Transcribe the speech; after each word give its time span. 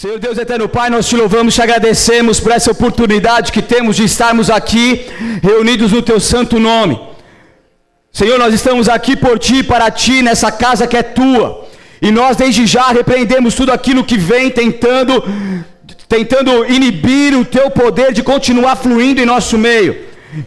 Senhor 0.00 0.18
Deus 0.18 0.38
eterno 0.38 0.66
Pai, 0.66 0.88
nós 0.88 1.06
te 1.06 1.14
louvamos, 1.14 1.54
te 1.54 1.60
agradecemos 1.60 2.40
por 2.40 2.52
essa 2.52 2.70
oportunidade 2.70 3.52
que 3.52 3.60
temos 3.60 3.96
de 3.96 4.04
estarmos 4.04 4.48
aqui 4.48 5.04
reunidos 5.42 5.92
no 5.92 6.00
teu 6.00 6.18
santo 6.18 6.58
nome. 6.58 6.98
Senhor, 8.10 8.38
nós 8.38 8.54
estamos 8.54 8.88
aqui 8.88 9.14
por 9.14 9.38
ti, 9.38 9.62
para 9.62 9.90
ti, 9.90 10.22
nessa 10.22 10.50
casa 10.50 10.86
que 10.86 10.96
é 10.96 11.02
tua. 11.02 11.68
E 12.00 12.10
nós 12.10 12.34
desde 12.34 12.66
já 12.66 12.86
repreendemos 12.88 13.54
tudo 13.54 13.72
aquilo 13.72 14.02
que 14.02 14.16
vem 14.16 14.48
tentando 14.48 15.22
tentando 16.08 16.64
inibir 16.64 17.36
o 17.36 17.44
teu 17.44 17.68
poder 17.70 18.14
de 18.14 18.22
continuar 18.22 18.76
fluindo 18.76 19.20
em 19.20 19.26
nosso 19.26 19.58
meio, 19.58 19.98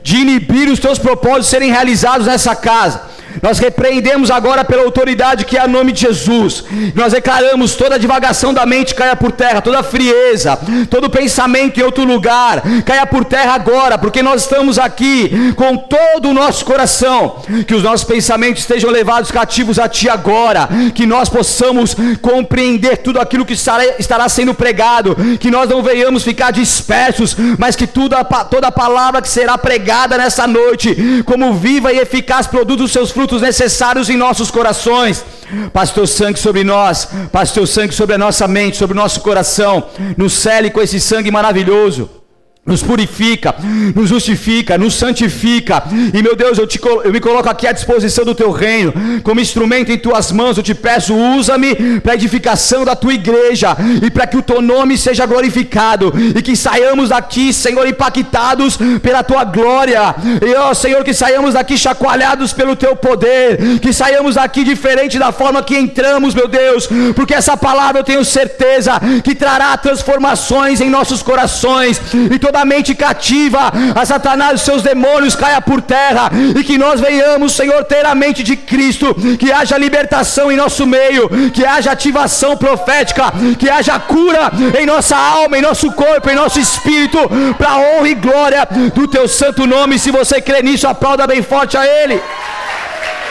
de 0.02 0.16
inibir 0.18 0.68
os 0.68 0.80
teus 0.80 0.98
propósitos 0.98 1.50
serem 1.50 1.70
realizados 1.70 2.26
nessa 2.26 2.56
casa. 2.56 3.13
Nós 3.42 3.60
repreendemos 3.60 4.30
agora 4.30 4.64
pela 4.64 4.84
autoridade 4.84 5.46
que 5.46 5.58
é 5.58 5.62
a 5.62 5.68
nome 5.68 5.92
de 5.92 6.02
Jesus. 6.02 6.64
Nós 6.96 7.14
declaramos 7.14 7.76
toda 7.76 8.00
divagação 8.00 8.54
da 8.54 8.66
mente 8.66 8.96
caia 8.96 9.16
por 9.16 9.32
terra, 9.32 9.62
toda 9.62 9.84
frieza, 9.84 10.58
todo 10.90 11.10
pensamento 11.10 11.80
em 11.80 11.84
outro 11.84 12.04
lugar 12.04 12.62
caia 12.86 13.06
por 13.06 13.26
terra 13.26 13.54
agora, 13.54 13.98
porque 13.98 14.22
nós 14.22 14.42
estamos 14.42 14.78
aqui 14.78 15.54
com 15.56 15.78
todo 15.78 16.30
o 16.30 16.34
nosso 16.34 16.66
coração. 16.66 17.42
Que 17.68 17.76
os 17.76 17.84
nossos 17.84 18.04
pensamentos 18.06 18.62
estejam 18.62 18.90
levados 18.90 19.32
cativos 19.32 19.80
a 19.80 19.88
Ti 19.88 20.10
agora, 20.10 20.68
que 20.94 21.06
nós 21.06 21.30
possamos 21.30 21.96
compreender 22.22 22.98
tudo 22.98 23.20
aquilo 23.20 23.46
que 23.46 23.54
estará, 23.54 24.30
sendo 24.30 24.54
pregado, 24.54 25.16
que 25.40 25.52
nós 25.52 25.70
não 25.70 25.82
venhamos 25.82 26.24
ficar 26.24 26.52
dispersos, 26.52 27.36
mas 27.58 27.76
que 27.76 27.88
toda 27.88 28.20
a 28.20 28.72
palavra 28.72 29.22
que 29.22 29.30
será 29.30 29.58
pregada 29.58 30.18
nessa 30.18 30.48
noite, 30.48 31.24
como 31.26 31.54
viva 31.54 31.92
e 31.94 32.00
eficaz, 32.00 32.48
produz 32.48 32.82
os 32.82 32.92
seus 32.92 33.12
frutos 33.12 33.23
frutos 33.24 33.42
necessários 33.42 34.10
em 34.10 34.18
nossos 34.18 34.52
corações. 34.52 35.24
Passe 35.72 35.94
teu 35.94 36.06
sangue 36.06 36.38
sobre 36.38 36.64
nós, 36.64 37.08
passe 37.32 37.54
teu 37.54 37.66
sangue 37.66 37.94
sobre 37.94 38.16
a 38.16 38.18
nossa 38.18 38.48
mente, 38.50 38.76
sobre 38.76 38.98
o 38.98 39.00
nosso 39.00 39.22
coração. 39.22 39.84
Nos 40.18 40.34
cele 40.34 40.70
com 40.70 40.82
esse 40.82 41.00
sangue 41.00 41.32
maravilhoso 41.32 42.23
nos 42.66 42.82
purifica, 42.82 43.54
nos 43.94 44.08
justifica, 44.08 44.78
nos 44.78 44.94
santifica. 44.94 45.84
E 46.14 46.24
meu 46.24 46.34
Deus, 46.34 46.58
eu, 46.58 46.66
te, 46.66 46.80
eu 47.04 47.12
me 47.12 47.20
coloco 47.20 47.50
aqui 47.50 47.68
à 47.68 47.74
disposição 47.74 48.24
do 48.24 48.34
teu 48.34 48.52
reino, 48.52 48.94
como 49.22 49.42
instrumento 49.42 49.92
em 49.92 49.98
tuas 49.98 50.32
mãos. 50.32 50.56
Eu 50.56 50.64
te 50.64 50.74
peço, 50.74 51.14
usa-me 51.14 52.00
para 52.00 52.14
a 52.14 52.16
edificação 52.16 52.86
da 52.86 52.96
tua 52.96 53.14
igreja 53.14 53.76
e 54.02 54.10
para 54.10 54.26
que 54.26 54.38
o 54.38 54.42
teu 54.42 54.62
nome 54.62 54.98
seja 54.98 55.26
glorificado 55.26 56.14
e 56.34 56.42
que 56.42 56.56
saiamos 56.56 57.10
daqui, 57.10 57.52
Senhor, 57.52 57.86
impactados 57.86 58.78
pela 59.02 59.24
tua 59.24 59.44
glória. 59.44 60.16
E 60.42 60.56
ó, 60.56 60.74
Senhor, 60.74 61.04
que 61.04 61.14
saiamos 61.14 61.56
daqui 61.56 61.78
chacoalhados 61.78 62.54
pelo 62.54 62.78
teu 62.78 62.96
poder, 62.96 63.80
que 63.82 63.92
saiamos 63.92 64.36
daqui 64.36 64.64
diferente 64.64 65.20
da 65.20 65.34
forma 65.34 65.62
que 65.62 65.78
entramos, 65.78 66.34
meu 66.34 66.48
Deus, 66.48 66.88
porque 67.14 67.34
essa 67.34 67.58
palavra 67.58 68.00
eu 68.00 68.06
tenho 68.06 68.24
certeza 68.24 69.02
que 69.22 69.36
trará 69.36 69.76
transformações 69.76 70.80
em 70.80 70.90
nossos 70.90 71.22
corações 71.22 72.00
e 72.32 72.40
toda 72.40 72.53
mente 72.64 72.94
cativa 72.96 73.72
a 73.96 74.06
Satanás 74.06 74.62
e 74.62 74.64
seus 74.64 74.82
demônios 74.82 75.36
caia 75.36 75.62
por 75.62 75.82
terra 75.82 76.30
e 76.58 76.64
que 76.64 76.78
nós 76.78 77.00
venhamos, 77.00 77.54
Senhor, 77.54 77.84
ter 77.86 78.06
a 78.06 78.16
mente 78.16 78.44
de 78.44 78.56
Cristo, 78.56 79.16
que 79.38 79.52
haja 79.52 79.78
libertação 79.78 80.52
em 80.52 80.56
nosso 80.56 80.86
meio, 80.86 81.30
que 81.52 81.66
haja 81.66 81.92
ativação 81.92 82.56
profética, 82.56 83.34
que 83.58 83.70
haja 83.70 84.00
cura 84.00 84.52
em 84.80 84.86
nossa 84.86 85.18
alma, 85.18 85.58
em 85.58 85.62
nosso 85.62 85.92
corpo, 85.92 86.30
em 86.30 86.36
nosso 86.36 86.60
espírito, 86.60 87.20
para 87.58 87.78
honra 87.78 88.10
e 88.10 88.16
glória 88.16 88.68
do 88.94 89.08
teu 89.08 89.28
santo 89.28 89.66
nome. 89.66 90.00
Se 90.00 90.12
você 90.12 90.42
crê 90.42 90.62
nisso, 90.62 90.88
aplauda 90.88 91.28
bem 91.28 91.42
forte 91.42 91.78
a 91.78 91.86
Ele. 91.86 92.22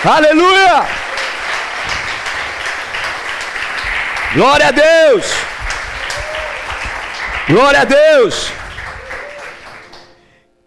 Aleluia! 0.05 0.85
Glória 4.35 4.69
a 4.69 4.71
Deus! 4.71 5.27
Glória 7.49 7.81
a 7.83 7.85
Deus! 7.85 8.62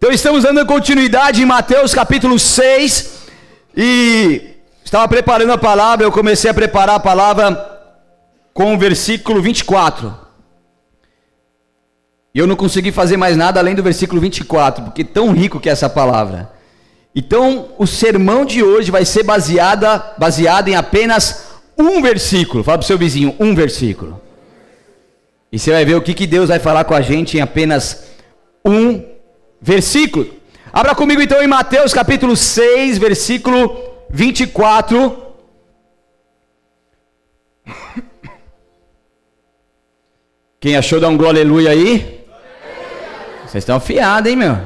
Então 0.06 0.14
estamos 0.14 0.44
dando 0.44 0.64
continuidade 0.64 1.42
em 1.42 1.44
Mateus 1.44 1.92
capítulo 1.92 2.38
6 2.38 3.26
e 3.76 4.40
estava 4.84 5.08
preparando 5.08 5.50
a 5.50 5.58
palavra, 5.58 6.06
eu 6.06 6.12
comecei 6.12 6.48
a 6.48 6.54
preparar 6.54 6.94
a 6.94 7.00
palavra 7.00 7.90
com 8.54 8.72
o 8.72 8.78
versículo 8.78 9.42
24. 9.42 10.16
E 12.32 12.38
eu 12.38 12.46
não 12.46 12.54
consegui 12.54 12.92
fazer 12.92 13.16
mais 13.16 13.36
nada 13.36 13.58
além 13.58 13.74
do 13.74 13.82
versículo 13.82 14.20
24, 14.20 14.84
porque 14.84 15.02
tão 15.02 15.32
rico 15.32 15.58
que 15.58 15.68
é 15.68 15.72
essa 15.72 15.90
palavra. 15.90 16.52
Então, 17.12 17.70
o 17.76 17.84
sermão 17.84 18.44
de 18.44 18.62
hoje 18.62 18.92
vai 18.92 19.04
ser 19.04 19.24
baseada, 19.24 20.14
baseado 20.16 20.68
em 20.68 20.76
apenas 20.76 21.46
um 21.76 22.00
versículo. 22.00 22.62
Fala 22.62 22.78
para 22.78 22.84
o 22.84 22.86
seu 22.86 22.96
vizinho, 22.96 23.34
um 23.40 23.56
versículo. 23.56 24.20
E 25.50 25.58
você 25.58 25.72
vai 25.72 25.84
ver 25.84 25.96
o 25.96 26.00
que, 26.00 26.14
que 26.14 26.28
Deus 26.28 26.48
vai 26.48 26.60
falar 26.60 26.84
com 26.84 26.94
a 26.94 27.00
gente 27.00 27.36
em 27.36 27.40
apenas 27.40 28.04
um 28.64 29.15
versículo. 29.60 30.34
Abra 30.72 30.94
comigo 30.94 31.22
então 31.22 31.42
em 31.42 31.46
Mateus 31.46 31.92
capítulo 31.94 32.36
6, 32.36 32.98
versículo 32.98 33.82
24. 34.10 35.24
Quem 40.60 40.76
achou, 40.76 41.00
dá 41.00 41.08
um 41.08 41.16
glória 41.16 41.40
aleluia 41.40 41.70
aí. 41.70 42.24
Vocês 43.42 43.62
estão 43.62 43.76
afiados, 43.76 44.30
hein, 44.30 44.36
meu? 44.36 44.58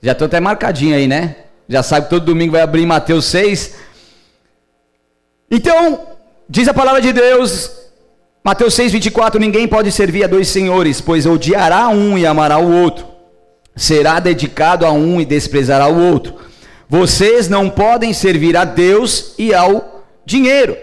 Já 0.00 0.12
estou 0.12 0.26
até 0.26 0.38
marcadinho 0.38 0.94
aí, 0.94 1.06
né? 1.06 1.36
Já 1.68 1.82
sabe 1.82 2.06
que 2.06 2.10
todo 2.10 2.24
domingo 2.24 2.52
vai 2.52 2.62
abrir 2.62 2.86
Mateus 2.86 3.26
6. 3.26 3.76
Então, 5.50 6.06
diz 6.48 6.68
a 6.68 6.74
palavra 6.74 7.02
de 7.02 7.12
Deus, 7.12 7.70
Mateus 8.44 8.74
6, 8.74 8.92
24: 8.92 9.40
Ninguém 9.40 9.66
pode 9.66 9.90
servir 9.90 10.24
a 10.24 10.28
dois 10.28 10.48
senhores, 10.48 11.00
pois 11.00 11.26
odiará 11.26 11.88
um 11.88 12.16
e 12.16 12.24
amará 12.24 12.58
o 12.58 12.72
outro 12.72 13.17
será 13.78 14.18
dedicado 14.18 14.84
a 14.84 14.90
um 14.90 15.20
e 15.20 15.24
desprezará 15.24 15.88
o 15.88 16.10
outro. 16.10 16.34
Vocês 16.88 17.48
não 17.48 17.70
podem 17.70 18.12
servir 18.12 18.56
a 18.56 18.64
Deus 18.64 19.34
e 19.38 19.54
ao 19.54 20.04
dinheiro. 20.26 20.76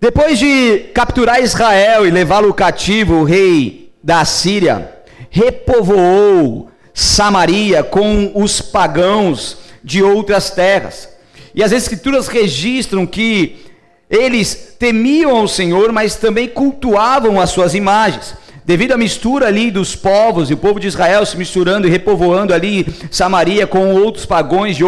Depois 0.00 0.38
de 0.38 0.90
capturar 0.94 1.42
Israel 1.42 2.06
e 2.06 2.10
levá-lo 2.10 2.54
cativo, 2.54 3.16
o 3.16 3.24
rei 3.24 3.92
da 4.02 4.24
Síria 4.24 4.90
repovoou 5.28 6.70
Samaria 6.94 7.82
com 7.82 8.32
os 8.34 8.60
pagãos 8.60 9.58
de 9.84 10.02
outras 10.02 10.50
terras. 10.50 11.08
E 11.54 11.62
as 11.62 11.70
escrituras 11.70 12.28
registram 12.28 13.06
que 13.06 13.66
eles 14.08 14.74
temiam 14.78 15.44
o 15.44 15.48
Senhor, 15.48 15.92
mas 15.92 16.16
também 16.16 16.48
cultuavam 16.48 17.38
as 17.38 17.50
suas 17.50 17.74
imagens 17.74 18.34
devido 18.68 18.92
à 18.92 18.98
mistura 18.98 19.46
ali 19.46 19.70
dos 19.70 19.96
povos, 19.96 20.50
e 20.50 20.52
o 20.52 20.56
povo 20.58 20.78
de 20.78 20.86
Israel 20.86 21.24
se 21.24 21.38
misturando 21.38 21.88
e 21.88 21.90
repovoando 21.90 22.52
ali 22.52 22.86
Samaria 23.10 23.66
com 23.66 23.94
outros 23.94 24.26
pagões 24.26 24.76
de, 24.76 24.84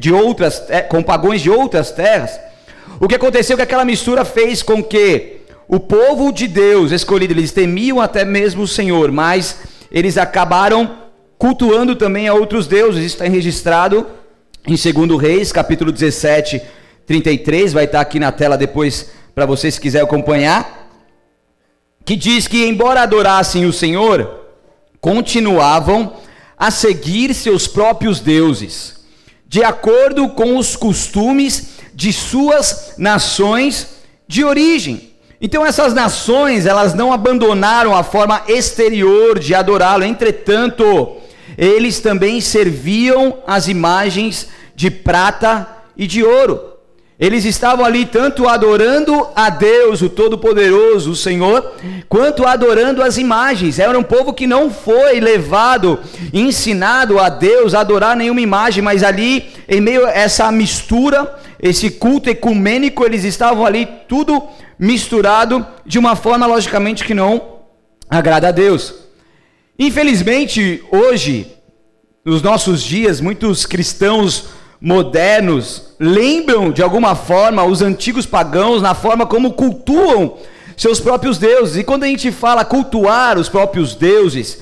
de 0.00 0.10
outras, 0.10 0.62
com 0.88 1.02
pagões 1.02 1.42
de 1.42 1.50
outras 1.50 1.90
terras, 1.90 2.40
o 2.98 3.06
que 3.06 3.14
aconteceu 3.14 3.52
é 3.52 3.56
que 3.58 3.62
aquela 3.64 3.84
mistura 3.84 4.24
fez 4.24 4.62
com 4.62 4.82
que 4.82 5.42
o 5.68 5.78
povo 5.78 6.32
de 6.32 6.48
Deus 6.48 6.90
escolhido, 6.90 7.34
eles 7.34 7.52
temiam 7.52 8.00
até 8.00 8.24
mesmo 8.24 8.62
o 8.62 8.66
Senhor, 8.66 9.12
mas 9.12 9.58
eles 9.92 10.16
acabaram 10.16 10.96
cultuando 11.36 11.94
também 11.94 12.28
a 12.28 12.32
outros 12.32 12.66
deuses, 12.66 13.04
isso 13.04 13.16
está 13.16 13.26
registrado 13.26 14.06
em 14.66 14.74
2 14.74 15.20
Reis, 15.20 15.52
capítulo 15.52 15.92
17, 15.92 16.62
33, 17.06 17.74
vai 17.74 17.84
estar 17.84 18.00
aqui 18.00 18.18
na 18.18 18.32
tela 18.32 18.56
depois 18.56 19.10
para 19.34 19.44
vocês 19.44 19.74
se 19.74 19.80
quiserem 19.82 20.06
acompanhar 20.06 20.87
que 22.08 22.16
diz 22.16 22.48
que, 22.48 22.64
embora 22.64 23.02
adorassem 23.02 23.66
o 23.66 23.72
Senhor, 23.72 24.46
continuavam 24.98 26.14
a 26.56 26.70
seguir 26.70 27.34
seus 27.34 27.66
próprios 27.66 28.18
deuses, 28.18 29.00
de 29.46 29.62
acordo 29.62 30.30
com 30.30 30.56
os 30.56 30.74
costumes 30.74 31.74
de 31.92 32.10
suas 32.10 32.94
nações 32.96 33.88
de 34.26 34.42
origem. 34.42 35.12
Então 35.38 35.66
essas 35.66 35.92
nações, 35.92 36.64
elas 36.64 36.94
não 36.94 37.12
abandonaram 37.12 37.94
a 37.94 38.02
forma 38.02 38.42
exterior 38.48 39.38
de 39.38 39.54
adorá-lo, 39.54 40.02
entretanto, 40.02 41.18
eles 41.58 42.00
também 42.00 42.40
serviam 42.40 43.40
as 43.46 43.68
imagens 43.68 44.48
de 44.74 44.90
prata 44.90 45.68
e 45.94 46.06
de 46.06 46.24
ouro. 46.24 46.77
Eles 47.18 47.44
estavam 47.44 47.84
ali 47.84 48.06
tanto 48.06 48.48
adorando 48.48 49.26
a 49.34 49.50
Deus, 49.50 50.02
o 50.02 50.08
Todo-Poderoso, 50.08 51.10
o 51.10 51.16
Senhor, 51.16 51.72
quanto 52.08 52.46
adorando 52.46 53.02
as 53.02 53.18
imagens. 53.18 53.80
Era 53.80 53.98
um 53.98 54.04
povo 54.04 54.32
que 54.32 54.46
não 54.46 54.70
foi 54.70 55.18
levado, 55.18 55.98
ensinado 56.32 57.18
a 57.18 57.28
Deus 57.28 57.74
a 57.74 57.80
adorar 57.80 58.16
nenhuma 58.16 58.40
imagem, 58.40 58.84
mas 58.84 59.02
ali, 59.02 59.50
em 59.68 59.80
meio 59.80 60.06
a 60.06 60.12
essa 60.12 60.52
mistura, 60.52 61.36
esse 61.60 61.90
culto 61.90 62.30
ecumênico, 62.30 63.04
eles 63.04 63.24
estavam 63.24 63.66
ali 63.66 63.88
tudo 64.06 64.40
misturado 64.78 65.66
de 65.84 65.98
uma 65.98 66.14
forma, 66.14 66.46
logicamente, 66.46 67.04
que 67.04 67.14
não 67.14 67.58
agrada 68.08 68.46
a 68.46 68.52
Deus. 68.52 68.94
Infelizmente, 69.76 70.84
hoje, 70.88 71.48
nos 72.24 72.42
nossos 72.42 72.80
dias, 72.80 73.20
muitos 73.20 73.66
cristãos 73.66 74.56
modernos 74.80 75.94
lembram 75.98 76.70
de 76.70 76.82
alguma 76.82 77.14
forma 77.14 77.64
os 77.64 77.82
antigos 77.82 78.26
pagãos 78.26 78.80
na 78.80 78.94
forma 78.94 79.26
como 79.26 79.52
cultuam 79.52 80.34
seus 80.76 81.00
próprios 81.00 81.38
deuses. 81.38 81.76
E 81.76 81.84
quando 81.84 82.04
a 82.04 82.06
gente 82.06 82.30
fala 82.30 82.64
cultuar 82.64 83.38
os 83.38 83.48
próprios 83.48 83.94
deuses, 83.94 84.60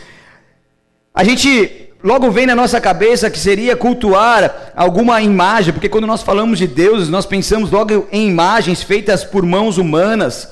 a 1.15 1.23
gente 1.23 1.91
logo 2.03 2.31
vem 2.31 2.47
na 2.47 2.55
nossa 2.55 2.81
cabeça 2.81 3.31
que 3.31 3.39
seria 3.39 3.77
cultuar 3.77 4.73
alguma 4.77 5.21
imagem, 5.21 5.73
porque 5.73 5.89
quando 5.89 6.07
nós 6.07 6.23
falamos 6.23 6.59
de 6.59 6.67
deuses, 6.67 7.09
nós 7.09 7.27
pensamos 7.27 7.71
logo 7.71 8.07
em 8.11 8.29
imagens 8.29 8.83
feitas 8.83 9.25
por 9.25 9.45
mãos 9.45 9.77
humanas. 9.77 10.49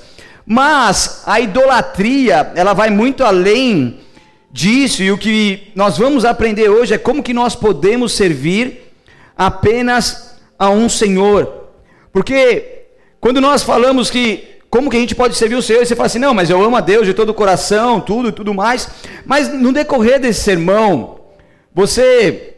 Mas 0.47 1.23
a 1.25 1.41
idolatria, 1.41 2.53
ela 2.55 2.75
vai 2.75 2.91
muito 2.91 3.25
além 3.25 4.01
disso, 4.51 5.03
e 5.03 5.11
o 5.11 5.19
que 5.19 5.73
nós 5.75 5.97
vamos 5.97 6.25
aprender 6.25 6.69
hoje 6.69 6.95
é 6.95 6.99
como 6.99 7.23
que 7.23 7.33
nós 7.33 7.57
podemos 7.57 8.13
servir 8.13 8.84
apenas 9.37 10.37
a 10.59 10.71
um 10.71 10.89
Senhor. 10.89 11.69
Porque 12.13 12.87
quando 13.21 13.41
nós 13.41 13.63
falamos 13.63 14.11
que 14.11 14.55
como 14.71 14.91
que 14.91 14.97
a 14.97 15.01
gente 15.01 15.15
pode 15.15 15.37
servir 15.37 15.55
o 15.55 15.63
Senhor, 15.63 15.83
e 15.83 15.87
você 15.87 15.95
fala 15.95 16.07
assim: 16.07 16.19
"Não, 16.19 16.35
mas 16.35 16.51
eu 16.51 16.63
amo 16.63 16.77
a 16.77 16.81
Deus 16.81 17.07
de 17.07 17.15
todo 17.15 17.29
o 17.29 17.35
coração, 17.35 18.01
tudo 18.01 18.29
e 18.29 18.33
tudo 18.33 18.53
mais". 18.53 18.89
Mas 19.25 19.49
no 19.49 19.73
decorrer 19.73 20.19
desse 20.19 20.41
sermão, 20.41 21.21
você 21.73 22.55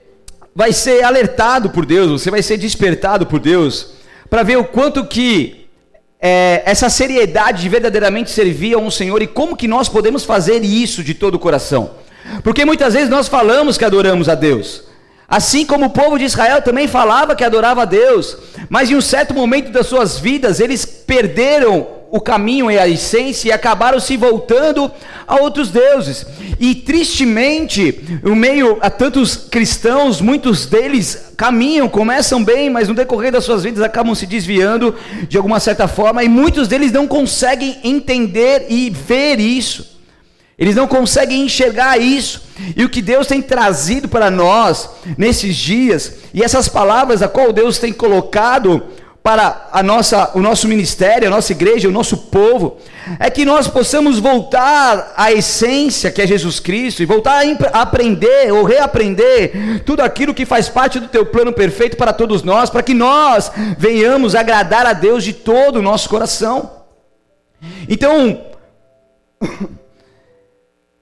vai 0.54 0.72
ser 0.72 1.04
alertado 1.04 1.68
por 1.68 1.84
Deus, 1.84 2.10
você 2.10 2.30
vai 2.30 2.42
ser 2.42 2.56
despertado 2.56 3.26
por 3.26 3.38
Deus 3.38 3.96
para 4.30 4.42
ver 4.42 4.56
o 4.56 4.64
quanto 4.64 5.04
que 5.04 5.66
é, 6.18 6.62
essa 6.64 6.88
seriedade 6.88 7.60
de 7.60 7.68
verdadeiramente 7.68 8.30
servir 8.30 8.74
a 8.74 8.78
um 8.78 8.90
Senhor 8.90 9.20
e 9.20 9.26
como 9.26 9.56
que 9.56 9.68
nós 9.68 9.88
podemos 9.88 10.24
fazer 10.24 10.64
isso 10.64 11.04
de 11.04 11.12
todo 11.12 11.34
o 11.34 11.38
coração. 11.38 11.90
Porque 12.42 12.64
muitas 12.64 12.94
vezes 12.94 13.10
nós 13.10 13.28
falamos 13.28 13.76
que 13.76 13.84
adoramos 13.84 14.28
a 14.28 14.34
Deus. 14.34 14.85
Assim 15.28 15.66
como 15.66 15.86
o 15.86 15.90
povo 15.90 16.18
de 16.18 16.24
Israel 16.24 16.62
também 16.62 16.86
falava 16.86 17.34
que 17.34 17.42
adorava 17.42 17.82
a 17.82 17.86
Deus, 17.86 18.36
mas 18.68 18.90
em 18.90 18.94
um 18.94 19.00
certo 19.00 19.34
momento 19.34 19.72
das 19.72 19.86
suas 19.86 20.18
vidas 20.18 20.60
eles 20.60 20.84
perderam 20.84 21.96
o 22.10 22.20
caminho 22.20 22.70
e 22.70 22.78
a 22.78 22.86
essência 22.86 23.48
e 23.48 23.52
acabaram 23.52 23.98
se 23.98 24.16
voltando 24.16 24.90
a 25.26 25.36
outros 25.36 25.70
deuses. 25.70 26.24
E 26.60 26.74
tristemente, 26.74 28.20
no 28.22 28.36
meio 28.36 28.78
a 28.80 28.88
tantos 28.88 29.36
cristãos, 29.36 30.20
muitos 30.20 30.66
deles 30.66 31.32
caminham, 31.36 31.88
começam 31.88 32.42
bem, 32.42 32.70
mas 32.70 32.86
no 32.86 32.94
decorrer 32.94 33.32
das 33.32 33.44
suas 33.44 33.64
vidas 33.64 33.82
acabam 33.82 34.14
se 34.14 34.26
desviando 34.26 34.94
de 35.28 35.36
alguma 35.36 35.58
certa 35.58 35.88
forma, 35.88 36.22
e 36.22 36.28
muitos 36.28 36.68
deles 36.68 36.92
não 36.92 37.08
conseguem 37.08 37.78
entender 37.82 38.66
e 38.68 38.88
ver 38.90 39.40
isso. 39.40 39.95
Eles 40.58 40.74
não 40.74 40.86
conseguem 40.86 41.42
enxergar 41.42 41.98
isso. 41.98 42.42
E 42.74 42.84
o 42.84 42.88
que 42.88 43.02
Deus 43.02 43.26
tem 43.26 43.42
trazido 43.42 44.08
para 44.08 44.30
nós 44.30 44.88
nesses 45.18 45.54
dias, 45.56 46.14
e 46.32 46.42
essas 46.42 46.68
palavras 46.68 47.22
a 47.22 47.28
qual 47.28 47.52
Deus 47.52 47.78
tem 47.78 47.92
colocado 47.92 48.82
para 49.22 49.68
a 49.72 49.82
nossa, 49.82 50.30
o 50.34 50.40
nosso 50.40 50.68
ministério, 50.68 51.26
a 51.26 51.30
nossa 51.30 51.50
igreja, 51.50 51.88
o 51.88 51.92
nosso 51.92 52.16
povo, 52.16 52.78
é 53.18 53.28
que 53.28 53.44
nós 53.44 53.66
possamos 53.66 54.20
voltar 54.20 55.14
à 55.16 55.32
essência 55.32 56.12
que 56.12 56.22
é 56.22 56.26
Jesus 56.28 56.60
Cristo 56.60 57.02
e 57.02 57.06
voltar 57.06 57.42
a 57.72 57.82
aprender 57.82 58.52
ou 58.52 58.62
reaprender 58.62 59.82
tudo 59.84 60.00
aquilo 60.00 60.32
que 60.32 60.46
faz 60.46 60.68
parte 60.68 61.00
do 61.00 61.08
teu 61.08 61.26
plano 61.26 61.52
perfeito 61.52 61.96
para 61.96 62.12
todos 62.12 62.44
nós, 62.44 62.70
para 62.70 62.84
que 62.84 62.94
nós 62.94 63.50
venhamos 63.76 64.36
agradar 64.36 64.86
a 64.86 64.92
Deus 64.92 65.24
de 65.24 65.32
todo 65.32 65.80
o 65.80 65.82
nosso 65.82 66.08
coração. 66.08 66.84
Então, 67.88 68.42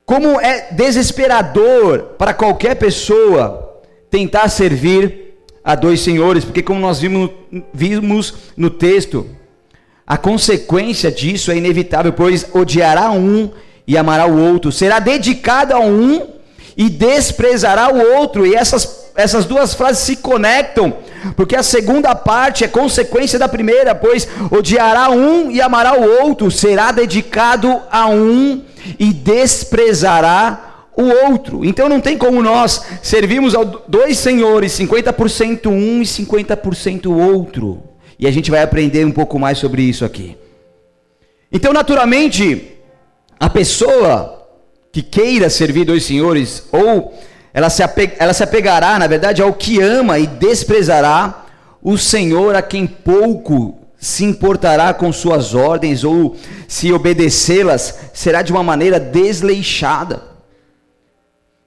como 0.06 0.40
é 0.40 0.68
desesperador 0.72 2.14
para 2.18 2.34
qualquer 2.34 2.76
pessoa 2.76 3.82
tentar 4.10 4.48
servir 4.48 5.34
a 5.64 5.74
dois 5.74 6.00
senhores, 6.00 6.44
porque 6.44 6.62
como 6.62 6.78
nós 6.78 7.00
vimos, 7.00 7.30
vimos 7.72 8.34
no 8.56 8.68
texto, 8.68 9.26
a 10.06 10.18
consequência 10.18 11.10
disso 11.10 11.50
é 11.50 11.56
inevitável, 11.56 12.12
pois 12.12 12.46
odiará 12.52 13.10
um 13.10 13.50
e 13.86 13.96
amará 13.96 14.26
o 14.26 14.38
outro, 14.38 14.70
será 14.70 14.98
dedicado 14.98 15.74
a 15.74 15.80
um 15.80 16.34
e 16.76 16.90
desprezará 16.90 17.92
o 17.92 18.16
outro, 18.16 18.46
e 18.46 18.54
essas, 18.54 19.10
essas 19.14 19.46
duas 19.46 19.72
frases 19.72 20.02
se 20.02 20.16
conectam, 20.16 20.98
porque 21.34 21.56
a 21.56 21.62
segunda 21.62 22.14
parte 22.14 22.62
é 22.62 22.68
consequência 22.68 23.38
da 23.38 23.48
primeira, 23.48 23.94
pois 23.94 24.28
odiará 24.50 25.08
um 25.10 25.50
e 25.50 25.62
amará 25.62 25.98
o 25.98 26.24
outro, 26.24 26.50
será 26.50 26.92
dedicado 26.92 27.80
a 27.90 28.06
um 28.08 28.62
e 28.98 29.12
desprezará 29.12 30.88
o 30.96 31.02
outro. 31.26 31.64
Então 31.64 31.88
não 31.88 32.00
tem 32.00 32.16
como 32.16 32.42
nós 32.42 32.82
servirmos 33.02 33.54
a 33.54 33.64
dois 33.64 34.18
senhores, 34.18 34.72
50% 34.72 35.66
um 35.66 36.02
e 36.02 36.04
50% 36.04 37.06
o 37.06 37.18
outro. 37.18 37.82
E 38.18 38.26
a 38.26 38.30
gente 38.30 38.50
vai 38.50 38.62
aprender 38.62 39.04
um 39.04 39.12
pouco 39.12 39.38
mais 39.38 39.58
sobre 39.58 39.82
isso 39.82 40.04
aqui. 40.04 40.36
Então, 41.52 41.72
naturalmente, 41.72 42.78
a 43.38 43.48
pessoa 43.50 44.48
que 44.90 45.02
queira 45.02 45.50
servir 45.50 45.84
dois 45.84 46.04
senhores, 46.04 46.68
ou 46.72 47.12
ela 47.52 47.70
se, 47.70 47.82
ela 48.18 48.32
se 48.32 48.42
apegará, 48.42 48.98
na 48.98 49.06
verdade, 49.06 49.42
ao 49.42 49.52
que 49.52 49.80
ama 49.80 50.18
e 50.18 50.26
desprezará 50.26 51.46
o 51.82 51.98
Senhor 51.98 52.56
a 52.56 52.62
quem 52.62 52.86
pouco 52.86 53.83
se 54.04 54.22
importará 54.22 54.92
com 54.92 55.10
suas 55.10 55.54
ordens, 55.54 56.04
ou 56.04 56.36
se 56.68 56.92
obedecê-las, 56.92 58.00
será 58.12 58.42
de 58.42 58.52
uma 58.52 58.62
maneira 58.62 59.00
desleixada. 59.00 60.22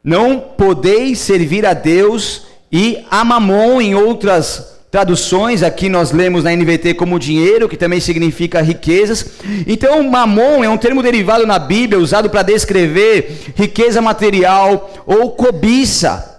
Não 0.03 0.39
podeis 0.39 1.17
servir 1.17 1.65
a 1.65 1.73
Deus 1.73 2.43
e 2.71 3.03
a 3.09 3.23
mamon 3.23 3.81
em 3.81 3.95
outras 3.95 4.77
traduções, 4.91 5.63
aqui 5.63 5.89
nós 5.89 6.11
lemos 6.11 6.43
na 6.43 6.55
NVT 6.55 6.93
como 6.93 7.19
dinheiro, 7.19 7.67
que 7.67 7.75
também 7.75 7.99
significa 7.99 8.61
riquezas. 8.61 9.25
Então, 9.65 10.03
mamon 10.03 10.63
é 10.63 10.69
um 10.69 10.77
termo 10.77 11.01
derivado 11.01 11.47
na 11.47 11.57
Bíblia, 11.57 11.99
usado 11.99 12.29
para 12.29 12.43
descrever 12.43 13.51
riqueza 13.55 13.99
material 13.99 15.03
ou 15.07 15.31
cobiça 15.31 16.36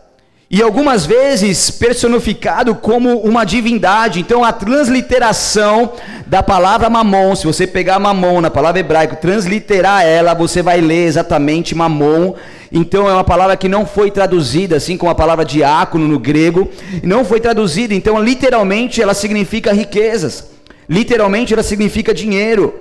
e 0.50 0.62
algumas 0.62 1.04
vezes 1.04 1.70
personificado 1.70 2.74
como 2.74 3.18
uma 3.18 3.44
divindade. 3.44 4.20
Então 4.20 4.42
a 4.42 4.50
transliteração 4.50 5.92
da 6.26 6.42
palavra 6.42 6.88
mamon, 6.88 7.36
se 7.36 7.46
você 7.46 7.66
pegar 7.66 7.98
mamon 7.98 8.40
na 8.40 8.50
palavra 8.50 8.80
hebraica, 8.80 9.16
transliterar 9.16 10.06
ela, 10.06 10.32
você 10.32 10.62
vai 10.62 10.80
ler 10.80 11.04
exatamente 11.04 11.74
mamon. 11.74 12.34
Então 12.72 13.08
é 13.08 13.12
uma 13.12 13.24
palavra 13.24 13.58
que 13.58 13.68
não 13.68 13.84
foi 13.84 14.10
traduzida, 14.10 14.76
assim 14.76 14.96
como 14.96 15.10
a 15.10 15.14
palavra 15.14 15.44
diácono 15.44 16.08
no 16.08 16.18
grego, 16.18 16.70
não 17.02 17.26
foi 17.26 17.40
traduzida. 17.40 17.92
Então 17.92 18.22
literalmente 18.22 19.02
ela 19.02 19.12
significa 19.12 19.72
riquezas. 19.72 20.50
Literalmente 20.88 21.52
ela 21.52 21.62
significa 21.62 22.14
dinheiro. 22.14 22.74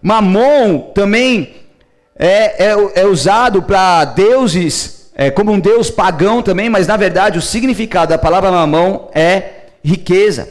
Mamon 0.00 0.92
também 0.94 1.54
é, 2.18 2.70
é, 2.70 2.92
é 2.94 3.06
usado 3.06 3.62
para 3.62 4.06
deuses 4.06 5.03
é, 5.14 5.30
como 5.30 5.52
um 5.52 5.60
deus 5.60 5.90
pagão 5.90 6.42
também, 6.42 6.68
mas 6.68 6.86
na 6.86 6.96
verdade 6.96 7.38
o 7.38 7.42
significado 7.42 8.10
da 8.10 8.18
palavra 8.18 8.50
mamão 8.50 9.10
é 9.14 9.66
riqueza. 9.84 10.48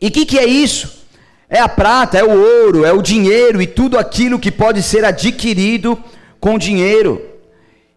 E 0.00 0.08
o 0.08 0.10
que, 0.10 0.26
que 0.26 0.38
é 0.38 0.44
isso? 0.44 1.04
É 1.48 1.60
a 1.60 1.68
prata, 1.68 2.18
é 2.18 2.24
o 2.24 2.30
ouro, 2.30 2.84
é 2.84 2.92
o 2.92 3.00
dinheiro 3.00 3.62
e 3.62 3.66
tudo 3.66 3.96
aquilo 3.96 4.38
que 4.38 4.50
pode 4.50 4.82
ser 4.82 5.04
adquirido 5.04 5.98
com 6.40 6.58
dinheiro. 6.58 7.22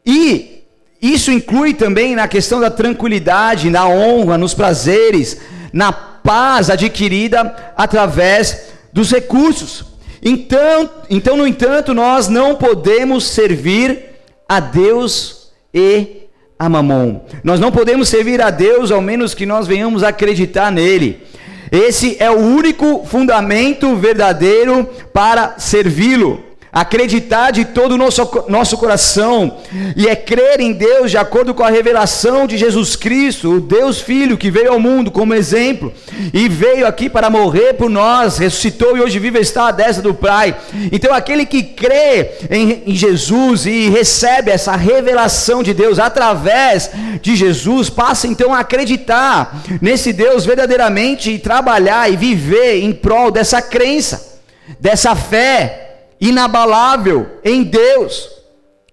E 0.06 0.64
isso 1.02 1.32
inclui 1.32 1.74
também 1.74 2.16
na 2.16 2.28
questão 2.28 2.60
da 2.60 2.70
tranquilidade, 2.70 3.70
na 3.70 3.88
honra, 3.88 4.38
nos 4.38 4.54
prazeres, 4.54 5.38
na 5.74 5.92
paz 5.92 6.70
adquirida 6.70 7.74
através 7.76 8.70
dos 8.94 9.12
recursos. 9.12 9.86
Então, 10.22 10.90
então, 11.10 11.38
no 11.38 11.48
entanto, 11.48 11.94
nós 11.94 12.28
não 12.28 12.56
podemos 12.56 13.28
servir 13.28 14.06
a 14.48 14.60
Deus 14.60 15.39
e 15.74 16.28
a 16.58 16.68
Mamon. 16.68 17.22
Nós 17.44 17.60
não 17.60 17.72
podemos 17.72 18.10
servir 18.10 18.42
a 18.42 18.50
Deus 18.50 18.92
ao 18.92 19.02
menos 19.02 19.34
que 19.34 19.46
nós 19.46 19.68
venhamos 19.68 20.04
acreditar 20.04 20.72
nele. 20.72 21.24
Esse 21.72 22.18
é 22.20 22.30
o 22.30 22.38
único 22.38 23.06
fundamento 23.06 23.96
verdadeiro 23.96 24.90
para 25.14 25.56
servi-lo 25.58 26.49
acreditar 26.72 27.52
de 27.52 27.66
todo 27.66 27.94
o 27.94 27.98
nosso, 27.98 28.46
nosso 28.48 28.78
coração 28.78 29.58
e 29.96 30.08
é 30.08 30.16
crer 30.16 30.60
em 30.60 30.72
Deus 30.72 31.12
de 31.12 31.18
acordo 31.18 31.54
com 31.54 31.64
a 31.64 31.70
revelação 31.70 32.46
de 32.46 32.58
Jesus 32.58 32.96
Cristo, 32.96 33.56
o 33.56 33.62
Deus 33.62 34.00
Filho 34.00 34.38
que 34.38 34.52
veio 34.52 34.72
ao 34.72 34.80
mundo 34.80 35.10
como 35.10 35.34
exemplo 35.34 35.92
e 36.34 36.48
veio 36.48 36.86
aqui 36.86 37.10
para 37.10 37.30
morrer 37.30 37.74
por 37.74 37.90
nós, 37.90 38.38
ressuscitou 38.38 38.96
e 38.96 39.02
hoje 39.02 39.18
vive 39.20 39.40
está 39.40 39.68
à 39.68 39.72
destra 39.72 40.04
do 40.04 40.14
Pai. 40.14 40.56
Então, 40.92 41.14
aquele 41.14 41.46
que 41.46 41.64
crê 41.64 42.32
em, 42.50 42.84
em 42.86 42.96
Jesus 42.96 43.66
e 43.66 43.90
recebe 43.90 44.52
essa 44.52 44.76
revelação 44.76 45.64
de 45.64 45.74
Deus 45.74 46.00
através 46.00 46.92
de 47.22 47.36
Jesus, 47.36 47.90
passa 47.90 48.28
então 48.28 48.54
a 48.54 48.60
acreditar 48.60 49.64
nesse 49.82 50.14
Deus 50.14 50.46
verdadeiramente 50.46 51.32
e 51.32 51.40
trabalhar 51.40 52.12
e 52.12 52.16
viver 52.16 52.84
em 52.84 52.92
prol 52.92 53.32
dessa 53.32 53.62
crença, 53.62 54.40
dessa 54.80 55.16
fé 55.16 55.89
inabalável 56.20 57.40
em 57.44 57.64
Deus, 57.64 58.30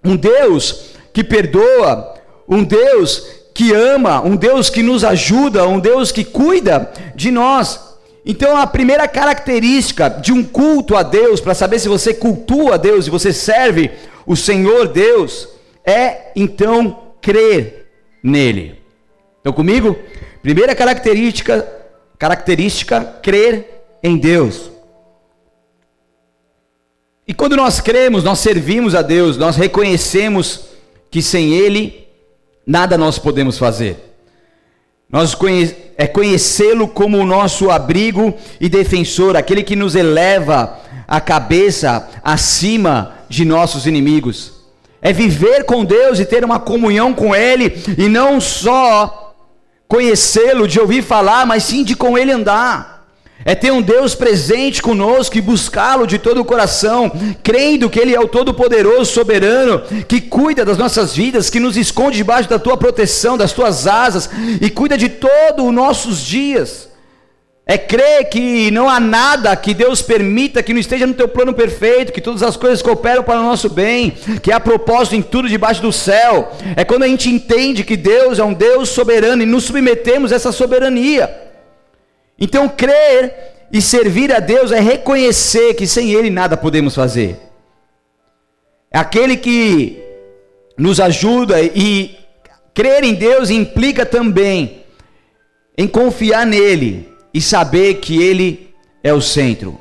um 0.04 0.16
Deus 0.16 0.90
que 1.12 1.25
perdoa, 1.25 2.14
um 2.49 2.62
Deus 2.62 3.26
que 3.54 3.73
ama, 3.73 4.21
um 4.21 4.37
Deus 4.37 4.68
que 4.68 4.83
nos 4.83 5.02
ajuda, 5.02 5.66
um 5.66 5.80
Deus 5.80 6.12
que 6.12 6.25
cuida 6.25 6.92
de 7.14 7.30
nós. 7.30 7.97
Então, 8.25 8.56
a 8.56 8.66
primeira 8.66 9.09
característica 9.09 10.11
de 10.11 10.33
um 10.33 10.42
culto 10.42 10.97
a 10.97 11.02
Deus, 11.02 11.40
para 11.40 11.54
saber 11.54 11.78
se 11.78 11.88
você 11.88 12.12
cultua 12.12 12.75
a 12.75 12.76
Deus 12.76 13.06
e 13.06 13.11
você 13.11 13.33
serve 13.33 13.92
o 14.26 14.37
Senhor 14.37 14.88
Deus, 14.88 15.49
é 15.85 16.33
então 16.35 17.14
crer 17.23 17.87
nele. 18.23 18.80
Estão 19.38 19.52
comigo? 19.52 19.97
Primeira 20.42 20.75
característica, 20.75 21.66
característica, 22.18 23.00
crer 23.23 23.85
em 24.02 24.18
Deus. 24.18 24.75
E 27.28 27.35
quando 27.35 27.56
nós 27.56 27.80
cremos, 27.80 28.23
nós 28.23 28.38
servimos 28.38 28.95
a 28.95 29.02
Deus, 29.02 29.37
nós 29.37 29.56
reconhecemos 29.56 30.61
que 31.11 31.21
sem 31.21 31.54
Ele 31.54 32.06
nada 32.64 32.97
nós 32.97 33.18
podemos 33.18 33.59
fazer. 33.59 33.97
Nós 35.11 35.35
conhe 35.35 35.75
é 35.99 36.06
conhecê-lo 36.06 36.87
como 36.87 37.18
o 37.18 37.26
nosso 37.26 37.71
abrigo 37.71 38.35
e 38.61 38.68
defensor, 38.68 39.37
aquele 39.37 39.62
que 39.62 39.75
nos 39.75 39.95
eleva 39.95 40.78
a 41.09 41.21
cabeça 41.21 42.09
acima 42.23 43.14
de 43.28 43.45
nossos 43.45 43.87
inimigos. 43.87 44.52
É 45.00 45.12
viver 45.12 45.64
com 45.64 45.85
Deus 45.85 46.21
e 46.21 46.26
ter 46.26 46.45
uma 46.45 46.61
comunhão 46.61 47.12
com 47.14 47.35
Ele, 47.35 47.76
e 47.99 48.09
não 48.09 48.40
só 48.40 49.35
conhecê-lo, 49.88 50.68
de 50.68 50.78
ouvir 50.78 51.02
falar, 51.02 51.47
mas 51.47 51.64
sim 51.64 51.83
de 51.83 51.97
com 51.97 52.16
Ele 52.16 52.30
andar 52.30 52.96
é 53.47 53.55
ter 53.55 53.73
um 53.73 53.81
Deus 53.81 54.17
presente 54.17 54.83
conosco 54.83 55.38
e 55.38 55.41
buscá-lo 55.41 56.05
de 56.05 56.19
todo 56.19 56.41
o 56.41 56.45
coração, 56.45 57.12
crendo 57.45 57.88
que 57.88 58.00
Ele 58.00 58.12
é 58.12 58.19
o 58.19 58.26
Todo-Poderoso, 58.26 59.12
soberano, 59.12 59.83
que 60.09 60.21
cuida 60.21 60.65
das 60.65 60.76
nossas 60.76 61.15
vidas, 61.15 61.49
que 61.49 61.61
nos 61.61 61.76
esconde 61.76 62.17
debaixo 62.17 62.50
da 62.50 62.59
tua 62.59 62.76
proteção, 62.76 63.38
das 63.38 63.53
tuas 63.53 63.87
asas 63.87 64.29
e 64.61 64.69
cuida 64.69 64.99
de 64.99 65.09
todos 65.09 65.65
os 65.65 65.73
nossos 65.73 66.21
dias. 66.21 66.88
É 67.65 67.79
crer 67.79 68.29
que 68.29 68.71
não 68.73 68.88
há 68.88 68.99
nada 68.99 69.55
que 69.55 69.75
Deus 69.75 70.03
permita 70.03 70.62
que 70.62 70.73
não 70.73 70.81
esteja 70.81 71.07
no 71.07 71.15
teu 71.15 71.29
plano 71.29 71.55
perfeito, 71.55 72.12
que 72.12 72.21
todas 72.21 72.43
as 72.43 72.57
coisas 72.57 72.83
cooperam 72.83 73.23
para 73.23 73.41
o 73.41 73.45
nosso 73.45 73.69
bem, 73.69 74.12
que 74.43 74.50
há 74.50 74.59
propósito 74.59 75.15
em 75.15 75.23
tudo 75.23 75.49
debaixo 75.49 75.83
do 75.83 75.93
céu. 75.93 76.53
É 76.75 76.85
quando 76.85 77.05
a 77.05 77.09
gente 77.09 77.31
entende 77.31 77.85
que 77.85 77.97
Deus 77.97 78.41
é 78.41 78.45
um 78.45 78.53
Deus 78.53 78.88
soberano 78.88 79.43
e 79.43 79.47
nos 79.47 79.65
submetemos 79.65 80.33
a 80.33 80.37
essa 80.37 80.50
soberania. 80.50 81.46
Então, 82.38 82.69
crer 82.69 83.69
e 83.73 83.81
servir 83.81 84.33
a 84.33 84.38
Deus 84.38 84.71
é 84.73 84.81
reconhecer 84.81 85.75
que 85.75 85.87
sem 85.87 86.12
Ele 86.12 86.31
nada 86.31 86.57
podemos 86.57 86.95
fazer. 86.95 87.38
É 88.90 88.99
aquele 88.99 89.37
que 89.37 90.02
nos 90.78 91.00
ajuda 91.00 91.61
e 91.62 92.16
crer 92.75 93.05
em 93.05 93.14
Deus 93.14 93.50
implica 93.50 94.05
também 94.05 94.83
em 95.76 95.88
confiar 95.88 96.47
nele 96.47 97.09
e 97.33 97.40
saber 97.40 97.95
que 97.95 98.23
Ele 98.23 98.75
é 99.02 99.12
o 99.12 99.21
centro. 99.21 99.78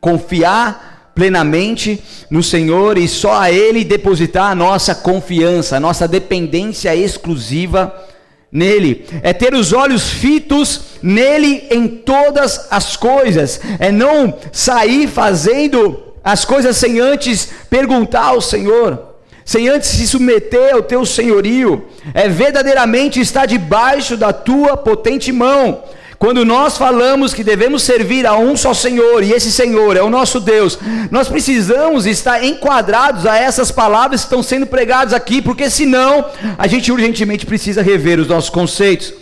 Confiar 0.00 1.12
plenamente 1.14 2.02
no 2.30 2.42
Senhor 2.42 2.98
e 2.98 3.08
só 3.08 3.40
a 3.40 3.50
Ele 3.50 3.84
depositar 3.84 4.50
a 4.50 4.54
nossa 4.54 4.94
confiança, 4.94 5.76
a 5.76 5.80
nossa 5.80 6.06
dependência 6.06 6.94
exclusiva 6.94 8.05
nele, 8.50 9.04
é 9.22 9.32
ter 9.32 9.54
os 9.54 9.72
olhos 9.72 10.08
fitos 10.08 10.80
nele 11.02 11.66
em 11.70 11.86
todas 11.86 12.66
as 12.70 12.96
coisas, 12.96 13.60
é 13.78 13.90
não 13.90 14.36
sair 14.52 15.06
fazendo 15.08 16.02
as 16.22 16.44
coisas 16.44 16.76
sem 16.76 16.98
antes 17.00 17.48
perguntar 17.68 18.26
ao 18.26 18.40
Senhor, 18.40 19.14
sem 19.44 19.68
antes 19.68 19.90
se 19.90 20.08
submeter 20.08 20.74
ao 20.74 20.82
teu 20.82 21.06
senhorio, 21.06 21.86
é 22.12 22.28
verdadeiramente 22.28 23.20
estar 23.20 23.46
debaixo 23.46 24.16
da 24.16 24.32
tua 24.32 24.76
potente 24.76 25.30
mão, 25.30 25.84
quando 26.18 26.44
nós 26.44 26.78
falamos 26.78 27.34
que 27.34 27.44
devemos 27.44 27.82
servir 27.82 28.26
a 28.26 28.36
um 28.36 28.56
só 28.56 28.72
Senhor, 28.72 29.22
e 29.22 29.32
esse 29.32 29.52
Senhor 29.52 29.96
é 29.96 30.02
o 30.02 30.08
nosso 30.08 30.40
Deus, 30.40 30.78
nós 31.10 31.28
precisamos 31.28 32.06
estar 32.06 32.42
enquadrados 32.42 33.26
a 33.26 33.36
essas 33.36 33.70
palavras 33.70 34.20
que 34.20 34.26
estão 34.26 34.42
sendo 34.42 34.66
pregadas 34.66 35.12
aqui, 35.12 35.42
porque 35.42 35.68
senão 35.68 36.24
a 36.56 36.66
gente 36.66 36.90
urgentemente 36.90 37.44
precisa 37.44 37.82
rever 37.82 38.18
os 38.18 38.28
nossos 38.28 38.50
conceitos. 38.50 39.12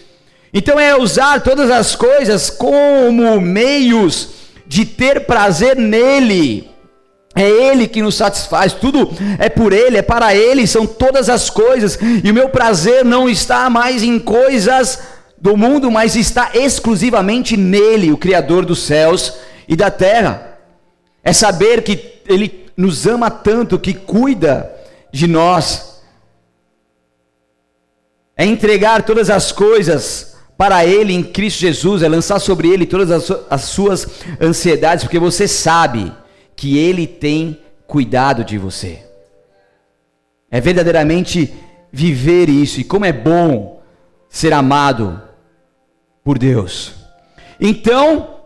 Então 0.53 0.79
é 0.79 0.97
usar 0.97 1.41
todas 1.41 1.69
as 1.69 1.97
coisas 1.97 2.49
como 2.49 3.41
meios 3.41 4.29
de 4.65 4.85
ter 4.85 5.27
prazer 5.27 5.77
nele. 5.77 6.71
É 7.35 7.49
Ele 7.49 7.89
que 7.89 8.01
nos 8.01 8.15
satisfaz, 8.15 8.73
tudo 8.73 9.11
é 9.41 9.49
por 9.49 9.73
Ele, 9.73 9.97
é 9.97 10.03
para 10.03 10.33
Ele, 10.37 10.69
são 10.69 10.87
todas 10.87 11.29
as 11.29 11.51
coisas, 11.51 11.99
e 12.23 12.31
o 12.31 12.35
meu 12.35 12.49
prazer 12.49 13.05
não 13.05 13.29
está 13.29 13.69
mais 13.69 14.05
em 14.05 14.21
coisas 14.21 15.01
do 15.45 15.59
mundo, 15.59 15.91
mas 15.91 16.17
está 16.17 16.53
exclusivamente 16.55 17.55
nele, 17.55 18.11
o 18.11 18.17
Criador 18.17 18.65
dos 18.65 18.79
céus 18.79 19.35
e 19.69 19.77
da 19.77 19.91
terra. 19.91 20.59
É 21.23 21.35
saber 21.35 21.83
que 21.83 22.23
Ele 22.27 22.65
nos 22.75 23.07
ama 23.07 23.31
tanto, 23.31 23.79
que 23.79 23.93
cuida 23.93 24.75
de 25.13 25.27
nós. 25.27 26.01
É 28.35 28.47
entregar 28.47 29.03
todas 29.03 29.29
as 29.29 29.53
coisas 29.53 30.35
para 30.57 30.87
Ele 30.87 31.13
em 31.13 31.23
Cristo 31.23 31.61
Jesus, 31.61 32.03
é 32.03 32.09
lançar 32.09 32.39
sobre 32.39 32.69
Ele 32.71 32.87
todas 32.87 33.11
as, 33.11 33.31
as 33.51 33.65
suas 33.65 34.09
ansiedades, 34.41 35.05
porque 35.05 35.19
você 35.19 35.47
sabe 35.47 36.11
que 36.57 36.79
Ele 36.79 37.07
tem 37.07 37.61
cuidado 37.87 38.45
de 38.45 38.57
você. 38.57 39.03
É 40.51 40.59
verdadeiramente 40.59 41.53
viver 41.93 42.49
isso, 42.49 42.81
e 42.81 42.85
como 42.85 43.05
é 43.05 43.13
bom 43.13 43.83
ser 44.31 44.55
amado 44.55 45.21
por 46.25 46.39
Deus. 46.39 46.93
Então, 47.61 48.41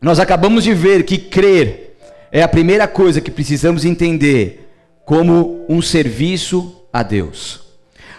nós 0.00 0.18
acabamos 0.18 0.64
de 0.64 0.72
ver 0.72 1.04
que 1.04 1.18
crer 1.18 1.96
é 2.32 2.42
a 2.42 2.48
primeira 2.48 2.88
coisa 2.88 3.20
que 3.20 3.30
precisamos 3.30 3.84
entender 3.84 4.68
como 5.04 5.64
um 5.68 5.82
serviço 5.82 6.82
a 6.92 7.02
Deus. 7.02 7.60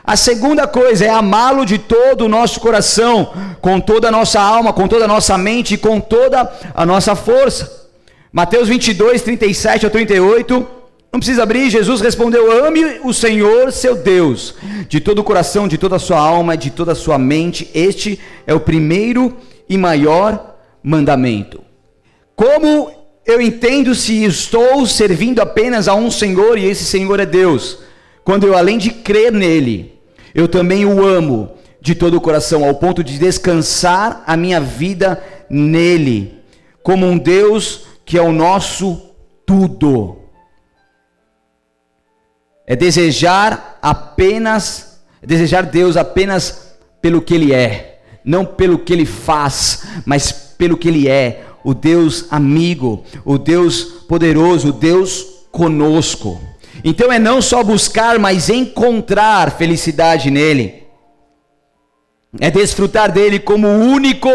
A 0.04 0.16
segunda 0.16 0.68
coisa 0.68 1.06
é 1.06 1.10
amá-lo 1.10 1.66
de 1.66 1.78
todo 1.78 2.26
o 2.26 2.30
nosso 2.30 2.60
coração, 2.60 3.34
com 3.62 3.80
toda 3.80 4.08
a 4.08 4.12
nossa 4.12 4.40
alma, 4.40 4.74
com 4.74 4.88
toda 4.88 5.06
a 5.06 5.08
nossa 5.08 5.38
mente 5.38 5.74
e 5.74 5.78
com 5.78 6.00
toda 6.00 6.52
a 6.74 6.86
nossa 6.86 7.16
força. 7.16 7.88
Mateus 8.32 8.68
22, 8.68 9.22
37 9.22 9.86
a 9.86 9.90
38 9.90 10.79
não 11.12 11.20
precisa 11.20 11.42
abrir, 11.42 11.70
Jesus 11.72 12.02
respondeu: 12.02 12.66
Ame 12.66 13.00
o 13.04 13.12
Senhor, 13.14 13.72
seu 13.72 13.96
Deus, 13.96 14.54
de 14.88 15.00
todo 15.00 15.20
o 15.20 15.24
coração, 15.24 15.68
de 15.68 15.78
toda 15.78 15.96
a 15.96 16.00
sua 16.00 16.20
alma, 16.20 16.56
de 16.56 16.70
toda 16.70 16.92
a 16.92 16.96
sua 16.96 17.18
mente. 17.18 17.70
Este 17.74 18.20
é 18.46 18.54
o 18.54 18.60
primeiro 18.60 19.36
e 19.68 19.76
maior 19.78 20.58
mandamento. 20.84 21.62
Como 22.36 22.92
eu 23.26 23.42
entendo 23.42 23.96
se 23.96 24.24
estou 24.24 24.86
servindo 24.86 25.40
apenas 25.40 25.88
a 25.88 25.96
um 25.96 26.12
Senhor 26.12 26.58
e 26.60 26.66
esse 26.66 26.86
Senhor 26.86 27.20
é 27.20 27.26
Deus? 27.26 27.80
Quando 28.24 28.46
eu, 28.46 28.56
além 28.56 28.78
de 28.78 28.92
crer 28.92 29.32
nele, 29.32 30.00
eu 30.36 30.48
também 30.48 30.86
o 30.86 31.04
amo 31.04 31.52
de 31.82 31.96
todo 31.96 32.18
o 32.18 32.22
coração, 32.22 32.64
ao 32.64 32.76
ponto 32.76 33.04
de 33.04 33.18
descansar 33.18 34.24
a 34.28 34.38
minha 34.38 34.62
vida 34.62 35.24
nele, 35.50 36.36
como 36.84 37.08
um 37.08 37.18
Deus 37.18 37.82
que 38.06 38.18
é 38.18 38.22
o 38.22 38.32
nosso 38.32 39.02
tudo 39.46 40.19
é 42.70 42.76
desejar 42.76 43.80
apenas, 43.82 45.02
é 45.24 45.26
desejar 45.26 45.64
Deus 45.64 45.98
apenas 45.98 46.76
pelo 47.02 47.20
que 47.20 47.34
Ele 47.34 47.52
é, 47.52 48.00
não 48.24 48.46
pelo 48.46 48.78
que 48.78 48.94
Ele 48.94 49.08
faz, 49.08 49.86
mas 50.06 50.32
pelo 50.32 50.78
que 50.78 50.88
Ele 50.88 51.10
é, 51.10 51.46
o 51.64 51.74
Deus 51.74 52.28
amigo, 52.30 53.04
o 53.26 53.40
Deus 53.40 53.82
poderoso, 54.08 54.70
o 54.70 54.72
Deus 54.72 55.26
conosco. 55.52 56.40
Então 56.84 57.12
é 57.12 57.18
não 57.18 57.42
só 57.42 57.64
buscar, 57.64 58.20
mas 58.20 58.52
encontrar 58.52 59.58
felicidade 59.58 60.30
nele, 60.30 60.84
é 62.40 62.52
desfrutar 62.52 63.12
dele 63.12 63.40
como 63.40 63.68
único 63.68 64.30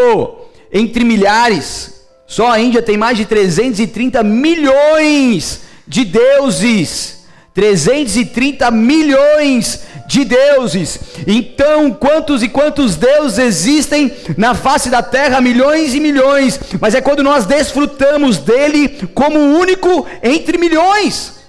entre 0.72 1.04
milhares. 1.04 2.04
Só 2.26 2.50
a 2.50 2.58
Índia 2.58 2.82
tem 2.82 2.96
mais 2.96 3.16
de 3.16 3.26
330 3.26 4.24
milhões 4.24 5.60
de 5.86 6.04
deuses. 6.04 7.23
330 7.54 8.68
milhões 8.72 9.80
de 10.06 10.24
deuses. 10.24 10.98
Então, 11.26 11.92
quantos 11.92 12.42
e 12.42 12.48
quantos 12.48 12.96
deuses 12.96 13.38
existem 13.38 14.12
na 14.36 14.54
face 14.54 14.90
da 14.90 15.02
terra? 15.02 15.40
Milhões 15.40 15.94
e 15.94 16.00
milhões. 16.00 16.58
Mas 16.80 16.94
é 16.94 17.00
quando 17.00 17.22
nós 17.22 17.46
desfrutamos 17.46 18.38
dele 18.38 19.08
como 19.14 19.38
único 19.38 20.04
entre 20.22 20.58
milhões. 20.58 21.43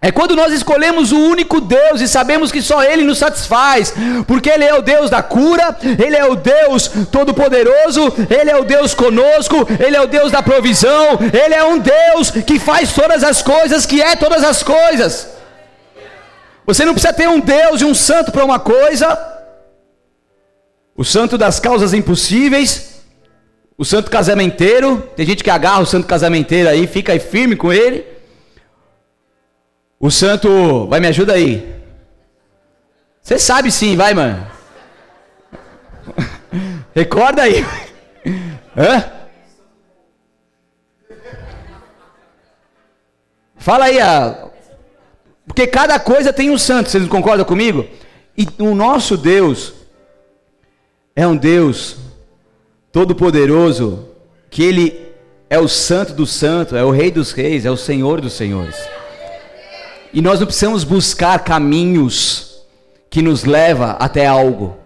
É 0.00 0.12
quando 0.12 0.36
nós 0.36 0.52
escolhemos 0.52 1.10
o 1.10 1.18
único 1.18 1.60
Deus 1.60 2.00
e 2.00 2.06
sabemos 2.06 2.52
que 2.52 2.60
só 2.60 2.82
Ele 2.82 3.02
nos 3.02 3.18
satisfaz, 3.18 3.94
porque 4.26 4.50
Ele 4.50 4.64
é 4.64 4.74
o 4.74 4.82
Deus 4.82 5.08
da 5.10 5.22
cura, 5.22 5.76
Ele 5.82 6.14
é 6.14 6.24
o 6.24 6.36
Deus 6.36 6.90
todo-poderoso, 7.10 8.12
Ele 8.30 8.50
é 8.50 8.56
o 8.56 8.64
Deus 8.64 8.94
conosco, 8.94 9.66
Ele 9.84 9.96
é 9.96 10.00
o 10.00 10.06
Deus 10.06 10.30
da 10.30 10.42
provisão, 10.42 11.18
Ele 11.32 11.54
é 11.54 11.64
um 11.64 11.78
Deus 11.78 12.30
que 12.30 12.58
faz 12.58 12.92
todas 12.92 13.24
as 13.24 13.42
coisas, 13.42 13.86
que 13.86 14.02
é 14.02 14.14
todas 14.14 14.44
as 14.44 14.62
coisas. 14.62 15.28
Você 16.66 16.84
não 16.84 16.92
precisa 16.92 17.14
ter 17.14 17.28
um 17.28 17.40
Deus 17.40 17.80
e 17.80 17.84
um 17.84 17.94
santo 17.94 18.30
para 18.30 18.44
uma 18.44 18.58
coisa, 18.58 19.18
o 20.94 21.04
santo 21.04 21.38
das 21.38 21.58
causas 21.58 21.94
impossíveis, 21.94 23.02
o 23.78 23.84
santo 23.84 24.10
casamenteiro. 24.10 25.08
Tem 25.16 25.24
gente 25.24 25.42
que 25.42 25.50
agarra 25.50 25.80
o 25.80 25.86
santo 25.86 26.06
casamenteiro 26.06 26.68
aí, 26.68 26.86
fica 26.86 27.12
aí 27.12 27.18
firme 27.18 27.56
com 27.56 27.72
ele. 27.72 28.15
O 29.98 30.10
santo, 30.10 30.86
vai 30.86 31.00
me 31.00 31.06
ajuda 31.06 31.32
aí. 31.32 31.74
Você 33.22 33.38
sabe 33.38 33.72
sim, 33.72 33.96
vai, 33.96 34.12
mano. 34.14 34.46
Recorda 36.94 37.42
aí. 37.42 37.64
Hã? 38.76 39.16
Fala 43.56 43.86
aí, 43.86 44.00
a... 44.00 44.48
porque 45.44 45.66
cada 45.66 45.98
coisa 45.98 46.32
tem 46.32 46.50
um 46.50 46.58
santo, 46.58 46.88
vocês 46.88 47.08
concordam 47.08 47.44
comigo? 47.44 47.84
E 48.38 48.46
o 48.60 48.74
nosso 48.74 49.16
Deus 49.16 49.74
é 51.16 51.26
um 51.26 51.36
Deus 51.36 51.96
todo-poderoso, 52.92 54.10
que 54.50 54.62
Ele 54.62 55.06
é 55.50 55.58
o 55.58 55.66
santo 55.66 56.12
dos 56.12 56.30
santos, 56.30 56.74
é 56.74 56.84
o 56.84 56.90
rei 56.90 57.10
dos 57.10 57.32
reis, 57.32 57.64
é 57.64 57.70
o 57.70 57.76
senhor 57.76 58.20
dos 58.20 58.34
senhores. 58.34 58.76
E 60.16 60.22
nós 60.22 60.40
não 60.40 60.46
precisamos 60.46 60.82
buscar 60.82 61.40
caminhos 61.40 62.62
que 63.10 63.20
nos 63.20 63.44
leva 63.44 63.98
até 64.00 64.24
algo. 64.26 64.78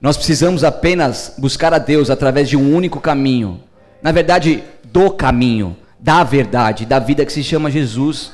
Nós 0.00 0.16
precisamos 0.16 0.64
apenas 0.64 1.34
buscar 1.38 1.72
a 1.72 1.78
Deus 1.78 2.10
através 2.10 2.48
de 2.48 2.56
um 2.56 2.74
único 2.74 3.00
caminho. 3.00 3.62
Na 4.02 4.10
verdade, 4.10 4.64
do 4.82 5.12
caminho, 5.12 5.76
da 6.00 6.24
verdade, 6.24 6.84
da 6.84 6.98
vida 6.98 7.24
que 7.24 7.32
se 7.32 7.44
chama 7.44 7.70
Jesus. 7.70 8.32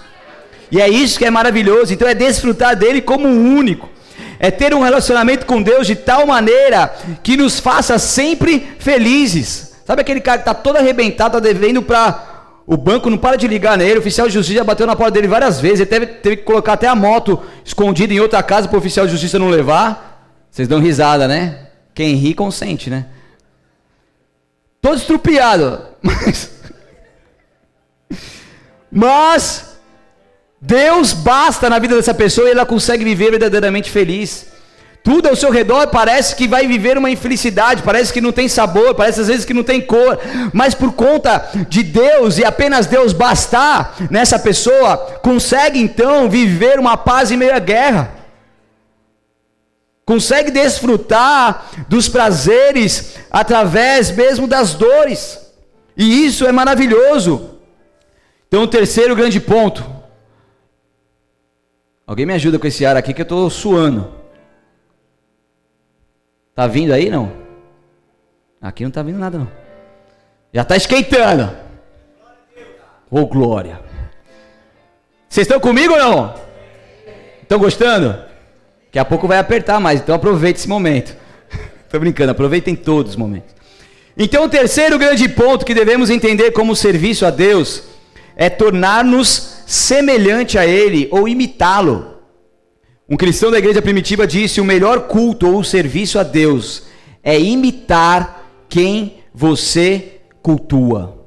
E 0.72 0.80
é 0.80 0.88
isso 0.88 1.18
que 1.18 1.26
é 1.26 1.30
maravilhoso. 1.30 1.92
Então 1.92 2.08
é 2.08 2.14
desfrutar 2.14 2.74
dele 2.74 3.02
como 3.02 3.28
um 3.28 3.58
único. 3.58 3.90
É 4.38 4.50
ter 4.50 4.72
um 4.72 4.80
relacionamento 4.80 5.44
com 5.44 5.60
Deus 5.60 5.86
de 5.86 5.94
tal 5.94 6.26
maneira 6.26 6.90
que 7.22 7.36
nos 7.36 7.60
faça 7.60 7.98
sempre 7.98 8.66
felizes. 8.78 9.74
Sabe 9.84 10.00
aquele 10.00 10.22
cara 10.22 10.38
que 10.38 10.48
está 10.48 10.54
todo 10.54 10.76
arrebentado, 10.78 11.36
está 11.36 11.52
devendo 11.52 11.82
para 11.82 12.29
o 12.70 12.76
banco 12.76 13.10
não 13.10 13.18
para 13.18 13.34
de 13.34 13.48
ligar 13.48 13.76
nele, 13.76 13.96
o 13.96 13.98
oficial 13.98 14.28
de 14.28 14.34
justiça 14.34 14.62
bateu 14.62 14.86
na 14.86 14.94
porta 14.94 15.10
dele 15.10 15.26
várias 15.26 15.60
vezes, 15.60 15.80
ele 15.80 15.90
teve, 15.90 16.06
teve 16.06 16.36
que 16.36 16.42
colocar 16.44 16.74
até 16.74 16.86
a 16.86 16.94
moto 16.94 17.42
escondida 17.64 18.14
em 18.14 18.20
outra 18.20 18.40
casa 18.44 18.68
para 18.68 18.76
o 18.76 18.78
oficial 18.78 19.06
de 19.06 19.10
justiça 19.10 19.40
não 19.40 19.48
levar. 19.48 20.24
Vocês 20.48 20.68
dão 20.68 20.78
risada, 20.78 21.26
né? 21.26 21.66
Quem 21.92 22.14
ri 22.14 22.32
consente, 22.32 22.88
né? 22.88 23.06
Todo 24.80 24.98
estrupiado. 24.98 25.82
Mas, 26.00 26.50
mas 28.90 29.78
Deus 30.60 31.12
basta 31.12 31.68
na 31.68 31.78
vida 31.78 31.94
dessa 31.94 32.14
pessoa 32.14 32.48
e 32.48 32.52
ela 32.52 32.64
consegue 32.64 33.04
viver 33.04 33.30
verdadeiramente 33.32 33.90
feliz. 33.90 34.46
Tudo 35.02 35.28
ao 35.28 35.36
seu 35.36 35.50
redor 35.50 35.86
parece 35.88 36.36
que 36.36 36.46
vai 36.46 36.66
viver 36.66 36.98
uma 36.98 37.10
infelicidade, 37.10 37.82
parece 37.82 38.12
que 38.12 38.20
não 38.20 38.32
tem 38.32 38.48
sabor, 38.48 38.94
parece 38.94 39.22
às 39.22 39.28
vezes 39.28 39.46
que 39.46 39.54
não 39.54 39.62
tem 39.62 39.80
cor, 39.80 40.18
mas 40.52 40.74
por 40.74 40.92
conta 40.92 41.48
de 41.68 41.82
Deus 41.82 42.36
e 42.36 42.44
apenas 42.44 42.86
Deus 42.86 43.14
bastar 43.14 43.96
nessa 44.10 44.38
pessoa, 44.38 44.98
consegue 45.22 45.80
então 45.80 46.28
viver 46.28 46.78
uma 46.78 46.98
paz 46.98 47.30
em 47.30 47.36
meio 47.36 47.54
à 47.54 47.58
guerra. 47.58 48.14
Consegue 50.04 50.50
desfrutar 50.50 51.70
dos 51.88 52.08
prazeres 52.08 53.14
através 53.30 54.10
mesmo 54.10 54.46
das 54.46 54.74
dores. 54.74 55.38
E 55.96 56.26
isso 56.26 56.46
é 56.46 56.52
maravilhoso. 56.52 57.58
Então, 58.48 58.64
o 58.64 58.66
terceiro 58.66 59.14
grande 59.14 59.38
ponto. 59.38 59.84
Alguém 62.04 62.26
me 62.26 62.34
ajuda 62.34 62.58
com 62.58 62.66
esse 62.66 62.84
ar 62.84 62.96
aqui 62.96 63.14
que 63.14 63.20
eu 63.20 63.24
estou 63.24 63.48
suando. 63.48 64.19
Tá 66.60 66.66
vindo 66.66 66.92
aí 66.92 67.08
não? 67.08 67.32
Aqui 68.60 68.84
não 68.84 68.90
tá 68.90 69.02
vindo 69.02 69.18
nada 69.18 69.38
não. 69.38 69.50
Já 70.52 70.60
está 70.60 70.76
esquentando. 70.76 71.50
Ô 73.10 73.20
oh, 73.20 73.26
glória. 73.26 73.80
Vocês 75.26 75.46
estão 75.46 75.58
comigo 75.58 75.94
ou 75.94 75.98
não? 75.98 76.34
Estão 77.40 77.58
gostando? 77.58 78.08
Daqui 78.84 78.98
a 78.98 79.06
pouco 79.06 79.26
vai 79.26 79.38
apertar 79.38 79.80
mais, 79.80 80.02
então 80.02 80.14
aproveite 80.14 80.58
esse 80.58 80.68
momento. 80.68 81.16
Estou 81.86 81.98
brincando, 81.98 82.32
aproveitem 82.32 82.76
todos 82.76 83.12
os 83.12 83.16
momentos. 83.16 83.54
Então, 84.14 84.44
o 84.44 84.48
terceiro 84.50 84.98
grande 84.98 85.30
ponto 85.30 85.64
que 85.64 85.72
devemos 85.72 86.10
entender 86.10 86.50
como 86.50 86.76
serviço 86.76 87.24
a 87.24 87.30
Deus 87.30 87.84
é 88.36 88.50
tornar-nos 88.50 89.62
semelhante 89.66 90.58
a 90.58 90.66
Ele 90.66 91.08
ou 91.10 91.26
imitá-lo. 91.26 92.19
Um 93.10 93.16
cristão 93.16 93.50
da 93.50 93.58
igreja 93.58 93.82
primitiva 93.82 94.24
disse: 94.24 94.60
o 94.60 94.64
melhor 94.64 95.08
culto 95.08 95.52
ou 95.52 95.64
serviço 95.64 96.16
a 96.16 96.22
Deus 96.22 96.84
é 97.24 97.38
imitar 97.38 98.46
quem 98.68 99.14
você 99.34 100.20
cultua. 100.40 101.18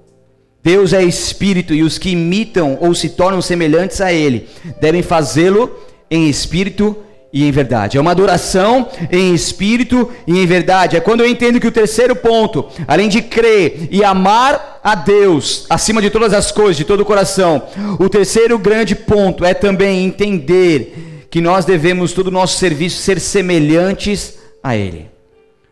Deus 0.63 0.93
é 0.93 1.03
espírito 1.03 1.73
e 1.73 1.83
os 1.83 1.97
que 1.97 2.11
imitam 2.11 2.77
ou 2.79 2.95
se 2.95 3.09
tornam 3.09 3.41
semelhantes 3.41 3.99
a 3.99 4.13
Ele 4.13 4.47
devem 4.79 5.01
fazê-lo 5.01 5.77
em 6.09 6.29
espírito 6.29 6.95
e 7.33 7.43
em 7.45 7.51
verdade. 7.51 7.97
É 7.97 8.01
uma 8.01 8.11
adoração 8.11 8.87
em 9.11 9.33
espírito 9.33 10.09
e 10.25 10.39
em 10.39 10.45
verdade. 10.45 10.95
É 10.95 11.01
quando 11.01 11.19
eu 11.19 11.27
entendo 11.27 11.59
que 11.59 11.67
o 11.67 11.71
terceiro 11.71 12.15
ponto, 12.15 12.65
além 12.87 13.09
de 13.09 13.21
crer 13.21 13.89
e 13.91 14.05
amar 14.05 14.79
a 14.81 14.95
Deus 14.95 15.65
acima 15.69 16.01
de 16.01 16.09
todas 16.09 16.31
as 16.31 16.49
coisas, 16.49 16.77
de 16.77 16.85
todo 16.85 17.01
o 17.01 17.05
coração, 17.05 17.63
o 17.99 18.07
terceiro 18.07 18.57
grande 18.57 18.95
ponto 18.95 19.43
é 19.43 19.53
também 19.53 20.05
entender 20.05 21.12
que 21.33 21.41
nós 21.41 21.65
devemos 21.65 22.13
todo 22.13 22.27
o 22.27 22.31
nosso 22.31 22.59
serviço 22.59 23.01
ser 23.01 23.19
semelhantes 23.19 24.37
a 24.61 24.77
Ele. 24.77 25.09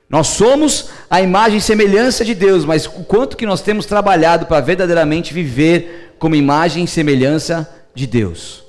Nós 0.10 0.26
somos 0.26 0.90
a 1.08 1.22
imagem 1.22 1.60
e 1.60 1.62
semelhança 1.62 2.26
de 2.26 2.34
Deus, 2.34 2.66
mas 2.66 2.88
o 2.88 3.04
quanto 3.04 3.38
que 3.38 3.46
nós 3.46 3.62
temos 3.62 3.86
trabalhado 3.86 4.48
para 4.48 4.60
verdadeiramente 4.60 5.36
viver 5.36 6.16
como 6.18 6.34
imagem 6.34 6.86
e 6.86 6.88
semelhança 6.88 7.72
de 7.94 8.08
Deus. 8.08 8.64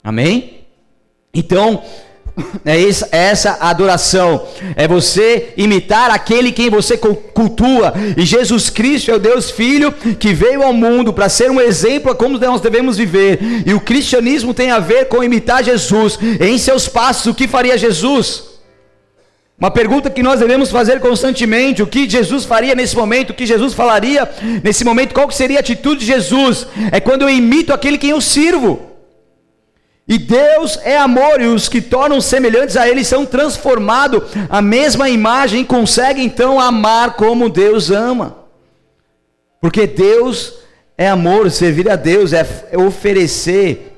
Amém? 0.00 0.68
Então, 1.34 1.82
é 2.64 2.82
essa, 2.82 3.08
é 3.12 3.18
essa 3.18 3.58
adoração, 3.60 4.46
é 4.76 4.86
você 4.86 5.52
imitar 5.56 6.10
aquele 6.10 6.52
quem 6.52 6.70
você 6.70 6.96
cultua, 6.96 7.94
e 8.16 8.24
Jesus 8.24 8.70
Cristo 8.70 9.10
é 9.10 9.14
o 9.14 9.18
Deus 9.18 9.50
Filho 9.50 9.92
que 9.92 10.32
veio 10.32 10.62
ao 10.62 10.72
mundo 10.72 11.12
para 11.12 11.28
ser 11.28 11.50
um 11.50 11.60
exemplo 11.60 12.10
a 12.10 12.14
como 12.14 12.38
nós 12.38 12.60
devemos 12.60 12.96
viver, 12.96 13.38
e 13.66 13.74
o 13.74 13.80
cristianismo 13.80 14.54
tem 14.54 14.70
a 14.70 14.78
ver 14.78 15.06
com 15.06 15.22
imitar 15.22 15.64
Jesus, 15.64 16.18
em 16.40 16.58
seus 16.58 16.88
passos, 16.88 17.26
o 17.26 17.34
que 17.34 17.48
faria 17.48 17.78
Jesus? 17.78 18.50
Uma 19.60 19.70
pergunta 19.70 20.08
que 20.08 20.22
nós 20.22 20.40
devemos 20.40 20.70
fazer 20.70 21.00
constantemente: 21.00 21.82
o 21.82 21.86
que 21.86 22.08
Jesus 22.08 22.46
faria 22.46 22.74
nesse 22.74 22.96
momento? 22.96 23.30
O 23.30 23.34
que 23.34 23.44
Jesus 23.44 23.74
falaria 23.74 24.26
nesse 24.64 24.84
momento? 24.84 25.12
Qual 25.12 25.30
seria 25.30 25.58
a 25.58 25.60
atitude 25.60 26.00
de 26.00 26.06
Jesus? 26.06 26.66
É 26.90 26.98
quando 26.98 27.22
eu 27.22 27.28
imito 27.28 27.70
aquele 27.70 27.98
quem 27.98 28.08
eu 28.08 28.22
sirvo. 28.22 28.89
E 30.10 30.18
Deus 30.18 30.76
é 30.82 30.98
amor, 30.98 31.40
e 31.40 31.46
os 31.46 31.68
que 31.68 31.80
tornam 31.80 32.20
semelhantes 32.20 32.76
a 32.76 32.88
Ele 32.88 33.04
são 33.04 33.24
transformados 33.24 34.24
à 34.48 34.60
mesma 34.60 35.08
imagem 35.08 35.60
e 35.60 35.64
conseguem 35.64 36.24
então 36.24 36.58
amar 36.58 37.14
como 37.14 37.48
Deus 37.48 37.92
ama. 37.92 38.38
Porque 39.60 39.86
Deus 39.86 40.54
é 40.98 41.08
amor, 41.08 41.48
servir 41.52 41.88
a 41.88 41.94
Deus 41.94 42.32
é 42.32 42.44
oferecer 42.76 43.96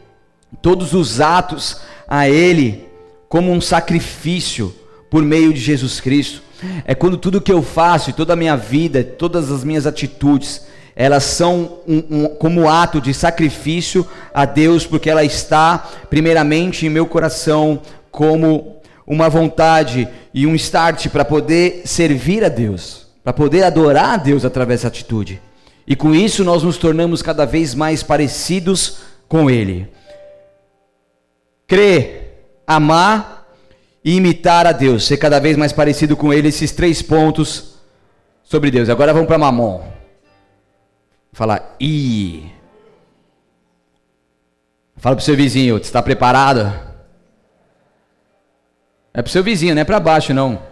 todos 0.61 0.93
os 0.93 1.19
atos 1.19 1.81
a 2.07 2.29
Ele 2.29 2.87
como 3.27 3.51
um 3.51 3.61
sacrifício 3.63 4.75
por 5.11 5.23
meio 5.23 5.51
de 5.51 5.61
Jesus 5.61 5.99
Cristo. 5.99 6.43
É 6.85 6.95
quando 6.95 7.17
tudo 7.17 7.41
que 7.41 7.51
eu 7.51 7.63
faço, 7.63 8.13
toda 8.13 8.35
a 8.35 8.37
minha 8.37 8.55
vida, 8.55 9.03
todas 9.03 9.51
as 9.51 9.65
minhas 9.65 9.87
atitudes, 9.87 10.67
elas 10.95 11.25
são 11.25 11.79
um, 11.89 12.05
um, 12.11 12.27
como 12.29 12.69
ato 12.69 13.01
de 13.01 13.15
sacrifício 13.15 14.07
a 14.33 14.45
Deus, 14.45 14.87
porque 14.87 15.09
ela 15.09 15.25
está 15.25 15.89
primeiramente 16.11 16.87
em 16.87 16.91
meu 16.91 17.07
coração 17.07 17.81
como 18.11 18.81
uma 19.07 19.29
vontade 19.29 20.09
e 20.33 20.47
um 20.47 20.55
start 20.55 21.09
para 21.09 21.25
poder 21.25 21.83
servir 21.85 22.45
a 22.45 22.49
Deus, 22.49 23.07
para 23.25 23.33
poder 23.33 23.63
adorar 23.63 24.11
a 24.11 24.17
Deus 24.17 24.45
através 24.45 24.81
dessa 24.81 24.89
atitude. 24.89 25.41
E 25.87 25.97
com 25.97 26.15
isso 26.15 26.45
nós 26.45 26.63
nos 26.63 26.77
tornamos 26.77 27.23
cada 27.23 27.45
vez 27.45 27.75
mais 27.75 28.03
parecidos 28.03 28.99
com 29.29 29.51
Ele. 29.51 29.89
Crer, 31.67 32.45
amar 32.67 33.49
e 34.05 34.17
imitar 34.17 34.67
a 34.67 34.73
Deus, 34.73 35.07
ser 35.07 35.17
cada 35.17 35.41
vez 35.41 35.57
mais 35.57 35.73
parecido 35.73 36.17
com 36.17 36.33
Ele, 36.33 36.49
esses 36.49 36.71
três 36.71 37.01
pontos 37.01 37.77
sobre 38.45 38.71
Deus. 38.71 38.89
Agora 38.89 39.13
vamos 39.13 39.27
para 39.27 39.39
Mamon. 39.39 40.02
Falar, 41.33 41.77
i. 41.81 42.53
Fala 44.97 45.17
pro 45.17 45.25
seu 45.25 45.35
vizinho, 45.35 45.79
está 45.79 46.03
preparado? 46.03 46.73
É 49.15 49.23
pro 49.23 49.33
seu 49.33 49.43
vizinho, 49.43 49.75
não 49.75 49.83
é 49.83 49.85
para 49.85 49.99
baixo 49.99 50.35
não. 50.35 50.63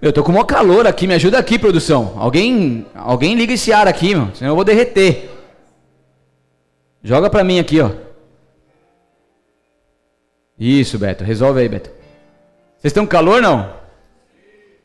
Eu 0.00 0.12
tô 0.12 0.22
com 0.22 0.32
maior 0.32 0.44
calor 0.44 0.86
aqui, 0.86 1.06
me 1.06 1.14
ajuda 1.14 1.38
aqui, 1.38 1.58
produção. 1.58 2.14
Alguém, 2.18 2.86
alguém 2.94 3.34
liga 3.34 3.54
esse 3.54 3.72
ar 3.72 3.88
aqui, 3.88 4.14
meu, 4.14 4.34
senão 4.34 4.50
eu 4.50 4.54
vou 4.54 4.64
derreter. 4.64 5.30
Joga 7.02 7.30
para 7.30 7.42
mim 7.42 7.58
aqui, 7.58 7.80
ó. 7.80 7.90
Isso, 10.58 10.98
Beto, 10.98 11.24
resolve 11.24 11.60
aí, 11.60 11.68
Beto. 11.68 11.88
Vocês 12.78 12.90
estão 12.90 13.06
com 13.06 13.10
calor 13.10 13.40
não? 13.40 13.83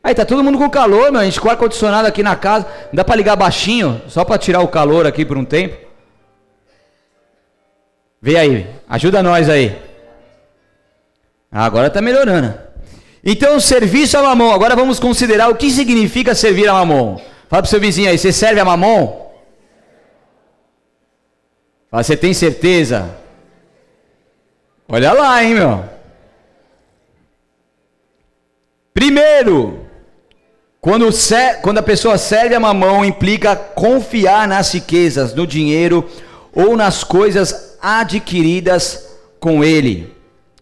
Aí 0.02 0.14
tá 0.14 0.24
todo 0.24 0.42
mundo 0.42 0.58
com 0.58 0.68
calor, 0.70 1.12
meu. 1.12 1.20
A 1.20 1.24
gente 1.24 1.40
com 1.40 1.50
ar-condicionado 1.50 2.08
aqui 2.08 2.22
na 2.22 2.36
casa. 2.36 2.66
Não 2.86 2.94
dá 2.94 3.04
pra 3.04 3.16
ligar 3.16 3.36
baixinho, 3.36 4.00
só 4.08 4.24
pra 4.24 4.38
tirar 4.38 4.60
o 4.60 4.68
calor 4.68 5.06
aqui 5.06 5.24
por 5.24 5.36
um 5.36 5.44
tempo. 5.44 5.76
Vê 8.22 8.36
aí, 8.36 8.66
ajuda 8.88 9.22
nós 9.22 9.48
aí. 9.48 9.80
Agora 11.50 11.90
tá 11.90 12.00
melhorando. 12.00 12.54
Então, 13.24 13.60
serviço 13.60 14.16
a 14.16 14.22
mamão. 14.22 14.52
Agora 14.52 14.76
vamos 14.76 14.98
considerar 14.98 15.48
o 15.48 15.56
que 15.56 15.70
significa 15.70 16.34
servir 16.34 16.68
a 16.68 16.74
mamão. 16.74 17.20
Fala 17.48 17.62
pro 17.62 17.70
seu 17.70 17.80
vizinho 17.80 18.08
aí, 18.08 18.16
você 18.16 18.32
serve 18.32 18.60
a 18.60 18.64
mamão? 18.64 19.30
Fala, 21.90 22.02
você 22.02 22.16
tem 22.16 22.32
certeza? 22.32 23.10
Olha 24.88 25.12
lá, 25.12 25.42
hein, 25.42 25.54
meu. 25.54 25.84
Primeiro, 28.94 29.79
quando, 30.80 31.08
quando 31.60 31.78
a 31.78 31.82
pessoa 31.82 32.16
serve 32.16 32.54
a 32.54 32.60
mamão, 32.60 33.04
implica 33.04 33.54
confiar 33.54 34.48
nas 34.48 34.72
riquezas, 34.72 35.34
no 35.34 35.46
dinheiro 35.46 36.08
ou 36.54 36.76
nas 36.76 37.04
coisas 37.04 37.76
adquiridas 37.82 39.06
com 39.38 39.62
ele. 39.62 40.14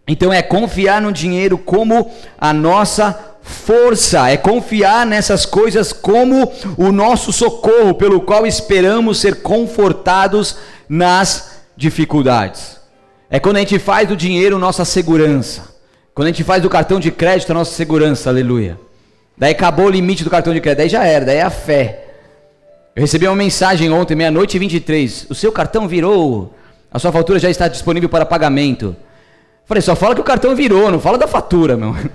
Então 0.07 0.33
é 0.33 0.41
confiar 0.41 1.01
no 1.01 1.11
dinheiro 1.11 1.57
como 1.57 2.11
a 2.37 2.51
nossa 2.51 3.37
força, 3.41 4.29
é 4.29 4.35
confiar 4.35 5.05
nessas 5.05 5.45
coisas 5.45 5.93
como 5.93 6.51
o 6.77 6.91
nosso 6.91 7.31
socorro, 7.31 7.93
pelo 7.93 8.21
qual 8.21 8.45
esperamos 8.45 9.19
ser 9.19 9.41
confortados 9.41 10.57
nas 10.87 11.61
dificuldades. 11.77 12.77
É 13.29 13.39
quando 13.39 13.57
a 13.57 13.59
gente 13.59 13.79
faz 13.79 14.07
do 14.09 14.17
dinheiro 14.17 14.59
nossa 14.59 14.83
segurança. 14.83 15.69
Quando 16.13 16.27
a 16.27 16.31
gente 16.31 16.43
faz 16.43 16.61
do 16.61 16.69
cartão 16.69 16.99
de 16.99 17.11
crédito 17.11 17.51
a 17.51 17.53
nossa 17.53 17.73
segurança, 17.73 18.29
aleluia. 18.29 18.88
Daí 19.39 19.53
acabou 19.53 19.85
o 19.85 19.89
limite 19.89 20.23
do 20.23 20.29
cartão 20.29 20.53
de 20.53 20.59
crédito, 20.59 20.79
daí 20.79 20.89
já 20.89 21.05
era, 21.05 21.25
daí 21.25 21.37
é 21.37 21.41
a 21.41 21.49
fé. 21.49 22.05
Eu 22.93 23.01
recebi 23.01 23.25
uma 23.25 23.35
mensagem 23.35 23.89
ontem, 23.89 24.13
meia-noite 24.13 24.57
e 24.57 24.59
23. 24.59 25.27
O 25.29 25.35
seu 25.35 25.51
cartão 25.51 25.87
virou, 25.87 26.53
a 26.91 26.99
sua 26.99 27.11
fatura 27.11 27.39
já 27.39 27.49
está 27.49 27.69
disponível 27.69 28.09
para 28.09 28.25
pagamento. 28.25 28.93
Falei, 29.65 29.81
só 29.81 29.95
fala 29.95 30.13
que 30.13 30.21
o 30.21 30.25
cartão 30.25 30.53
virou, 30.55 30.91
não 30.91 30.99
fala 30.99 31.17
da 31.17 31.27
fatura, 31.27 31.77
meu. 31.77 31.95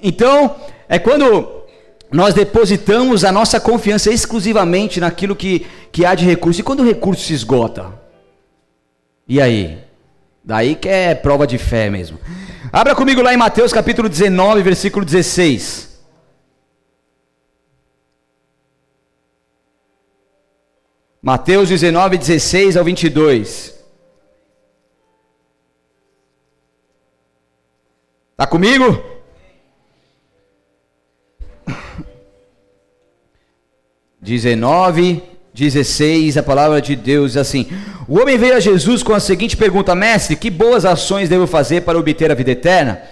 Então, 0.00 0.54
é 0.88 0.96
quando 0.96 1.64
nós 2.10 2.32
depositamos 2.32 3.24
a 3.24 3.32
nossa 3.32 3.58
confiança 3.58 4.12
exclusivamente 4.12 5.00
naquilo 5.00 5.34
que, 5.34 5.66
que 5.90 6.06
há 6.06 6.14
de 6.14 6.24
recurso. 6.24 6.60
E 6.60 6.62
quando 6.62 6.80
o 6.80 6.86
recurso 6.86 7.24
se 7.24 7.34
esgota? 7.34 7.92
E 9.26 9.40
aí? 9.40 9.87
Daí 10.48 10.74
que 10.74 10.88
é 10.88 11.14
prova 11.14 11.46
de 11.46 11.58
fé 11.58 11.90
mesmo. 11.90 12.18
Abra 12.72 12.94
comigo 12.94 13.20
lá 13.20 13.34
em 13.34 13.36
Mateus 13.36 13.70
capítulo 13.70 14.08
19, 14.08 14.62
versículo 14.62 15.04
16. 15.04 16.00
Mateus 21.20 21.68
19, 21.68 22.16
16 22.16 22.78
ao 22.78 22.84
22. 22.84 23.78
Está 28.32 28.46
comigo? 28.46 29.04
19, 34.18 35.22
16, 35.58 36.36
a 36.36 36.42
palavra 36.42 36.80
de 36.80 36.94
Deus 36.94 37.32
diz 37.32 37.36
assim: 37.36 37.66
O 38.06 38.20
homem 38.20 38.38
veio 38.38 38.54
a 38.54 38.60
Jesus 38.60 39.02
com 39.02 39.12
a 39.12 39.18
seguinte 39.18 39.56
pergunta: 39.56 39.92
Mestre, 39.92 40.36
que 40.36 40.50
boas 40.50 40.84
ações 40.84 41.28
devo 41.28 41.48
fazer 41.48 41.82
para 41.82 41.98
obter 41.98 42.30
a 42.30 42.34
vida 42.34 42.52
eterna? 42.52 43.02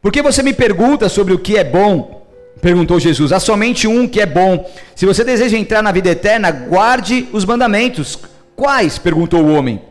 Por 0.00 0.12
que 0.12 0.22
você 0.22 0.40
me 0.40 0.52
pergunta 0.52 1.08
sobre 1.08 1.34
o 1.34 1.38
que 1.40 1.56
é 1.56 1.64
bom? 1.64 2.24
Perguntou 2.62 3.00
Jesus: 3.00 3.32
Há 3.32 3.40
somente 3.40 3.88
um 3.88 4.06
que 4.06 4.20
é 4.20 4.26
bom. 4.26 4.64
Se 4.94 5.06
você 5.06 5.24
deseja 5.24 5.58
entrar 5.58 5.82
na 5.82 5.90
vida 5.90 6.10
eterna, 6.10 6.52
guarde 6.52 7.28
os 7.32 7.44
mandamentos. 7.44 8.16
Quais? 8.54 8.96
perguntou 8.96 9.42
o 9.42 9.52
homem. 9.52 9.82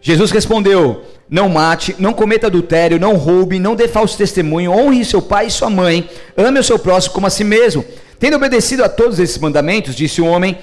Jesus 0.00 0.30
respondeu: 0.30 1.02
Não 1.28 1.48
mate, 1.48 1.96
não 1.98 2.12
cometa 2.12 2.46
adultério, 2.46 3.00
não 3.00 3.16
roube, 3.16 3.58
não 3.58 3.74
dê 3.74 3.88
falso 3.88 4.16
testemunho, 4.16 4.70
honre 4.70 5.04
seu 5.04 5.20
pai 5.20 5.48
e 5.48 5.50
sua 5.50 5.68
mãe, 5.68 6.08
ame 6.36 6.60
o 6.60 6.64
seu 6.64 6.78
próximo 6.78 7.14
como 7.14 7.26
a 7.26 7.30
si 7.30 7.42
mesmo. 7.42 7.84
Tendo 8.20 8.36
obedecido 8.36 8.84
a 8.84 8.88
todos 8.88 9.18
esses 9.18 9.36
mandamentos, 9.36 9.94
disse 9.94 10.22
o 10.22 10.26
homem, 10.26 10.56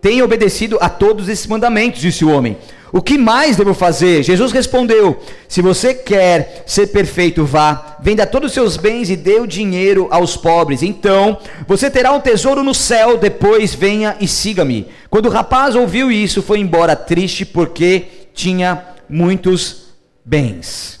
tenho 0.00 0.24
obedecido 0.24 0.78
a 0.80 0.88
todos 0.88 1.28
esses 1.28 1.46
mandamentos, 1.46 2.00
disse 2.00 2.24
o 2.24 2.30
homem. 2.30 2.56
O 2.92 3.00
que 3.00 3.16
mais 3.16 3.56
devo 3.56 3.72
fazer? 3.72 4.22
Jesus 4.22 4.50
respondeu: 4.50 5.20
Se 5.48 5.62
você 5.62 5.94
quer 5.94 6.64
ser 6.66 6.88
perfeito, 6.88 7.44
vá, 7.44 7.96
venda 8.00 8.26
todos 8.26 8.48
os 8.48 8.54
seus 8.54 8.76
bens 8.76 9.08
e 9.10 9.16
dê 9.16 9.36
o 9.36 9.46
dinheiro 9.46 10.08
aos 10.10 10.36
pobres. 10.36 10.82
Então 10.82 11.38
você 11.68 11.88
terá 11.88 12.12
um 12.12 12.20
tesouro 12.20 12.64
no 12.64 12.74
céu. 12.74 13.16
Depois 13.16 13.74
venha 13.74 14.16
e 14.20 14.26
siga-me. 14.26 14.88
Quando 15.08 15.26
o 15.26 15.30
rapaz 15.30 15.76
ouviu 15.76 16.10
isso, 16.10 16.42
foi 16.42 16.58
embora 16.58 16.96
triste 16.96 17.44
porque 17.44 18.06
tinha 18.34 18.84
muitos 19.08 19.94
bens. 20.24 21.00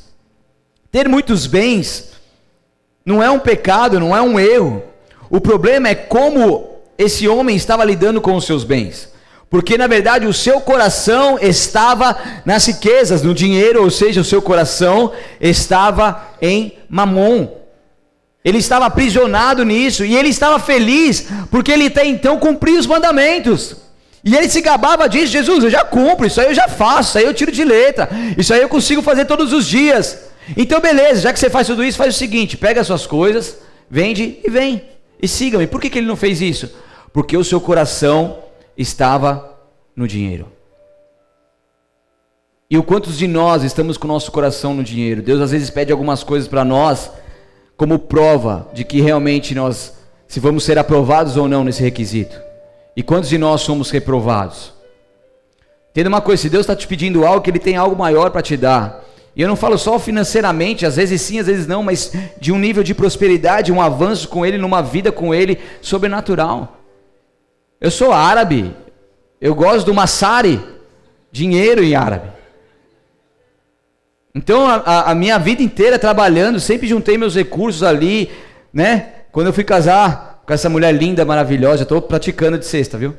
Ter 0.92 1.08
muitos 1.08 1.46
bens 1.46 2.12
não 3.04 3.20
é 3.20 3.30
um 3.30 3.38
pecado, 3.40 3.98
não 3.98 4.16
é 4.16 4.22
um 4.22 4.38
erro. 4.38 4.82
O 5.28 5.40
problema 5.40 5.88
é 5.88 5.94
como 5.94 6.79
esse 7.00 7.26
homem 7.26 7.56
estava 7.56 7.84
lidando 7.84 8.20
com 8.20 8.34
os 8.34 8.44
seus 8.44 8.62
bens. 8.62 9.08
Porque 9.48 9.78
na 9.78 9.86
verdade 9.86 10.26
o 10.26 10.32
seu 10.32 10.60
coração 10.60 11.38
estava 11.40 12.16
nas 12.44 12.66
riquezas, 12.66 13.22
no 13.22 13.34
dinheiro, 13.34 13.82
ou 13.82 13.90
seja, 13.90 14.20
o 14.20 14.24
seu 14.24 14.40
coração 14.42 15.12
estava 15.40 16.28
em 16.40 16.74
mamon. 16.88 17.48
Ele 18.44 18.58
estava 18.58 18.86
aprisionado 18.86 19.64
nisso 19.64 20.04
e 20.04 20.14
ele 20.14 20.28
estava 20.28 20.58
feliz 20.58 21.26
porque 21.50 21.72
ele 21.72 21.86
até 21.86 22.04
então 22.06 22.38
cumpria 22.38 22.78
os 22.78 22.86
mandamentos. 22.86 23.76
E 24.22 24.36
ele 24.36 24.48
se 24.50 24.60
gabava 24.60 25.08
disso, 25.08 25.32
Jesus, 25.32 25.64
eu 25.64 25.70
já 25.70 25.82
cumpro, 25.82 26.26
isso 26.26 26.40
aí 26.40 26.48
eu 26.48 26.54
já 26.54 26.68
faço, 26.68 27.08
isso 27.08 27.18
aí 27.18 27.24
eu 27.24 27.32
tiro 27.32 27.50
de 27.50 27.64
letra, 27.64 28.10
isso 28.36 28.52
aí 28.52 28.60
eu 28.60 28.68
consigo 28.68 29.00
fazer 29.00 29.24
todos 29.24 29.54
os 29.54 29.66
dias. 29.66 30.18
Então, 30.54 30.78
beleza, 30.78 31.22
já 31.22 31.32
que 31.32 31.38
você 31.38 31.48
faz 31.48 31.66
tudo 31.66 31.82
isso, 31.82 31.96
faz 31.96 32.14
o 32.14 32.18
seguinte: 32.18 32.58
pega 32.58 32.82
as 32.82 32.86
suas 32.86 33.06
coisas, 33.06 33.56
vende 33.90 34.38
e 34.44 34.50
vem 34.50 34.82
e 35.22 35.28
siga-me. 35.28 35.66
Por 35.66 35.80
que, 35.80 35.90
que 35.90 35.98
ele 35.98 36.06
não 36.06 36.16
fez 36.16 36.40
isso? 36.40 36.70
Porque 37.12 37.36
o 37.36 37.44
seu 37.44 37.60
coração 37.60 38.38
estava 38.76 39.58
no 39.94 40.06
dinheiro. 40.06 40.46
E 42.70 42.78
o 42.78 42.84
quantos 42.84 43.18
de 43.18 43.26
nós 43.26 43.64
estamos 43.64 43.96
com 43.96 44.06
o 44.06 44.12
nosso 44.12 44.30
coração 44.30 44.74
no 44.74 44.84
dinheiro? 44.84 45.20
Deus 45.20 45.40
às 45.40 45.50
vezes 45.50 45.70
pede 45.70 45.90
algumas 45.90 46.22
coisas 46.22 46.48
para 46.48 46.64
nós 46.64 47.10
como 47.76 47.98
prova 47.98 48.68
de 48.72 48.84
que 48.84 49.00
realmente 49.00 49.54
nós 49.54 49.98
se 50.28 50.38
vamos 50.38 50.62
ser 50.62 50.78
aprovados 50.78 51.36
ou 51.36 51.48
não 51.48 51.64
nesse 51.64 51.82
requisito. 51.82 52.40
E 52.96 53.02
quantos 53.02 53.28
de 53.28 53.36
nós 53.36 53.62
somos 53.62 53.90
reprovados? 53.90 54.72
Entenda 55.90 56.08
uma 56.08 56.20
coisa, 56.20 56.42
se 56.42 56.48
Deus 56.48 56.60
está 56.60 56.76
te 56.76 56.86
pedindo 56.86 57.26
algo, 57.26 57.40
que 57.40 57.50
Ele 57.50 57.58
tem 57.58 57.76
algo 57.76 57.96
maior 57.96 58.30
para 58.30 58.42
te 58.42 58.56
dar. 58.56 59.04
E 59.34 59.42
eu 59.42 59.48
não 59.48 59.56
falo 59.56 59.76
só 59.76 59.98
financeiramente, 59.98 60.86
às 60.86 60.94
vezes 60.94 61.20
sim, 61.22 61.40
às 61.40 61.46
vezes 61.46 61.66
não, 61.66 61.82
mas 61.82 62.12
de 62.40 62.52
um 62.52 62.58
nível 62.58 62.84
de 62.84 62.94
prosperidade, 62.94 63.72
um 63.72 63.82
avanço 63.82 64.28
com 64.28 64.46
Ele, 64.46 64.56
numa 64.56 64.82
vida 64.82 65.10
com 65.10 65.34
Ele 65.34 65.58
sobrenatural. 65.82 66.79
Eu 67.80 67.90
sou 67.90 68.12
árabe, 68.12 68.76
eu 69.40 69.54
gosto 69.54 69.86
do 69.86 69.94
massari, 69.94 70.60
dinheiro 71.32 71.82
em 71.82 71.94
árabe. 71.94 72.28
Então 74.34 74.66
a, 74.66 75.10
a, 75.10 75.14
minha 75.14 75.38
vida 75.38 75.62
inteira 75.62 75.98
trabalhando, 75.98 76.60
sempre 76.60 76.86
juntei 76.86 77.16
meus 77.16 77.34
recursos 77.34 77.82
ali, 77.82 78.30
né? 78.72 79.08
Quando 79.32 79.46
eu 79.46 79.52
fui 79.52 79.64
casar 79.64 80.42
com 80.46 80.52
essa 80.52 80.68
mulher 80.68 80.92
linda, 80.92 81.24
maravilhosa, 81.24 81.84
estou 81.84 82.02
praticando 82.02 82.58
de 82.58 82.66
sexta, 82.66 82.98
viu? 82.98 83.16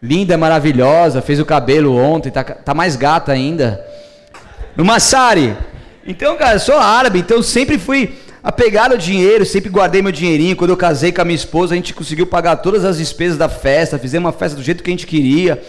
Linda, 0.00 0.38
maravilhosa, 0.38 1.20
fez 1.20 1.40
o 1.40 1.44
cabelo 1.44 1.96
ontem, 1.96 2.30
tá, 2.30 2.44
tá 2.44 2.72
mais 2.72 2.96
gata 2.96 3.32
ainda 3.32 3.84
no 4.76 4.84
Massari. 4.84 5.56
Então, 6.06 6.36
cara, 6.36 6.54
eu 6.54 6.60
sou 6.60 6.78
árabe, 6.78 7.18
então 7.18 7.42
sempre 7.42 7.78
fui 7.78 8.16
apegado 8.42 8.92
ao 8.92 8.98
dinheiro, 8.98 9.44
sempre 9.44 9.70
guardei 9.70 10.02
meu 10.02 10.12
dinheirinho. 10.12 10.56
Quando 10.56 10.70
eu 10.70 10.76
casei 10.76 11.12
com 11.12 11.20
a 11.20 11.24
minha 11.24 11.36
esposa, 11.36 11.74
a 11.74 11.76
gente 11.76 11.94
conseguiu 11.94 12.26
pagar 12.26 12.56
todas 12.56 12.84
as 12.84 12.98
despesas 12.98 13.36
da 13.36 13.48
festa, 13.48 13.98
fizemos 13.98 14.26
uma 14.26 14.32
festa 14.32 14.56
do 14.56 14.62
jeito 14.62 14.82
que 14.82 14.90
a 14.90 14.92
gente 14.92 15.06
queria, 15.06 15.62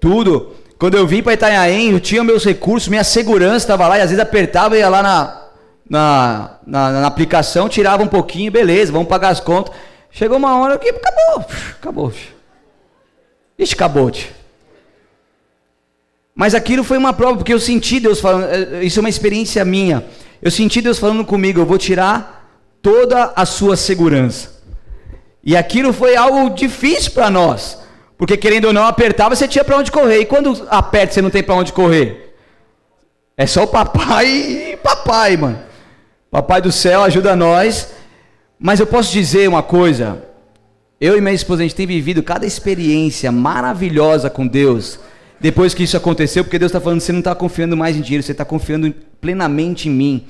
tudo. 0.00 0.54
Quando 0.78 0.96
eu 0.96 1.06
vim 1.06 1.22
para 1.22 1.32
Itanhaém, 1.32 1.90
eu 1.90 2.00
tinha 2.00 2.22
meus 2.22 2.44
recursos, 2.44 2.88
minha 2.88 3.02
segurança 3.02 3.56
estava 3.56 3.88
lá, 3.88 3.98
e 3.98 4.00
às 4.00 4.10
vezes 4.10 4.22
apertava 4.22 4.76
e 4.76 4.80
ia 4.80 4.88
lá 4.88 5.02
na, 5.02 5.42
na, 5.90 6.50
na, 6.64 6.90
na, 6.92 7.06
aplicação, 7.06 7.68
tirava 7.68 8.02
um 8.02 8.06
pouquinho, 8.06 8.52
beleza, 8.52 8.92
vamos 8.92 9.08
pagar 9.08 9.30
as 9.30 9.40
contas. 9.40 9.74
Chegou 10.10 10.36
uma 10.36 10.56
hora 10.58 10.78
que 10.78 10.88
acabou, 10.88 11.46
acabou. 11.80 12.12
Ixi, 13.58 13.74
acabou. 13.74 14.12
Mas 16.34 16.54
aquilo 16.54 16.84
foi 16.84 16.96
uma 16.96 17.12
prova, 17.12 17.38
porque 17.38 17.52
eu 17.52 17.58
senti 17.58 17.98
Deus 17.98 18.20
falando, 18.20 18.44
eh, 18.44 18.84
isso 18.84 19.00
é 19.00 19.02
uma 19.02 19.08
experiência 19.08 19.64
minha. 19.64 20.04
Eu 20.40 20.50
senti 20.50 20.80
Deus 20.80 20.98
falando 20.98 21.24
comigo, 21.24 21.60
eu 21.60 21.66
vou 21.66 21.78
tirar 21.78 22.48
toda 22.80 23.32
a 23.34 23.44
sua 23.44 23.76
segurança. 23.76 24.62
E 25.42 25.56
aquilo 25.56 25.92
foi 25.92 26.16
algo 26.16 26.50
difícil 26.50 27.12
para 27.12 27.30
nós. 27.30 27.78
Porque 28.16 28.36
querendo 28.36 28.66
ou 28.66 28.72
não, 28.72 28.84
apertava, 28.84 29.34
você 29.34 29.46
tinha 29.46 29.64
para 29.64 29.76
onde 29.76 29.92
correr. 29.92 30.20
E 30.20 30.26
quando 30.26 30.66
aperta, 30.68 31.14
você 31.14 31.22
não 31.22 31.30
tem 31.30 31.42
para 31.42 31.54
onde 31.54 31.72
correr. 31.72 32.34
É 33.36 33.46
só 33.46 33.62
o 33.62 33.68
papai 33.68 34.26
e 34.26 34.76
papai, 34.76 35.36
mano. 35.36 35.58
Papai 36.30 36.60
do 36.60 36.72
céu, 36.72 37.02
ajuda 37.02 37.36
nós. 37.36 37.92
Mas 38.58 38.80
eu 38.80 38.86
posso 38.86 39.12
dizer 39.12 39.48
uma 39.48 39.62
coisa. 39.62 40.24
Eu 41.00 41.16
e 41.16 41.20
minha 41.20 41.32
esposa, 41.32 41.62
a 41.62 41.64
gente 41.64 41.76
tem 41.76 41.86
vivido 41.86 42.22
cada 42.22 42.44
experiência 42.44 43.30
maravilhosa 43.30 44.28
com 44.28 44.46
Deus. 44.46 44.98
Depois 45.40 45.72
que 45.72 45.84
isso 45.84 45.96
aconteceu, 45.96 46.42
porque 46.42 46.58
Deus 46.58 46.70
está 46.70 46.80
falando, 46.80 47.00
você 47.00 47.12
não 47.12 47.20
está 47.20 47.34
confiando 47.34 47.76
mais 47.76 47.96
em 47.96 48.00
dinheiro, 48.00 48.22
você 48.22 48.32
está 48.32 48.44
confiando 48.44 48.92
plenamente 49.20 49.88
em 49.88 49.92
mim. 49.92 50.26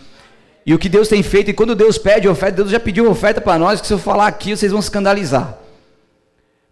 E 0.66 0.75
o 0.75 0.79
que 0.79 0.88
Deus 0.88 1.09
tem 1.09 1.23
feito, 1.23 1.51
e 1.51 1.55
quando 1.55 1.75
Deus 1.75 1.97
pede 1.97 2.29
oferta, 2.29 2.57
Deus 2.57 2.71
já 2.71 2.79
pediu 2.79 3.11
oferta 3.11 3.40
para 3.40 3.59
nós, 3.59 3.81
que 3.81 3.87
se 3.87 3.92
eu 3.92 3.99
falar 3.99 4.27
aqui, 4.27 4.55
vocês 4.55 4.71
vão 4.71 4.81
escandalizar. 4.81 5.57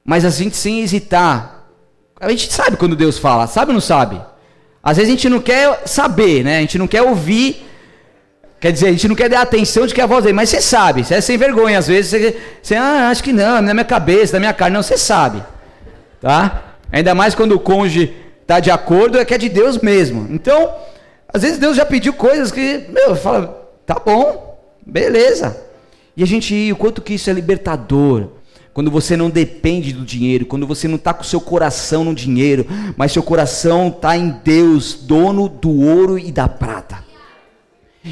Mas 0.05 0.25
a 0.25 0.29
gente 0.29 0.55
sem 0.55 0.83
hesitar, 0.83 1.67
a 2.21 2.29
gente 2.29 2.53
sabe 2.53 2.77
quando 2.77 2.95
Deus 2.95 3.19
fala, 3.19 3.47
sabe 3.47 3.71
ou 3.71 3.75
não 3.75 3.81
sabe? 3.81 4.21
Às 4.83 4.99
vezes 4.99 5.11
a 5.11 5.17
gente 5.17 5.29
não 5.31 5.41
quer 5.41 5.83
saber, 5.87 6.45
né? 6.45 6.59
A 6.59 6.61
gente 6.61 6.77
não 6.77 6.87
quer 6.87 7.01
ouvir, 7.03 7.67
quer 8.61 8.71
dizer, 8.71 8.89
a 8.89 8.93
gente 8.93 9.09
não 9.09 9.17
quer 9.17 9.31
dar 9.31 9.41
atenção 9.41 9.87
de 9.87 9.95
que 9.95 10.01
a 10.01 10.07
voz 10.07 10.23
dele, 10.23 10.35
mas 10.35 10.51
você 10.51 10.61
sabe, 10.61 11.03
você 11.03 11.15
é 11.15 11.21
sem 11.23 11.39
vergonha, 11.39 11.79
às 11.79 11.87
vezes 11.87 12.11
você, 12.11 12.37
você 12.63 12.75
ah, 12.77 13.09
acho 13.09 13.25
que 13.25 13.33
não, 13.33 13.63
na 13.63 13.73
minha 13.73 13.85
cabeça, 13.85 14.35
na 14.35 14.41
minha 14.41 14.53
carne, 14.53 14.75
não, 14.75 14.83
você 14.83 14.99
sabe, 14.99 15.43
tá? 16.21 16.65
Ainda 16.93 17.15
mais 17.15 17.35
quando 17.35 17.53
o 17.53 17.59
cônjuge 17.59 18.15
está 18.47 18.61
de 18.61 18.71
acordo, 18.71 19.19
é 19.19 19.25
que 19.25 19.35
é 19.35 19.39
de 19.39 19.49
Deus 19.49 19.79
mesmo. 19.79 20.27
Então, 20.31 20.75
às 21.33 21.43
vezes 21.43 21.59
Deus 21.59 21.77
já 21.77 21.85
pediu 21.85 22.13
coisas 22.15 22.51
que, 22.51 22.87
meu, 22.89 23.17
fala, 23.17 23.67
Tá 23.87 24.03
bom, 24.05 24.59
beleza. 24.85 25.57
E 26.17 26.23
a 26.23 26.27
gente, 26.27 26.73
o 26.73 26.77
quanto 26.77 27.01
que 27.01 27.15
isso 27.15 27.31
é 27.31 27.33
libertador. 27.33 28.31
Quando 28.75 28.91
você 28.91 29.17
não 29.17 29.31
depende 29.31 29.93
do 29.93 30.05
dinheiro, 30.05 30.45
quando 30.45 30.67
você 30.67 30.89
não 30.89 30.97
está 30.97 31.15
com 31.15 31.23
seu 31.23 31.41
coração 31.41 32.05
no 32.05 32.15
dinheiro, 32.15 32.67
mas 32.97 33.13
seu 33.13 33.23
coração 33.23 33.89
está 33.89 34.17
em 34.17 34.37
Deus, 34.45 34.93
dono 34.95 35.49
do 35.49 35.71
ouro 35.71 36.19
e 36.19 36.33
da 36.33 36.49
prata. 36.49 37.06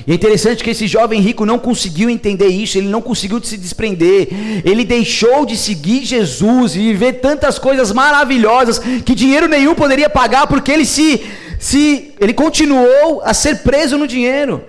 E 0.06 0.10
é 0.10 0.14
interessante 0.14 0.64
que 0.64 0.70
esse 0.70 0.86
jovem 0.86 1.20
rico 1.20 1.46
não 1.46 1.58
conseguiu 1.58 2.10
entender 2.10 2.48
isso, 2.48 2.76
ele 2.76 2.88
não 2.88 3.00
conseguiu 3.00 3.42
se 3.42 3.56
desprender, 3.56 4.28
ele 4.64 4.84
deixou 4.84 5.46
de 5.46 5.56
seguir 5.56 6.04
Jesus 6.04 6.74
e 6.74 6.78
viver 6.78 7.14
tantas 7.14 7.58
coisas 7.58 7.92
maravilhosas 7.92 8.78
que 8.78 9.14
dinheiro 9.14 9.46
nenhum 9.46 9.74
poderia 9.74 10.10
pagar, 10.10 10.48
porque 10.48 10.72
ele 10.72 10.84
se, 10.84 11.22
se 11.60 12.12
ele 12.20 12.32
continuou 12.32 13.22
a 13.24 13.32
ser 13.32 13.62
preso 13.62 13.96
no 13.96 14.06
dinheiro. 14.06 14.64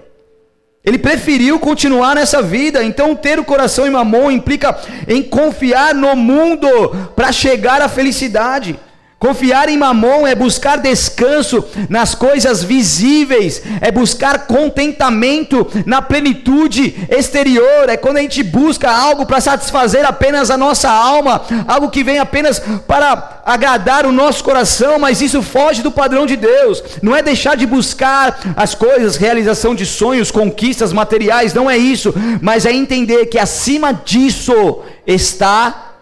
Ele 0.85 0.99
preferiu 0.99 1.59
continuar 1.59 2.13
nessa 2.13 2.43
vida. 2.43 2.83
Então, 2.83 3.15
ter 3.15 3.39
o 3.39 3.43
coração 3.43 3.87
em 3.87 3.89
mamon 3.89 4.29
implica 4.29 4.77
em 5.07 5.23
confiar 5.23 5.95
no 5.95 6.15
mundo 6.15 6.69
para 7.15 7.31
chegar 7.31 7.81
à 7.81 7.89
felicidade. 7.89 8.79
Confiar 9.25 9.69
em 9.69 9.77
Mamon 9.77 10.27
é 10.27 10.35
buscar 10.35 10.77
descanso 10.77 11.65
nas 11.89 12.13
coisas 12.13 12.63
visíveis, 12.63 13.59
é 13.81 13.91
buscar 13.91 14.45
contentamento 14.45 15.65
na 15.83 15.99
plenitude 15.99 17.07
exterior, 17.09 17.89
é 17.89 17.97
quando 17.97 18.17
a 18.17 18.21
gente 18.21 18.43
busca 18.43 18.87
algo 18.87 19.25
para 19.25 19.41
satisfazer 19.41 20.05
apenas 20.05 20.51
a 20.51 20.57
nossa 20.57 20.91
alma, 20.91 21.41
algo 21.67 21.89
que 21.89 22.03
vem 22.03 22.19
apenas 22.19 22.61
para 22.87 23.41
agradar 23.43 24.05
o 24.05 24.11
nosso 24.11 24.43
coração, 24.43 24.99
mas 24.99 25.21
isso 25.21 25.41
foge 25.41 25.81
do 25.81 25.91
padrão 25.91 26.27
de 26.27 26.35
Deus. 26.35 26.83
Não 27.01 27.15
é 27.15 27.23
deixar 27.23 27.57
de 27.57 27.65
buscar 27.65 28.53
as 28.55 28.75
coisas, 28.75 29.15
realização 29.15 29.73
de 29.73 29.87
sonhos, 29.87 30.29
conquistas 30.29 30.93
materiais, 30.93 31.51
não 31.51 31.67
é 31.67 31.75
isso, 31.75 32.13
mas 32.43 32.63
é 32.63 32.71
entender 32.71 33.25
que 33.25 33.39
acima 33.39 33.91
disso 33.91 34.83
está 35.07 35.93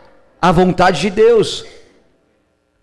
a 0.41 0.51
vontade 0.51 0.99
de 0.99 1.09
Deus. 1.09 1.63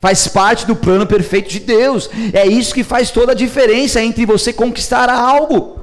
Faz 0.01 0.27
parte 0.27 0.67
do 0.67 0.75
plano 0.75 1.07
perfeito 1.07 1.51
de 1.51 1.61
Deus. 1.61 2.09
É 2.33 2.47
isso 2.47 2.75
que 2.75 2.83
faz 2.83 3.11
toda 3.11 3.33
a 3.33 3.35
diferença 3.35 4.01
entre 4.01 4.25
você 4.25 4.53
conquistar 4.53 5.11
algo 5.11 5.81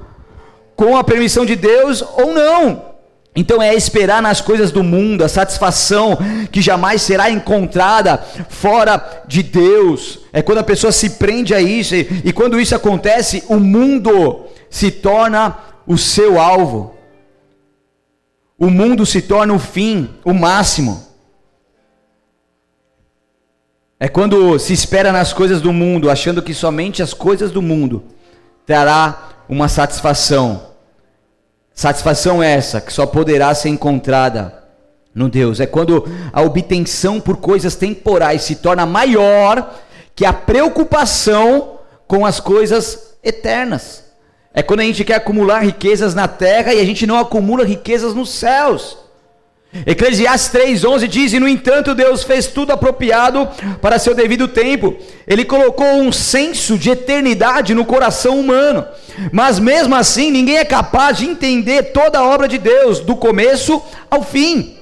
com 0.75 0.97
a 0.97 1.03
permissão 1.03 1.45
de 1.45 1.55
Deus 1.55 2.01
ou 2.01 2.33
não. 2.33 2.87
Então 3.35 3.61
é 3.61 3.75
esperar 3.75 4.19
nas 4.19 4.41
coisas 4.41 4.71
do 4.71 4.83
mundo, 4.83 5.23
a 5.23 5.29
satisfação 5.29 6.17
que 6.51 6.59
jamais 6.59 7.03
será 7.03 7.29
encontrada 7.29 8.17
fora 8.49 9.23
de 9.27 9.43
Deus. 9.43 10.21
É 10.33 10.41
quando 10.41 10.57
a 10.57 10.63
pessoa 10.63 10.91
se 10.91 11.11
prende 11.11 11.53
a 11.53 11.61
isso, 11.61 11.93
e, 11.93 12.23
e 12.25 12.33
quando 12.33 12.59
isso 12.59 12.75
acontece, 12.75 13.43
o 13.47 13.59
mundo 13.59 14.47
se 14.71 14.89
torna 14.89 15.55
o 15.85 15.99
seu 15.99 16.39
alvo. 16.39 16.95
O 18.57 18.71
mundo 18.71 19.05
se 19.05 19.21
torna 19.21 19.53
o 19.53 19.59
fim, 19.59 20.09
o 20.25 20.33
máximo. 20.33 21.06
É 23.99 24.07
quando 24.07 24.59
se 24.59 24.73
espera 24.73 25.11
nas 25.11 25.33
coisas 25.33 25.59
do 25.59 25.73
mundo, 25.73 26.09
achando 26.09 26.41
que 26.41 26.53
somente 26.53 27.01
as 27.01 27.15
coisas 27.15 27.49
do 27.49 27.63
mundo 27.63 28.03
trará 28.63 29.29
uma 29.49 29.67
satisfação. 29.67 30.67
Satisfação 31.73 32.43
essa 32.43 32.79
que 32.79 32.93
só 32.93 33.07
poderá 33.07 33.53
ser 33.55 33.69
encontrada 33.69 34.63
no 35.15 35.27
Deus. 35.27 35.59
É 35.59 35.65
quando 35.65 36.07
a 36.31 36.41
obtenção 36.41 37.19
por 37.19 37.37
coisas 37.37 37.75
temporais 37.75 38.43
se 38.43 38.57
torna 38.57 38.85
maior 38.85 39.73
que 40.15 40.25
a 40.25 40.33
preocupação 40.33 41.79
com 42.07 42.23
as 42.23 42.39
coisas 42.39 43.15
eternas. 43.23 44.05
É 44.53 44.61
quando 44.61 44.81
a 44.81 44.83
gente 44.83 45.03
quer 45.03 45.15
acumular 45.15 45.59
riquezas 45.59 46.13
na 46.13 46.27
terra 46.27 46.71
e 46.71 46.79
a 46.79 46.85
gente 46.85 47.07
não 47.07 47.17
acumula 47.17 47.65
riquezas 47.65 48.13
nos 48.13 48.29
céus. 48.29 49.06
Eclesiastes 49.85 50.49
3:11 50.49 51.07
diz: 51.07 51.33
"E 51.33 51.39
no 51.39 51.47
entanto 51.47 51.93
Deus 51.93 52.23
fez 52.23 52.47
tudo 52.47 52.71
apropriado 52.71 53.47
para 53.81 53.99
seu 53.99 54.15
devido 54.15 54.47
tempo. 54.47 54.95
Ele 55.27 55.43
colocou 55.43 55.87
um 56.01 56.11
senso 56.11 56.77
de 56.77 56.89
eternidade 56.89 57.73
no 57.73 57.85
coração 57.85 58.39
humano. 58.39 58.85
Mas 59.31 59.59
mesmo 59.59 59.95
assim, 59.95 60.31
ninguém 60.31 60.57
é 60.57 60.65
capaz 60.65 61.17
de 61.17 61.25
entender 61.25 61.91
toda 61.91 62.19
a 62.19 62.23
obra 62.23 62.47
de 62.47 62.57
Deus 62.57 62.99
do 62.99 63.15
começo 63.15 63.81
ao 64.09 64.23
fim. 64.23 64.77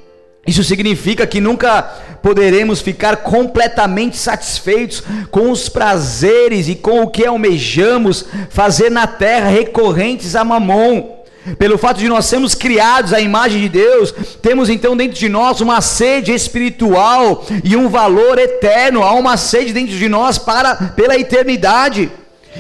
Isso 0.46 0.64
significa 0.64 1.26
que 1.26 1.42
nunca 1.42 1.82
poderemos 2.22 2.82
ficar 2.82 3.18
completamente 3.18 4.18
satisfeitos 4.18 5.04
com 5.32 5.50
os 5.50 5.70
prazeres 5.70 6.68
e 6.68 6.76
com 6.76 7.02
o 7.02 7.08
que 7.10 7.26
almejamos 7.26 8.26
fazer 8.50 8.92
na 8.92 9.08
terra 9.08 9.50
recorrentes 9.50 10.36
a 10.36 10.44
Mamon. 10.44 11.15
Pelo 11.60 11.78
fato 11.78 12.00
de 12.00 12.10
nós 12.10 12.26
sermos 12.26 12.56
criados 12.56 13.14
à 13.14 13.20
imagem 13.20 13.62
de 13.62 13.70
Deus, 13.70 14.12
temos 14.42 14.68
então 14.68 14.98
dentro 14.98 15.18
de 15.18 15.30
nós 15.30 15.62
uma 15.62 15.80
sede 15.80 16.34
espiritual 16.34 17.46
e 17.64 17.76
um 17.76 17.88
valor 17.88 18.40
eterno. 18.40 19.04
Há 19.04 19.14
uma 19.14 19.38
sede 19.38 19.72
dentro 19.72 19.96
de 19.96 20.10
nós 20.10 20.40
para 20.40 20.76
pela 20.76 21.16
eternidade. 21.16 22.12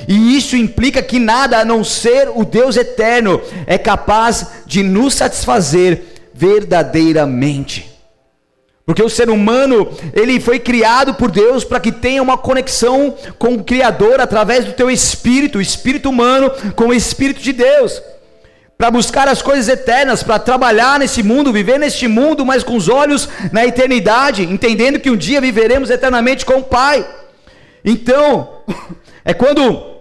E 0.07 0.37
isso 0.37 0.55
implica 0.55 1.01
que 1.01 1.17
nada 1.17 1.59
a 1.59 1.65
não 1.65 1.83
ser 1.83 2.29
o 2.33 2.45
Deus 2.45 2.77
eterno 2.77 3.41
é 3.65 3.77
capaz 3.77 4.47
de 4.67 4.83
nos 4.83 5.15
satisfazer 5.15 6.03
verdadeiramente. 6.33 7.91
Porque 8.85 9.01
o 9.01 9.09
ser 9.09 9.31
humano, 9.31 9.89
ele 10.13 10.39
foi 10.39 10.59
criado 10.59 11.15
por 11.15 11.31
Deus 11.31 11.63
para 11.63 11.79
que 11.79 11.91
tenha 11.91 12.21
uma 12.21 12.37
conexão 12.37 13.15
com 13.39 13.55
o 13.55 13.63
Criador 13.63 14.21
através 14.21 14.63
do 14.63 14.73
teu 14.73 14.91
espírito, 14.91 15.57
o 15.57 15.61
espírito 15.61 16.07
humano 16.07 16.51
com 16.75 16.89
o 16.89 16.93
espírito 16.93 17.41
de 17.41 17.51
Deus 17.51 17.99
para 18.77 18.91
buscar 18.91 19.27
as 19.27 19.41
coisas 19.41 19.67
eternas, 19.69 20.21
para 20.21 20.37
trabalhar 20.37 20.99
nesse 20.99 21.23
mundo, 21.23 21.53
viver 21.53 21.79
neste 21.79 22.07
mundo, 22.07 22.45
mas 22.45 22.63
com 22.63 22.75
os 22.75 22.89
olhos 22.89 23.29
na 23.51 23.65
eternidade, 23.65 24.43
entendendo 24.43 24.99
que 24.99 25.09
um 25.09 25.15
dia 25.15 25.39
viveremos 25.39 25.89
eternamente 25.89 26.45
com 26.45 26.55
o 26.55 26.63
Pai. 26.63 27.07
Então, 27.83 28.49
é 29.23 29.33
quando 29.33 29.95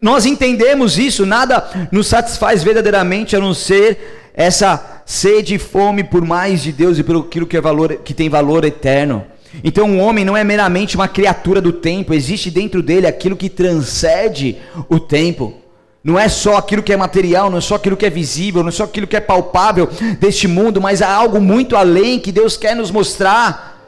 nós 0.00 0.24
entendemos 0.24 0.98
isso, 0.98 1.26
nada 1.26 1.88
nos 1.92 2.06
satisfaz 2.06 2.62
verdadeiramente 2.62 3.36
a 3.36 3.40
não 3.40 3.52
ser 3.52 4.30
essa 4.32 5.02
sede 5.04 5.56
e 5.56 5.58
fome 5.58 6.02
por 6.02 6.24
mais 6.24 6.62
de 6.62 6.72
Deus 6.72 6.98
e 6.98 7.02
pelo 7.02 7.20
aquilo 7.20 7.46
que, 7.46 7.56
é 7.56 7.60
valor, 7.60 7.96
que 7.96 8.14
tem 8.14 8.30
valor 8.30 8.64
eterno. 8.64 9.26
Então, 9.62 9.90
o 9.90 9.98
homem 9.98 10.24
não 10.24 10.36
é 10.36 10.44
meramente 10.44 10.94
uma 10.94 11.08
criatura 11.08 11.60
do 11.60 11.72
tempo, 11.72 12.14
existe 12.14 12.50
dentro 12.50 12.82
dele 12.82 13.06
aquilo 13.06 13.36
que 13.36 13.50
transcende 13.50 14.56
o 14.88 14.98
tempo. 14.98 15.60
Não 16.02 16.18
é 16.18 16.28
só 16.28 16.56
aquilo 16.56 16.82
que 16.82 16.92
é 16.92 16.96
material, 16.96 17.50
não 17.50 17.58
é 17.58 17.60
só 17.60 17.74
aquilo 17.74 17.96
que 17.96 18.06
é 18.06 18.10
visível, 18.10 18.62
não 18.62 18.70
é 18.70 18.72
só 18.72 18.84
aquilo 18.84 19.06
que 19.06 19.16
é 19.16 19.20
palpável 19.20 19.86
deste 20.18 20.48
mundo, 20.48 20.80
mas 20.80 21.02
há 21.02 21.12
algo 21.12 21.40
muito 21.40 21.76
além 21.76 22.18
que 22.18 22.32
Deus 22.32 22.56
quer 22.56 22.74
nos 22.74 22.90
mostrar, 22.90 23.78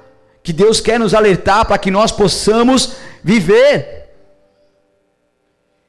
que 0.43 0.53
Deus 0.53 0.81
quer 0.81 1.01
nos 1.01 1.15
alertar 1.15 1.65
para 1.65 1.79
que 1.79 1.91
nós 1.91 2.13
possamos 2.13 2.97
viver. 3.25 4.11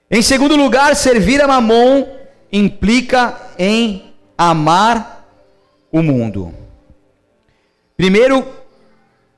Em 0.09 0.21
segundo 0.21 0.55
lugar, 0.55 0.95
servir 0.95 1.41
a 1.41 1.47
Mamon 1.47 2.07
implica 2.51 3.36
em 3.57 4.13
amar 4.38 5.27
o 5.91 6.01
mundo. 6.01 6.53
Primeiro, 7.97 8.45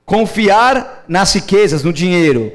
confiar 0.06 1.04
nas 1.08 1.34
riquezas, 1.34 1.84
no 1.84 1.92
dinheiro. 1.92 2.54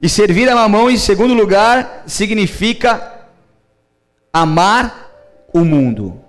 E 0.00 0.08
servir 0.08 0.48
a 0.48 0.54
mamão, 0.54 0.90
em 0.90 0.96
segundo 0.96 1.32
lugar, 1.32 2.04
significa 2.06 3.14
amar 4.32 5.10
o 5.52 5.64
mundo. 5.64 6.20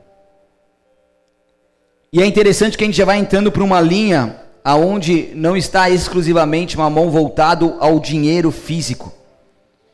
E 2.11 2.21
é 2.21 2.25
interessante 2.25 2.77
que 2.77 2.83
a 2.83 2.87
gente 2.87 2.97
já 2.97 3.05
vai 3.05 3.17
entrando 3.17 3.51
para 3.51 3.63
uma 3.63 3.81
linha 3.81 4.37
aonde 4.63 5.31
não 5.35 5.55
está 5.55 5.89
exclusivamente 5.89 6.77
mamão 6.77 7.09
voltado 7.09 7.75
ao 7.79 7.99
dinheiro 7.99 8.51
físico. 8.51 9.13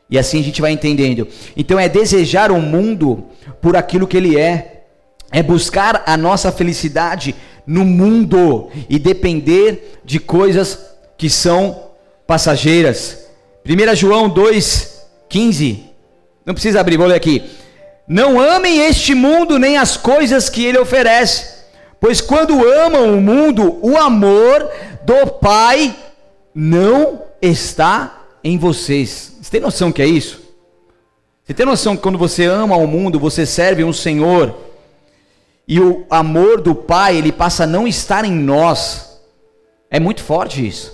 E 0.08 0.18
assim 0.18 0.40
a 0.40 0.42
gente 0.42 0.60
vai 0.60 0.70
entendendo. 0.70 1.26
Então 1.56 1.78
é 1.78 1.88
desejar 1.88 2.52
o 2.52 2.60
mundo 2.60 3.24
por 3.60 3.76
aquilo 3.76 4.06
que 4.06 4.16
ele 4.16 4.38
é. 4.38 4.84
É 5.32 5.42
buscar 5.42 6.04
a 6.06 6.16
nossa 6.16 6.52
felicidade 6.52 7.34
no 7.66 7.84
mundo 7.84 8.68
e 8.88 8.98
depender 8.98 10.00
de 10.04 10.20
coisas 10.20 10.78
que 11.18 11.28
são 11.28 11.90
passageiras. 12.26 13.23
1 13.66 13.94
João 13.96 14.28
2,15. 14.28 15.84
Não 16.44 16.52
precisa 16.52 16.80
abrir, 16.80 16.98
vou 16.98 17.06
ler 17.06 17.14
aqui. 17.14 17.42
Não 18.06 18.38
amem 18.38 18.80
este 18.80 19.14
mundo 19.14 19.58
nem 19.58 19.78
as 19.78 19.96
coisas 19.96 20.50
que 20.50 20.64
ele 20.64 20.78
oferece, 20.78 21.64
pois 21.98 22.20
quando 22.20 22.62
amam 22.62 23.16
o 23.16 23.20
mundo, 23.20 23.78
o 23.80 23.96
amor 23.96 24.70
do 25.02 25.26
Pai 25.26 25.96
não 26.54 27.22
está 27.40 28.24
em 28.42 28.58
vocês. 28.58 29.38
Você 29.40 29.50
tem 29.50 29.60
noção 29.60 29.90
que 29.90 30.02
é 30.02 30.06
isso? 30.06 30.42
Você 31.42 31.54
tem 31.54 31.64
noção 31.64 31.96
que 31.96 32.02
quando 32.02 32.18
você 32.18 32.44
ama 32.44 32.76
o 32.76 32.86
mundo, 32.86 33.18
você 33.18 33.46
serve 33.46 33.82
um 33.82 33.92
Senhor, 33.92 34.54
e 35.66 35.80
o 35.80 36.04
amor 36.10 36.60
do 36.60 36.74
Pai, 36.74 37.16
ele 37.16 37.32
passa 37.32 37.64
a 37.64 37.66
não 37.66 37.88
estar 37.88 38.24
em 38.26 38.32
nós. 38.32 39.18
É 39.90 39.98
muito 39.98 40.22
forte 40.22 40.66
isso. 40.66 40.93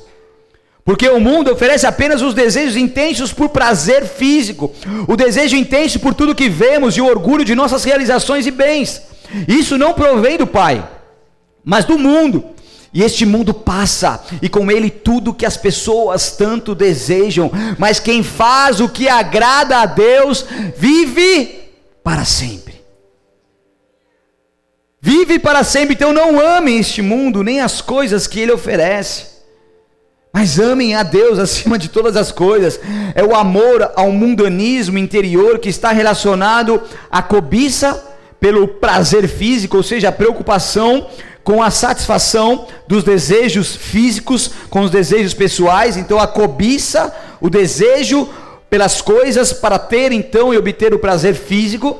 Porque 0.84 1.08
o 1.08 1.20
mundo 1.20 1.52
oferece 1.52 1.86
apenas 1.86 2.22
os 2.22 2.34
desejos 2.34 2.76
intensos 2.76 3.32
por 3.32 3.50
prazer 3.50 4.06
físico, 4.06 4.72
o 5.06 5.16
desejo 5.16 5.56
intenso 5.56 6.00
por 6.00 6.14
tudo 6.14 6.34
que 6.34 6.48
vemos 6.48 6.96
e 6.96 7.00
o 7.00 7.06
orgulho 7.06 7.44
de 7.44 7.54
nossas 7.54 7.84
realizações 7.84 8.46
e 8.46 8.50
bens. 8.50 9.02
Isso 9.46 9.76
não 9.76 9.92
provém 9.92 10.36
do 10.36 10.46
Pai, 10.46 10.86
mas 11.64 11.84
do 11.84 11.98
mundo. 11.98 12.44
E 12.92 13.04
este 13.04 13.24
mundo 13.24 13.54
passa, 13.54 14.20
e 14.42 14.48
com 14.48 14.68
ele 14.68 14.90
tudo 14.90 15.32
que 15.32 15.46
as 15.46 15.56
pessoas 15.56 16.32
tanto 16.32 16.74
desejam, 16.74 17.50
mas 17.78 18.00
quem 18.00 18.20
faz 18.22 18.80
o 18.80 18.88
que 18.88 19.08
agrada 19.08 19.78
a 19.78 19.86
Deus 19.86 20.44
vive 20.76 21.70
para 22.02 22.24
sempre. 22.24 22.80
Vive 25.00 25.38
para 25.38 25.62
sempre, 25.62 25.94
então 25.94 26.12
não 26.12 26.40
amem 26.40 26.78
este 26.78 27.00
mundo, 27.00 27.44
nem 27.44 27.60
as 27.60 27.80
coisas 27.80 28.26
que 28.26 28.40
ele 28.40 28.52
oferece. 28.52 29.39
Mas 30.32 30.58
amem 30.58 30.94
a 30.94 31.02
Deus 31.02 31.38
acima 31.38 31.78
de 31.78 31.88
todas 31.88 32.16
as 32.16 32.30
coisas. 32.30 32.80
É 33.14 33.24
o 33.24 33.34
amor 33.34 33.90
ao 33.96 34.12
mundanismo 34.12 34.98
interior 34.98 35.58
que 35.58 35.68
está 35.68 35.90
relacionado 35.90 36.80
à 37.10 37.22
cobiça 37.22 38.08
pelo 38.40 38.66
prazer 38.66 39.28
físico, 39.28 39.76
ou 39.76 39.82
seja, 39.82 40.08
a 40.08 40.12
preocupação 40.12 41.06
com 41.42 41.62
a 41.62 41.70
satisfação 41.70 42.66
dos 42.86 43.02
desejos 43.02 43.74
físicos, 43.74 44.50
com 44.70 44.80
os 44.82 44.90
desejos 44.90 45.34
pessoais. 45.34 45.96
Então 45.96 46.18
a 46.18 46.26
cobiça, 46.26 47.12
o 47.40 47.50
desejo 47.50 48.28
pelas 48.68 49.02
coisas 49.02 49.52
para 49.52 49.78
ter 49.78 50.12
então 50.12 50.54
e 50.54 50.58
obter 50.58 50.94
o 50.94 50.98
prazer 50.98 51.34
físico 51.34 51.98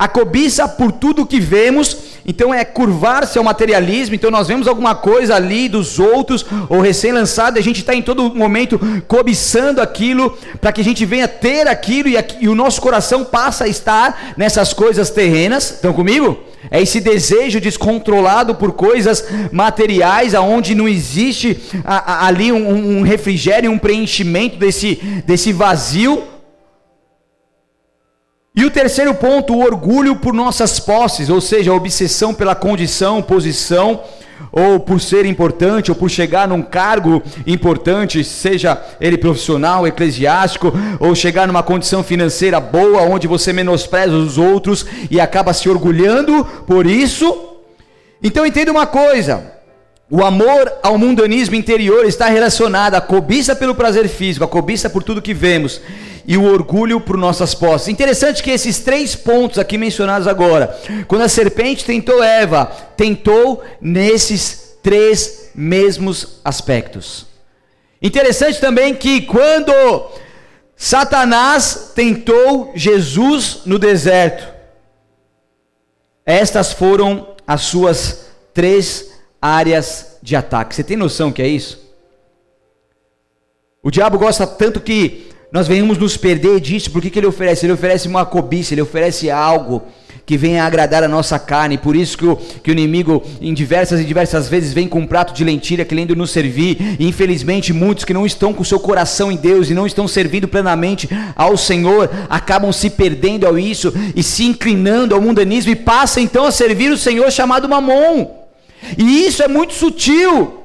a 0.00 0.08
cobiça 0.08 0.66
por 0.66 0.92
tudo 0.92 1.26
que 1.26 1.38
vemos, 1.38 2.09
então 2.26 2.52
é 2.52 2.64
curvar-se 2.64 3.38
ao 3.38 3.44
materialismo. 3.44 4.14
Então 4.14 4.30
nós 4.30 4.48
vemos 4.48 4.68
alguma 4.68 4.94
coisa 4.94 5.34
ali 5.34 5.68
dos 5.68 5.98
outros, 5.98 6.44
ou 6.68 6.80
recém-lançado, 6.80 7.58
a 7.58 7.62
gente 7.62 7.80
está 7.80 7.94
em 7.94 8.02
todo 8.02 8.34
momento 8.34 8.80
cobiçando 9.06 9.80
aquilo, 9.80 10.36
para 10.60 10.72
que 10.72 10.80
a 10.80 10.84
gente 10.84 11.04
venha 11.04 11.28
ter 11.28 11.66
aquilo 11.66 12.08
e, 12.08 12.16
e 12.40 12.48
o 12.48 12.54
nosso 12.54 12.80
coração 12.80 13.24
passa 13.24 13.64
a 13.64 13.68
estar 13.68 14.34
nessas 14.36 14.72
coisas 14.72 15.10
terrenas. 15.10 15.70
Estão 15.72 15.92
comigo? 15.92 16.38
É 16.70 16.80
esse 16.82 17.00
desejo 17.00 17.60
descontrolado 17.60 18.54
por 18.54 18.72
coisas 18.72 19.24
materiais, 19.50 20.34
aonde 20.34 20.74
não 20.74 20.86
existe 20.86 21.58
a, 21.84 22.12
a, 22.12 22.26
ali 22.26 22.52
um, 22.52 22.98
um 22.98 23.02
refrigério, 23.02 23.70
um 23.70 23.78
preenchimento 23.78 24.56
desse, 24.56 24.96
desse 25.24 25.52
vazio 25.52 26.22
e 28.54 28.64
o 28.64 28.70
terceiro 28.70 29.14
ponto, 29.14 29.54
o 29.54 29.62
orgulho 29.62 30.16
por 30.16 30.34
nossas 30.34 30.80
posses, 30.80 31.30
ou 31.30 31.40
seja, 31.40 31.70
a 31.70 31.74
obsessão 31.74 32.34
pela 32.34 32.54
condição, 32.54 33.22
posição, 33.22 34.00
ou 34.50 34.80
por 34.80 35.00
ser 35.00 35.24
importante, 35.24 35.90
ou 35.90 35.96
por 35.96 36.10
chegar 36.10 36.48
num 36.48 36.60
cargo 36.60 37.22
importante, 37.46 38.24
seja 38.24 38.80
ele 39.00 39.16
profissional, 39.16 39.86
eclesiástico, 39.86 40.72
ou 40.98 41.14
chegar 41.14 41.46
numa 41.46 41.62
condição 41.62 42.02
financeira 42.02 42.58
boa, 42.58 43.02
onde 43.02 43.28
você 43.28 43.52
menospreza 43.52 44.16
os 44.16 44.36
outros 44.36 44.84
e 45.08 45.20
acaba 45.20 45.52
se 45.52 45.68
orgulhando 45.68 46.44
por 46.66 46.86
isso. 46.86 47.56
Então 48.20 48.44
entenda 48.44 48.72
uma 48.72 48.86
coisa: 48.86 49.44
o 50.10 50.24
amor 50.24 50.72
ao 50.82 50.98
mundanismo 50.98 51.54
interior 51.54 52.04
está 52.04 52.26
relacionado 52.26 52.96
à 52.96 53.00
cobiça 53.00 53.54
pelo 53.54 53.76
prazer 53.76 54.08
físico, 54.08 54.44
à 54.44 54.48
cobiça 54.48 54.90
por 54.90 55.04
tudo 55.04 55.22
que 55.22 55.32
vemos 55.32 55.80
e 56.26 56.36
o 56.36 56.44
orgulho 56.44 57.00
por 57.00 57.16
nossas 57.16 57.54
posses. 57.54 57.88
Interessante 57.88 58.42
que 58.42 58.50
esses 58.50 58.78
três 58.80 59.14
pontos 59.14 59.58
aqui 59.58 59.76
mencionados 59.78 60.26
agora, 60.26 60.78
quando 61.08 61.22
a 61.22 61.28
serpente 61.28 61.84
tentou 61.84 62.22
Eva, 62.22 62.66
tentou 62.96 63.62
nesses 63.80 64.76
três 64.82 65.50
mesmos 65.54 66.40
aspectos. 66.44 67.26
Interessante 68.02 68.60
também 68.60 68.94
que 68.94 69.22
quando 69.22 69.72
Satanás 70.74 71.92
tentou 71.94 72.72
Jesus 72.74 73.62
no 73.66 73.78
deserto, 73.78 74.48
estas 76.24 76.72
foram 76.72 77.34
as 77.46 77.62
suas 77.62 78.26
três 78.54 79.10
áreas 79.40 80.18
de 80.22 80.36
ataque. 80.36 80.74
Você 80.74 80.84
tem 80.84 80.96
noção 80.96 81.32
que 81.32 81.42
é 81.42 81.48
isso? 81.48 81.80
O 83.82 83.90
diabo 83.90 84.18
gosta 84.18 84.46
tanto 84.46 84.80
que 84.80 85.29
nós 85.52 85.66
venhamos 85.66 85.98
nos 85.98 86.16
perder 86.16 86.60
disso, 86.60 86.90
porque 86.90 87.10
que 87.10 87.18
ele 87.18 87.26
oferece? 87.26 87.66
Ele 87.66 87.72
oferece 87.72 88.06
uma 88.06 88.24
cobiça, 88.24 88.72
ele 88.72 88.82
oferece 88.82 89.30
algo 89.30 89.82
que 90.24 90.36
venha 90.36 90.64
agradar 90.64 91.02
a 91.02 91.08
nossa 91.08 91.40
carne, 91.40 91.76
por 91.76 91.96
isso 91.96 92.16
que 92.16 92.24
o, 92.24 92.36
que 92.36 92.70
o 92.70 92.72
inimigo 92.72 93.20
em 93.40 93.52
diversas 93.52 93.98
e 93.98 94.04
diversas 94.04 94.48
vezes 94.48 94.72
vem 94.72 94.86
com 94.86 95.00
um 95.00 95.06
prato 95.06 95.34
de 95.34 95.42
lentilha 95.42 95.84
querendo 95.84 96.14
nos 96.14 96.30
servir, 96.30 96.96
e 97.00 97.08
infelizmente 97.08 97.72
muitos 97.72 98.04
que 98.04 98.14
não 98.14 98.24
estão 98.24 98.54
com 98.54 98.62
seu 98.62 98.78
coração 98.78 99.32
em 99.32 99.36
Deus 99.36 99.70
e 99.70 99.74
não 99.74 99.86
estão 99.86 100.06
servindo 100.06 100.46
plenamente 100.46 101.08
ao 101.34 101.56
Senhor, 101.56 102.08
acabam 102.28 102.72
se 102.72 102.90
perdendo 102.90 103.44
ao 103.44 103.58
isso 103.58 103.92
e 104.14 104.22
se 104.22 104.44
inclinando 104.44 105.16
ao 105.16 105.20
mundanismo 105.20 105.72
e 105.72 105.74
passam 105.74 106.22
então 106.22 106.46
a 106.46 106.52
servir 106.52 106.92
o 106.92 106.96
Senhor 106.96 107.28
chamado 107.32 107.68
Mamon, 107.68 108.30
e 108.96 109.26
isso 109.26 109.42
é 109.42 109.48
muito 109.48 109.74
sutil, 109.74 110.59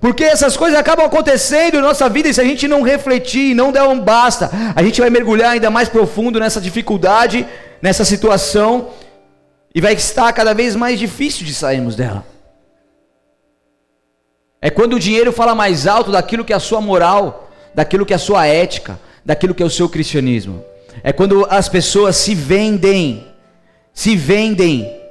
porque 0.00 0.24
essas 0.24 0.56
coisas 0.56 0.78
acabam 0.78 1.06
acontecendo 1.06 1.74
na 1.76 1.88
nossa 1.88 2.08
vida 2.08 2.28
e 2.28 2.34
se 2.34 2.40
a 2.40 2.44
gente 2.44 2.68
não 2.68 2.82
refletir, 2.82 3.54
não 3.54 3.72
der 3.72 3.82
um 3.82 4.00
basta, 4.00 4.50
a 4.74 4.82
gente 4.82 5.00
vai 5.00 5.10
mergulhar 5.10 5.52
ainda 5.52 5.70
mais 5.70 5.88
profundo 5.88 6.38
nessa 6.38 6.60
dificuldade, 6.60 7.46
nessa 7.80 8.04
situação 8.04 8.90
e 9.74 9.80
vai 9.80 9.94
estar 9.94 10.32
cada 10.32 10.54
vez 10.54 10.74
mais 10.74 10.98
difícil 10.98 11.44
de 11.44 11.54
sairmos 11.54 11.96
dela. 11.96 12.24
É 14.60 14.70
quando 14.70 14.94
o 14.94 14.98
dinheiro 15.00 15.32
fala 15.32 15.54
mais 15.54 15.86
alto 15.86 16.10
daquilo 16.10 16.44
que 16.44 16.52
é 16.52 16.56
a 16.56 16.60
sua 16.60 16.80
moral, 16.80 17.50
daquilo 17.74 18.06
que 18.06 18.12
é 18.12 18.16
a 18.16 18.18
sua 18.18 18.46
ética, 18.46 18.98
daquilo 19.24 19.54
que 19.54 19.62
é 19.62 19.66
o 19.66 19.70
seu 19.70 19.88
cristianismo. 19.88 20.64
É 21.02 21.12
quando 21.12 21.46
as 21.50 21.68
pessoas 21.68 22.16
se 22.16 22.34
vendem, 22.34 23.26
se 23.92 24.16
vendem 24.16 25.05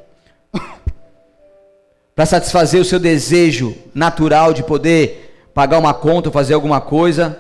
para 2.16 2.26
satisfazer 2.26 2.80
o 2.80 2.86
seu 2.86 2.98
desejo 2.98 3.76
natural 3.94 4.54
de 4.54 4.64
poder 4.64 5.50
pagar 5.54 5.78
uma 5.78 5.94
conta, 5.94 6.32
fazer 6.32 6.54
alguma 6.54 6.80
coisa, 6.80 7.38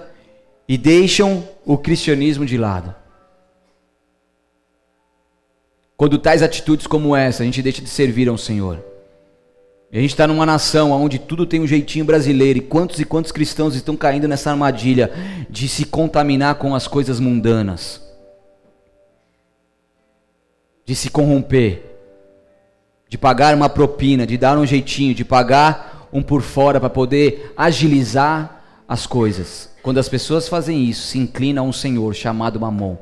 e 0.67 0.77
deixam 0.77 1.47
o 1.65 1.77
cristianismo 1.77 2.45
de 2.45 2.57
lado. 2.57 2.93
Quando 5.95 6.17
tais 6.17 6.43
atitudes 6.43 6.87
como 6.87 7.15
essa, 7.15 7.41
a 7.41 7.45
gente 7.45 7.61
deixa 7.61 7.81
de 7.81 7.89
servir 7.89 8.27
ao 8.27 8.37
Senhor. 8.37 8.83
E 9.89 9.97
a 9.97 10.01
gente 10.01 10.09
está 10.11 10.27
numa 10.27 10.45
nação 10.45 10.91
onde 10.91 11.19
tudo 11.19 11.45
tem 11.45 11.61
um 11.61 11.67
jeitinho 11.67 12.03
brasileiro, 12.03 12.59
e 12.59 12.61
quantos 12.61 12.99
e 12.99 13.05
quantos 13.05 13.31
cristãos 13.31 13.75
estão 13.75 13.95
caindo 13.95 14.27
nessa 14.27 14.51
armadilha 14.51 15.09
de 15.49 15.69
se 15.69 15.85
contaminar 15.85 16.55
com 16.55 16.75
as 16.75 16.85
coisas 16.85 17.17
mundanas, 17.17 18.01
de 20.85 20.93
se 20.95 21.09
corromper 21.09 21.94
de 23.07 23.17
pagar 23.17 23.55
uma 23.55 23.69
propina, 23.69 24.25
de 24.25 24.37
dar 24.37 24.57
um 24.57 24.65
jeitinho, 24.65 25.13
de 25.13 25.23
pagar 25.23 26.07
um 26.11 26.21
por 26.21 26.41
fora 26.41 26.79
para 26.79 26.89
poder 26.89 27.53
agilizar 27.55 28.63
as 28.87 29.05
coisas. 29.05 29.69
Quando 29.81 29.99
as 29.99 30.09
pessoas 30.09 30.47
fazem 30.47 30.83
isso, 30.85 31.07
se 31.07 31.17
inclinam 31.17 31.65
a 31.65 31.67
um 31.67 31.73
senhor 31.73 32.13
chamado 32.15 32.59
Mamon, 32.59 32.97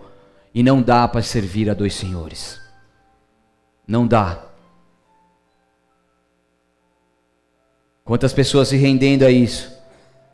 e 0.54 0.62
não 0.62 0.82
dá 0.82 1.08
para 1.08 1.22
servir 1.22 1.70
a 1.70 1.74
dois 1.74 1.94
senhores. 1.94 2.60
Não 3.88 4.06
dá. 4.06 4.44
Quantas 8.04 8.34
pessoas 8.34 8.68
se 8.68 8.76
rendendo 8.76 9.24
a 9.24 9.32
isso? 9.32 9.72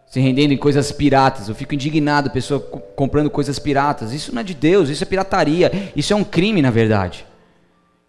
Se 0.07 0.19
rendendo 0.19 0.53
em 0.53 0.57
coisas 0.57 0.91
piratas. 0.91 1.47
Eu 1.47 1.55
fico 1.55 1.75
indignado, 1.75 2.31
pessoa 2.31 2.59
comprando 2.59 3.29
coisas 3.29 3.59
piratas. 3.59 4.11
Isso 4.11 4.33
não 4.33 4.41
é 4.41 4.43
de 4.43 4.55
Deus, 4.55 4.89
isso 4.89 5.03
é 5.03 5.05
pirataria. 5.05 5.91
Isso 5.95 6.11
é 6.11 6.15
um 6.15 6.23
crime, 6.23 6.61
na 6.61 6.71
verdade. 6.71 7.25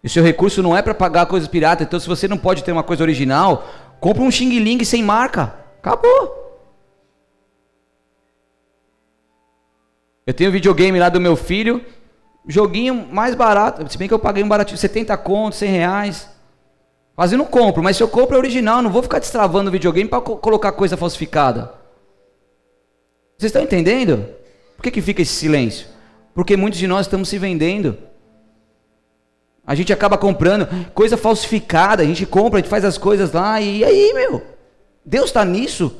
E 0.03 0.09
seu 0.09 0.23
recurso 0.23 0.63
não 0.63 0.75
é 0.75 0.81
para 0.81 0.93
pagar 0.93 1.27
coisas 1.27 1.47
piratas. 1.47 1.85
Então, 1.85 1.99
se 1.99 2.07
você 2.07 2.27
não 2.27 2.37
pode 2.37 2.63
ter 2.63 2.71
uma 2.71 2.83
coisa 2.83 3.03
original, 3.03 3.67
compra 3.99 4.23
um 4.23 4.31
Xing 4.31 4.59
Ling 4.59 4.83
sem 4.83 5.03
marca. 5.03 5.55
Acabou. 5.79 6.41
Eu 10.25 10.33
tenho 10.33 10.49
o 10.49 10.53
videogame 10.53 10.99
lá 10.99 11.09
do 11.09 11.19
meu 11.19 11.35
filho, 11.35 11.83
joguinho 12.47 13.07
mais 13.11 13.35
barato, 13.35 13.91
se 13.91 13.97
bem 13.97 14.07
que 14.07 14.13
eu 14.13 14.19
paguei 14.19 14.43
um 14.43 14.47
baratinho, 14.47 14.77
70 14.77 15.17
contos, 15.17 15.59
100 15.59 15.69
reais. 15.69 16.29
Quase 17.15 17.35
não 17.35 17.45
compro, 17.45 17.83
mas 17.83 17.97
se 17.97 18.03
eu 18.03 18.07
compro 18.07 18.35
é 18.35 18.39
original, 18.39 18.81
não 18.81 18.89
vou 18.89 19.03
ficar 19.03 19.19
destravando 19.19 19.69
o 19.69 19.71
videogame 19.71 20.09
para 20.09 20.21
co 20.21 20.37
colocar 20.37 20.71
coisa 20.71 20.95
falsificada. 20.95 21.73
Vocês 23.37 23.49
estão 23.49 23.61
entendendo? 23.61 24.25
Por 24.75 24.83
que, 24.83 24.91
que 24.91 25.01
fica 25.01 25.21
esse 25.21 25.33
silêncio? 25.33 25.87
Porque 26.33 26.55
muitos 26.55 26.79
de 26.79 26.87
nós 26.87 27.07
estamos 27.07 27.27
se 27.27 27.37
vendendo. 27.37 27.97
A 29.65 29.75
gente 29.75 29.93
acaba 29.93 30.17
comprando 30.17 30.67
coisa 30.93 31.15
falsificada, 31.15 32.01
a 32.03 32.05
gente 32.05 32.25
compra, 32.25 32.59
a 32.59 32.61
gente 32.61 32.69
faz 32.69 32.83
as 32.83 32.97
coisas 32.97 33.31
lá, 33.31 33.61
e 33.61 33.83
aí, 33.83 34.13
meu? 34.13 34.43
Deus 35.05 35.25
está 35.25 35.45
nisso? 35.45 35.95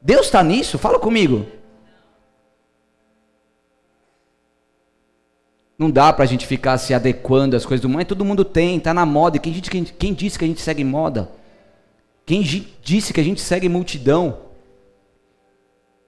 Deus 0.00 0.26
está 0.26 0.42
nisso? 0.42 0.78
Fala 0.78 0.98
comigo. 0.98 1.46
Não 5.78 5.90
dá 5.90 6.12
para 6.12 6.24
a 6.24 6.26
gente 6.26 6.46
ficar 6.46 6.78
se 6.78 6.94
adequando 6.94 7.56
às 7.56 7.66
coisas 7.66 7.80
do 7.82 7.88
mundo. 7.88 8.04
Todo 8.04 8.24
mundo 8.24 8.44
tem, 8.44 8.76
está 8.76 8.92
na 8.94 9.06
moda. 9.06 9.38
Quem, 9.38 9.52
quem, 9.52 9.84
quem 9.84 10.14
disse 10.14 10.38
que 10.38 10.44
a 10.44 10.48
gente 10.48 10.60
segue 10.60 10.84
moda? 10.84 11.30
Quem 12.24 12.40
disse 12.40 13.12
que 13.12 13.20
a 13.20 13.24
gente 13.24 13.40
segue 13.40 13.68
multidão? 13.68 14.38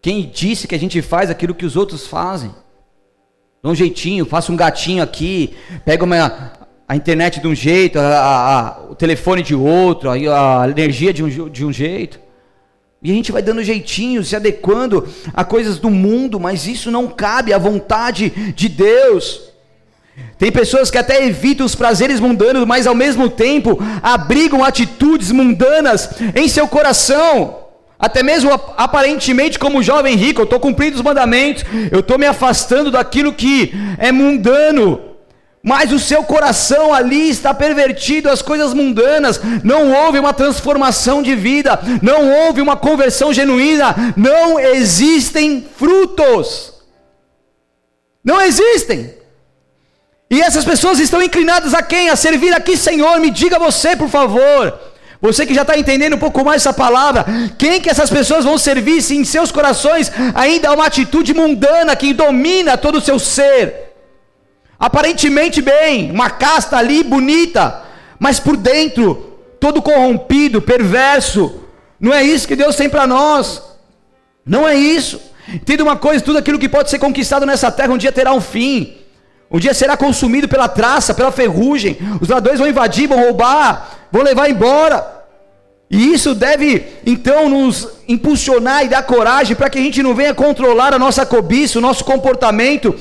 Quem 0.00 0.28
disse 0.28 0.68
que 0.68 0.74
a 0.74 0.78
gente 0.78 1.00
faz 1.02 1.30
aquilo 1.30 1.54
que 1.54 1.64
os 1.64 1.76
outros 1.76 2.06
fazem? 2.06 2.54
Dá 3.62 3.70
um 3.70 3.74
jeitinho, 3.74 4.26
faça 4.26 4.52
um 4.52 4.56
gatinho 4.56 5.02
aqui, 5.02 5.56
pega 5.84 6.04
uma, 6.04 6.52
a 6.88 6.94
internet 6.94 7.40
de 7.40 7.48
um 7.48 7.54
jeito, 7.54 7.98
a, 7.98 8.02
a, 8.02 8.90
o 8.90 8.94
telefone 8.94 9.42
de 9.42 9.54
outro, 9.54 10.10
a, 10.10 10.62
a 10.62 10.68
energia 10.68 11.12
de 11.12 11.22
um, 11.22 11.48
de 11.48 11.64
um 11.64 11.72
jeito. 11.72 12.20
E 13.02 13.10
a 13.10 13.14
gente 13.14 13.32
vai 13.32 13.42
dando 13.42 13.62
jeitinho, 13.62 14.24
se 14.24 14.34
adequando 14.34 15.06
a 15.34 15.44
coisas 15.44 15.78
do 15.78 15.90
mundo, 15.90 16.40
mas 16.40 16.66
isso 16.66 16.90
não 16.90 17.06
cabe 17.06 17.52
à 17.52 17.58
vontade 17.58 18.30
de 18.54 18.68
Deus. 18.68 19.42
Tem 20.38 20.50
pessoas 20.50 20.90
que 20.90 20.98
até 20.98 21.26
evitam 21.26 21.66
os 21.66 21.74
prazeres 21.74 22.20
mundanos, 22.20 22.66
mas 22.66 22.86
ao 22.86 22.94
mesmo 22.94 23.28
tempo 23.28 23.78
abrigam 24.02 24.64
atitudes 24.64 25.30
mundanas 25.30 26.10
em 26.34 26.48
seu 26.48 26.66
coração. 26.66 27.58
Até 27.98 28.22
mesmo 28.22 28.50
aparentemente, 28.76 29.58
como 29.58 29.82
jovem 29.82 30.16
rico, 30.16 30.40
eu 30.40 30.44
estou 30.44 30.60
cumprindo 30.60 30.96
os 30.96 31.02
mandamentos, 31.02 31.64
eu 31.90 32.00
estou 32.00 32.18
me 32.18 32.26
afastando 32.26 32.90
daquilo 32.90 33.32
que 33.32 33.72
é 33.98 34.10
mundano, 34.10 35.13
mas 35.64 35.90
o 35.92 35.98
seu 35.98 36.22
coração 36.22 36.92
ali 36.92 37.30
está 37.30 37.54
pervertido 37.54 38.28
às 38.28 38.42
coisas 38.42 38.74
mundanas, 38.74 39.40
não 39.64 39.90
houve 39.94 40.18
uma 40.18 40.34
transformação 40.34 41.22
de 41.22 41.34
vida, 41.34 41.80
não 42.02 42.30
houve 42.30 42.60
uma 42.60 42.76
conversão 42.76 43.32
genuína, 43.32 44.14
não 44.14 44.60
existem 44.60 45.66
frutos. 45.78 46.74
Não 48.22 48.42
existem. 48.42 49.14
E 50.30 50.42
essas 50.42 50.66
pessoas 50.66 50.98
estão 50.98 51.22
inclinadas 51.22 51.72
a 51.72 51.82
quem? 51.82 52.10
A 52.10 52.16
servir 52.16 52.52
aqui, 52.52 52.76
Senhor, 52.76 53.18
me 53.18 53.30
diga 53.30 53.58
você, 53.58 53.96
por 53.96 54.10
favor. 54.10 54.78
Você 55.22 55.46
que 55.46 55.54
já 55.54 55.62
está 55.62 55.78
entendendo 55.78 56.16
um 56.16 56.18
pouco 56.18 56.44
mais 56.44 56.60
essa 56.60 56.74
palavra, 56.74 57.24
quem 57.56 57.80
que 57.80 57.88
essas 57.88 58.10
pessoas 58.10 58.44
vão 58.44 58.58
servir 58.58 59.00
se 59.00 59.16
em 59.16 59.24
seus 59.24 59.50
corações 59.50 60.12
ainda 60.34 60.68
há 60.68 60.74
uma 60.74 60.84
atitude 60.84 61.32
mundana 61.32 61.96
que 61.96 62.12
domina 62.12 62.76
todo 62.76 62.98
o 62.98 63.00
seu 63.00 63.18
ser? 63.18 63.83
Aparentemente 64.84 65.62
bem, 65.62 66.10
uma 66.10 66.28
casta 66.28 66.76
ali 66.76 67.02
bonita, 67.02 67.82
mas 68.18 68.38
por 68.38 68.54
dentro 68.54 69.38
todo 69.58 69.80
corrompido, 69.80 70.60
perverso. 70.60 71.62
Não 71.98 72.12
é 72.12 72.22
isso 72.22 72.46
que 72.46 72.54
Deus 72.54 72.76
tem 72.76 72.86
para 72.86 73.06
nós. 73.06 73.62
Não 74.44 74.68
é 74.68 74.74
isso. 74.74 75.18
Entenda 75.48 75.82
uma 75.82 75.96
coisa: 75.96 76.22
tudo 76.22 76.36
aquilo 76.36 76.58
que 76.58 76.68
pode 76.68 76.90
ser 76.90 76.98
conquistado 76.98 77.46
nessa 77.46 77.72
terra 77.72 77.94
um 77.94 77.96
dia 77.96 78.12
terá 78.12 78.34
um 78.34 78.42
fim. 78.42 78.98
Um 79.50 79.58
dia 79.58 79.72
será 79.72 79.96
consumido 79.96 80.48
pela 80.48 80.68
traça, 80.68 81.14
pela 81.14 81.32
ferrugem. 81.32 81.96
Os 82.20 82.28
ladrões 82.28 82.58
vão 82.58 82.68
invadir, 82.68 83.08
vão 83.08 83.24
roubar, 83.24 83.88
vão 84.12 84.22
levar 84.22 84.50
embora. 84.50 85.24
E 85.90 86.12
isso 86.12 86.34
deve 86.34 86.84
então 87.06 87.48
nos 87.48 87.88
impulsionar 88.06 88.84
e 88.84 88.88
dar 88.88 89.02
coragem 89.02 89.56
para 89.56 89.70
que 89.70 89.78
a 89.78 89.82
gente 89.82 90.02
não 90.02 90.14
venha 90.14 90.34
controlar 90.34 90.92
a 90.92 90.98
nossa 90.98 91.24
cobiça, 91.24 91.78
o 91.78 91.82
nosso 91.82 92.04
comportamento. 92.04 92.94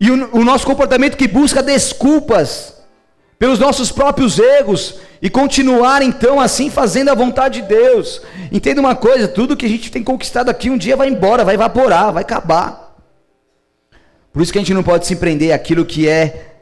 E 0.00 0.10
o, 0.10 0.38
o 0.38 0.44
nosso 0.44 0.66
comportamento 0.66 1.16
que 1.16 1.28
busca 1.28 1.62
desculpas 1.62 2.74
pelos 3.38 3.58
nossos 3.58 3.90
próprios 3.92 4.38
erros 4.38 4.96
e 5.20 5.28
continuar 5.28 6.02
então 6.02 6.40
assim 6.40 6.70
fazendo 6.70 7.10
a 7.10 7.14
vontade 7.14 7.60
de 7.60 7.68
Deus. 7.68 8.22
Entenda 8.52 8.80
uma 8.80 8.94
coisa: 8.94 9.28
tudo 9.28 9.56
que 9.56 9.66
a 9.66 9.68
gente 9.68 9.90
tem 9.90 10.02
conquistado 10.02 10.48
aqui 10.48 10.70
um 10.70 10.78
dia 10.78 10.96
vai 10.96 11.08
embora, 11.08 11.44
vai 11.44 11.54
evaporar, 11.54 12.12
vai 12.12 12.22
acabar. 12.22 12.96
Por 14.32 14.42
isso 14.42 14.52
que 14.52 14.58
a 14.58 14.60
gente 14.60 14.74
não 14.74 14.82
pode 14.82 15.06
se 15.06 15.16
prender 15.16 15.52
àquilo 15.52 15.84
que 15.84 16.08
é, 16.08 16.54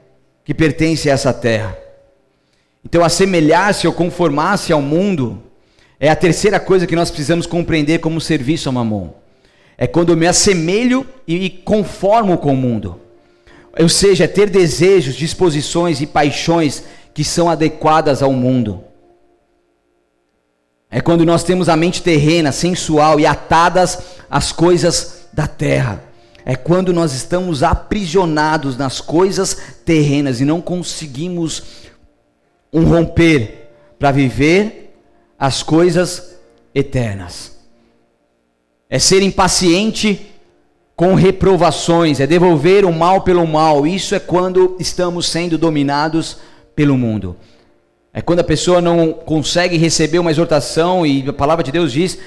que 0.45 0.53
pertence 0.53 1.09
a 1.09 1.15
essa 1.15 1.33
terra. 1.33 1.77
Então, 2.85 3.05
assemelhar-se 3.05 3.87
ou 3.87 3.93
conformar-se 3.93 4.73
ao 4.73 4.83
mundo 4.83 5.43
é 5.99 6.11
a 6.11 6.17
terceira 6.17 6.59
coisa 6.59 6.87
que 6.87 6.97
nós 6.97 7.11
precisamos 7.11 7.47
compreender 7.47 7.99
como 8.01 8.21
serviço 8.21 8.69
a 8.69 8.73
mamon. 8.73 9.11
É 9.79 9.87
quando 9.87 10.11
eu 10.11 10.17
me 10.17 10.27
assemelho 10.27 11.07
e 11.27 11.49
conformo 11.49 12.37
com 12.39 12.53
o 12.53 12.57
mundo. 12.57 13.01
Ou 13.79 13.89
seja, 13.89 14.25
é 14.25 14.29
ter 14.29 14.51
desejos, 14.51 15.15
disposições 15.15 16.01
e 16.01 16.07
paixões 16.07 16.85
que 17.15 17.25
são 17.25 17.49
adequadas 17.49 18.23
ao 18.23 18.33
mundo. 18.33 18.85
É 20.91 21.01
quando 21.01 21.25
nós 21.25 21.43
temos 21.43 21.69
a 21.69 21.77
mente 21.77 22.03
terrena, 22.03 22.53
sensual 22.53 23.19
e 23.19 23.27
atadas 23.27 23.99
às 24.31 24.53
coisas 24.53 25.27
da 25.33 25.47
terra 25.47 26.13
é 26.45 26.57
quando 26.57 26.93
nós 26.93 27.15
estamos 27.15 27.63
aprisionados 27.63 28.77
nas 28.77 29.01
coisas 29.01 29.57
terrenas 29.85 30.41
e 30.41 30.45
não 30.45 30.61
conseguimos 30.61 31.63
um 32.73 32.85
romper 32.85 33.71
para 33.99 34.11
viver 34.11 34.97
as 35.39 35.63
coisas 35.63 36.37
eternas. 36.75 37.57
É 38.91 38.99
ser 38.99 39.23
impaciente 39.23 40.32
com 40.97 41.15
reprovações, 41.15 42.21
é 42.21 42.27
devolver 42.27 42.85
o 42.85 42.93
mal 42.93 43.23
pelo 43.23 43.47
mal. 43.47 43.87
Isso 43.87 44.15
é 44.15 44.21
quando 44.21 44.77
estamos 44.79 45.27
sendo 45.27 45.57
dominados 45.57 46.39
pelo 46.75 46.97
mundo. 46.97 47.37
É 48.13 48.21
quando 48.21 48.41
a 48.41 48.45
pessoa 48.45 48.81
não 48.81 49.13
consegue 49.13 49.77
receber 49.77 50.19
uma 50.19 50.31
exortação 50.31 51.07
e 51.07 51.27
a 51.29 51.33
palavra 51.33 51.65
de 51.65 51.73
Deus 51.73 51.93
diz 51.93 52.19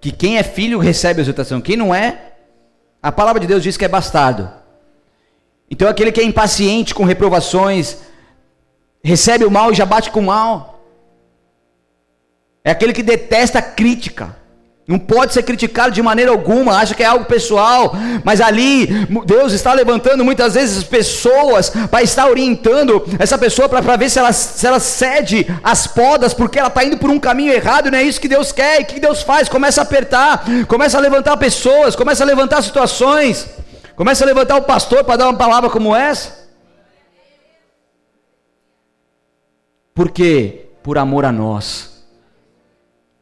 que 0.00 0.10
quem 0.10 0.38
é 0.38 0.42
filho 0.42 0.78
recebe 0.78 1.20
a 1.20 1.22
exortação, 1.22 1.60
quem 1.60 1.76
não 1.76 1.94
é, 1.94 2.32
a 3.02 3.12
palavra 3.12 3.40
de 3.40 3.46
Deus 3.46 3.62
diz 3.62 3.76
que 3.76 3.84
é 3.84 3.88
bastardo. 3.88 4.50
Então 5.70 5.88
aquele 5.88 6.12
que 6.12 6.20
é 6.20 6.24
impaciente 6.24 6.94
com 6.94 7.04
reprovações, 7.04 7.98
recebe 9.02 9.44
o 9.44 9.50
mal 9.50 9.70
e 9.70 9.74
já 9.74 9.84
bate 9.84 10.10
com 10.10 10.20
o 10.20 10.24
mal. 10.24 10.82
É 12.64 12.70
aquele 12.70 12.94
que 12.94 13.02
detesta 13.02 13.58
a 13.58 13.62
crítica. 13.62 14.34
Não 14.86 14.98
pode 14.98 15.32
ser 15.32 15.42
criticado 15.42 15.92
de 15.92 16.02
maneira 16.02 16.30
alguma, 16.30 16.76
acha 16.76 16.94
que 16.94 17.02
é 17.02 17.06
algo 17.06 17.24
pessoal, 17.24 17.94
mas 18.22 18.38
ali 18.38 18.86
Deus 19.24 19.54
está 19.54 19.72
levantando 19.72 20.22
muitas 20.22 20.52
vezes 20.52 20.84
pessoas 20.84 21.70
para 21.70 22.02
estar 22.02 22.28
orientando 22.28 23.02
essa 23.18 23.38
pessoa 23.38 23.66
para 23.66 23.96
ver 23.96 24.10
se 24.10 24.18
ela, 24.18 24.30
se 24.30 24.66
ela 24.66 24.78
cede 24.78 25.46
as 25.62 25.86
podas, 25.86 26.34
porque 26.34 26.58
ela 26.58 26.68
está 26.68 26.84
indo 26.84 26.98
por 26.98 27.08
um 27.08 27.18
caminho 27.18 27.50
errado, 27.50 27.90
não 27.90 27.96
é 27.96 28.02
isso 28.02 28.20
que 28.20 28.28
Deus 28.28 28.52
quer, 28.52 28.80
e 28.80 28.82
o 28.82 28.86
que 28.86 29.00
Deus 29.00 29.22
faz? 29.22 29.48
Começa 29.48 29.80
a 29.80 29.84
apertar, 29.84 30.44
começa 30.68 30.98
a 30.98 31.00
levantar 31.00 31.38
pessoas, 31.38 31.96
começa 31.96 32.22
a 32.22 32.26
levantar 32.26 32.60
situações, 32.60 33.48
começa 33.96 34.22
a 34.22 34.26
levantar 34.26 34.56
o 34.56 34.62
pastor 34.62 35.02
para 35.02 35.16
dar 35.16 35.28
uma 35.28 35.38
palavra 35.38 35.70
como 35.70 35.96
essa. 35.96 36.44
Por 39.94 40.10
quê? 40.10 40.66
Por 40.82 40.98
amor 40.98 41.24
a 41.24 41.32
nós 41.32 41.93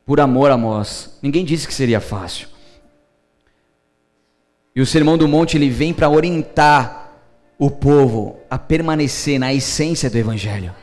por 0.05 0.21
amor 0.21 0.51
a 0.51 0.57
nós. 0.57 1.19
Ninguém 1.23 1.45
disse 1.45 1.67
que 1.67 1.75
seria 1.75 2.01
fácil. 2.01 2.49
E 4.75 4.81
o 4.81 4.87
Sermão 4.87 5.19
do 5.19 5.29
Monte 5.29 5.57
ele 5.57 5.69
vem 5.69 5.93
para 5.93 6.09
orientar 6.09 7.13
o 7.59 7.71
povo 7.71 8.39
a 8.51 8.59
permanecer 8.59 9.39
na 9.39 9.53
essência 9.53 10.09
do 10.09 10.19
Evangelho. 10.19 10.75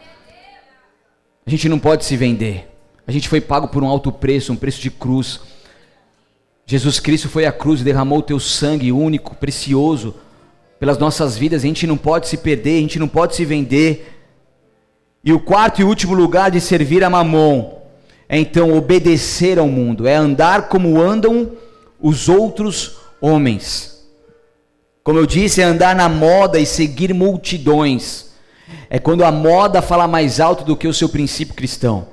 A 1.46 1.50
gente 1.50 1.68
não 1.68 1.80
pode 1.80 2.06
se 2.06 2.16
vender. 2.16 2.70
A 3.08 3.12
gente 3.12 3.28
foi 3.28 3.42
pago 3.42 3.68
por 3.68 3.84
um 3.84 3.88
alto 3.88 4.12
preço, 4.12 4.54
um 4.54 4.56
preço 4.56 4.80
de 4.80 4.92
cruz. 4.92 5.40
Jesus 6.66 7.00
Cristo 7.00 7.28
foi 7.28 7.48
à 7.48 7.52
cruz 7.52 7.82
e 7.82 7.84
derramou 7.84 8.20
o 8.20 8.24
teu 8.24 8.40
sangue 8.40 8.92
único, 8.92 9.36
precioso, 9.36 10.14
pelas 10.80 11.00
nossas 11.00 11.36
vidas. 11.36 11.64
A 11.64 11.68
gente 11.68 11.88
não 11.88 11.98
pode 11.98 12.28
se 12.28 12.38
perder, 12.38 12.78
a 12.78 12.82
gente 12.82 13.00
não 13.00 13.08
pode 13.08 13.36
se 13.36 13.44
vender. 13.44 14.20
E 15.24 15.34
o 15.34 15.40
quarto 15.40 15.82
e 15.82 15.84
último 15.84 16.14
lugar 16.14 16.52
de 16.52 16.62
servir 16.62 17.04
a 17.04 17.10
Mamon 17.10 17.79
é 18.30 18.38
então 18.38 18.78
obedecer 18.78 19.58
ao 19.58 19.68
mundo, 19.68 20.08
é 20.08 20.14
andar 20.14 20.70
como 20.70 21.02
andam 21.02 21.54
os 22.00 22.30
outros 22.30 22.98
homens. 23.20 24.08
Como 25.04 25.18
eu 25.18 25.26
disse, 25.26 25.62
é 25.62 25.64
andar 25.64 25.96
na 25.96 26.08
moda 26.08 26.60
e 26.60 26.66
seguir 26.66 27.12
multidões. 27.12 28.30
É 28.88 29.00
quando 29.00 29.26
a 29.26 29.32
moda 29.32 29.82
fala 29.82 30.08
mais 30.08 30.40
alto 30.40 30.64
do 30.64 30.78
que 30.78 30.88
o 30.88 30.94
seu 30.94 31.10
princípio 31.10 31.56
cristão. 31.56 32.08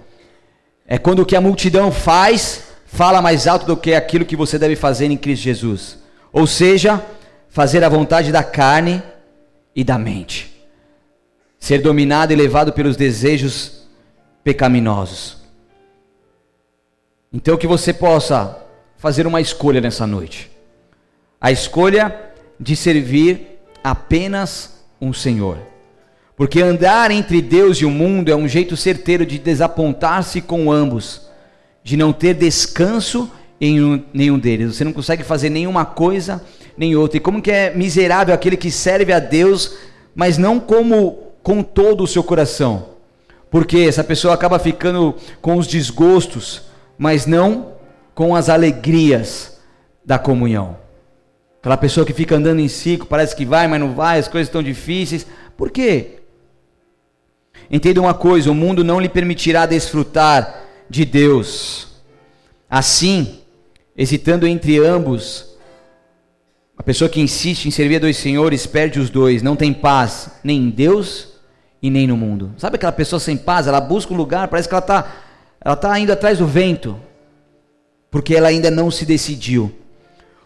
É 0.86 0.96
quando 0.96 1.20
o 1.20 1.26
que 1.26 1.36
a 1.36 1.40
multidão 1.40 1.92
faz 1.92 2.62
fala 2.86 3.20
mais 3.20 3.46
alto 3.46 3.66
do 3.66 3.76
que 3.76 3.92
aquilo 3.92 4.24
que 4.24 4.36
você 4.36 4.58
deve 4.58 4.74
fazer 4.74 5.10
em 5.10 5.16
Cristo 5.18 5.42
Jesus. 5.42 5.98
Ou 6.32 6.46
seja, 6.46 7.04
fazer 7.50 7.84
a 7.84 7.90
vontade 7.90 8.32
da 8.32 8.42
carne 8.42 9.02
e 9.74 9.84
da 9.84 9.98
mente. 9.98 10.50
Ser 11.60 11.82
dominado 11.82 12.32
e 12.32 12.36
levado 12.36 12.72
pelos 12.72 12.96
desejos 12.96 13.86
pecaminosos. 14.42 15.35
Então 17.36 17.58
que 17.58 17.66
você 17.66 17.92
possa 17.92 18.56
fazer 18.96 19.26
uma 19.26 19.42
escolha 19.42 19.78
nessa 19.78 20.06
noite. 20.06 20.50
A 21.38 21.52
escolha 21.52 22.18
de 22.58 22.74
servir 22.74 23.58
apenas 23.84 24.82
um 24.98 25.12
Senhor. 25.12 25.58
Porque 26.34 26.62
andar 26.62 27.10
entre 27.10 27.42
Deus 27.42 27.76
e 27.76 27.84
o 27.84 27.90
mundo 27.90 28.30
é 28.30 28.34
um 28.34 28.48
jeito 28.48 28.74
certeiro 28.74 29.26
de 29.26 29.38
desapontar-se 29.38 30.40
com 30.40 30.72
ambos, 30.72 31.28
de 31.84 31.94
não 31.94 32.10
ter 32.10 32.32
descanso 32.32 33.30
em 33.60 34.02
nenhum 34.14 34.38
deles. 34.38 34.74
Você 34.74 34.84
não 34.84 34.94
consegue 34.94 35.22
fazer 35.22 35.50
nenhuma 35.50 35.84
coisa 35.84 36.42
nem 36.74 36.96
outra. 36.96 37.18
E 37.18 37.20
como 37.20 37.42
que 37.42 37.50
é 37.50 37.70
miserável 37.74 38.34
aquele 38.34 38.56
que 38.56 38.70
serve 38.70 39.12
a 39.12 39.18
Deus, 39.18 39.76
mas 40.14 40.38
não 40.38 40.58
como 40.58 41.32
com 41.42 41.62
todo 41.62 42.02
o 42.02 42.08
seu 42.08 42.24
coração. 42.24 42.86
Porque 43.50 43.80
essa 43.80 44.02
pessoa 44.02 44.32
acaba 44.32 44.58
ficando 44.58 45.14
com 45.42 45.58
os 45.58 45.66
desgostos, 45.66 46.64
mas 46.98 47.26
não 47.26 47.72
com 48.14 48.34
as 48.34 48.48
alegrias 48.48 49.58
da 50.04 50.18
comunhão. 50.18 50.78
Aquela 51.60 51.76
pessoa 51.76 52.06
que 52.06 52.12
fica 52.12 52.36
andando 52.36 52.60
em 52.60 52.68
ciclo, 52.68 53.06
parece 53.06 53.34
que 53.34 53.44
vai, 53.44 53.66
mas 53.66 53.80
não 53.80 53.94
vai, 53.94 54.18
as 54.18 54.28
coisas 54.28 54.48
estão 54.48 54.62
difíceis. 54.62 55.26
Por 55.56 55.70
quê? 55.70 56.20
Entenda 57.70 58.00
uma 58.00 58.14
coisa: 58.14 58.50
o 58.50 58.54
mundo 58.54 58.84
não 58.84 59.00
lhe 59.00 59.08
permitirá 59.08 59.66
desfrutar 59.66 60.62
de 60.88 61.04
Deus. 61.04 61.88
Assim, 62.70 63.40
hesitando 63.96 64.46
entre 64.46 64.78
ambos, 64.78 65.56
a 66.76 66.82
pessoa 66.82 67.08
que 67.08 67.20
insiste 67.20 67.66
em 67.66 67.70
servir 67.70 67.96
a 67.96 68.00
dois 68.00 68.16
senhores 68.16 68.66
perde 68.66 69.00
os 69.00 69.10
dois, 69.10 69.42
não 69.42 69.56
tem 69.56 69.72
paz 69.72 70.30
nem 70.44 70.58
em 70.58 70.70
Deus 70.70 71.28
e 71.82 71.90
nem 71.90 72.06
no 72.06 72.16
mundo. 72.16 72.54
Sabe 72.58 72.76
aquela 72.76 72.92
pessoa 72.92 73.18
sem 73.18 73.36
paz? 73.36 73.66
Ela 73.66 73.80
busca 73.80 74.12
um 74.12 74.16
lugar, 74.16 74.48
parece 74.48 74.68
que 74.68 74.74
ela 74.74 74.82
está 74.82 75.25
ela 75.66 75.74
tá 75.74 75.98
indo 75.98 76.12
atrás 76.12 76.38
do 76.38 76.46
vento 76.46 76.96
porque 78.08 78.36
ela 78.36 78.46
ainda 78.46 78.70
não 78.70 78.88
se 78.88 79.04
decidiu. 79.04 79.74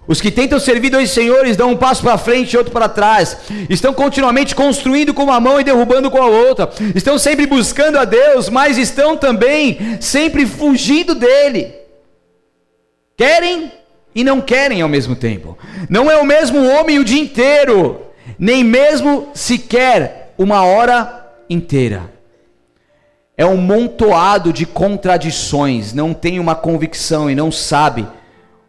Os 0.09 0.19
que 0.19 0.31
tentam 0.31 0.59
servir 0.59 0.89
dois 0.89 1.11
senhores 1.11 1.59
dão 1.59 1.73
um 1.73 1.77
passo 1.77 2.01
para 2.01 2.17
frente 2.17 2.55
e 2.55 2.57
outro 2.57 2.73
para 2.73 2.89
trás. 2.89 3.37
Estão 3.69 3.93
continuamente 3.93 4.55
construindo 4.55 5.13
com 5.13 5.25
uma 5.25 5.39
mão 5.39 5.61
e 5.61 5.63
derrubando 5.63 6.11
com 6.11 6.23
a 6.23 6.27
outra. 6.27 6.71
Estão 6.95 7.19
sempre 7.19 7.45
buscando 7.47 7.99
a 7.99 8.07
Deus, 8.07 8.49
mas 8.49 8.79
estão 8.79 9.15
também 9.15 9.99
sempre 10.01 10.47
fugindo 10.47 11.15
dele. 11.15 11.75
Querem 13.15 13.71
e 14.15 14.25
não 14.25 14.41
querem 14.41 14.81
ao 14.81 14.89
mesmo 14.89 15.15
tempo. 15.15 15.59
Não 15.91 16.11
é 16.11 16.17
o 16.17 16.25
mesmo 16.25 16.67
homem 16.67 16.99
o 16.99 17.05
dia 17.05 17.21
inteiro, 17.21 18.07
nem 18.39 18.65
mesmo 18.65 19.29
sequer 19.35 20.33
uma 20.39 20.65
hora 20.65 21.31
inteira 21.51 22.20
é 23.41 23.47
um 23.47 23.57
montoado 23.57 24.53
de 24.53 24.67
contradições, 24.67 25.95
não 25.95 26.13
tem 26.13 26.39
uma 26.39 26.55
convicção 26.55 27.31
e 27.31 27.35
não 27.35 27.51
sabe 27.51 28.07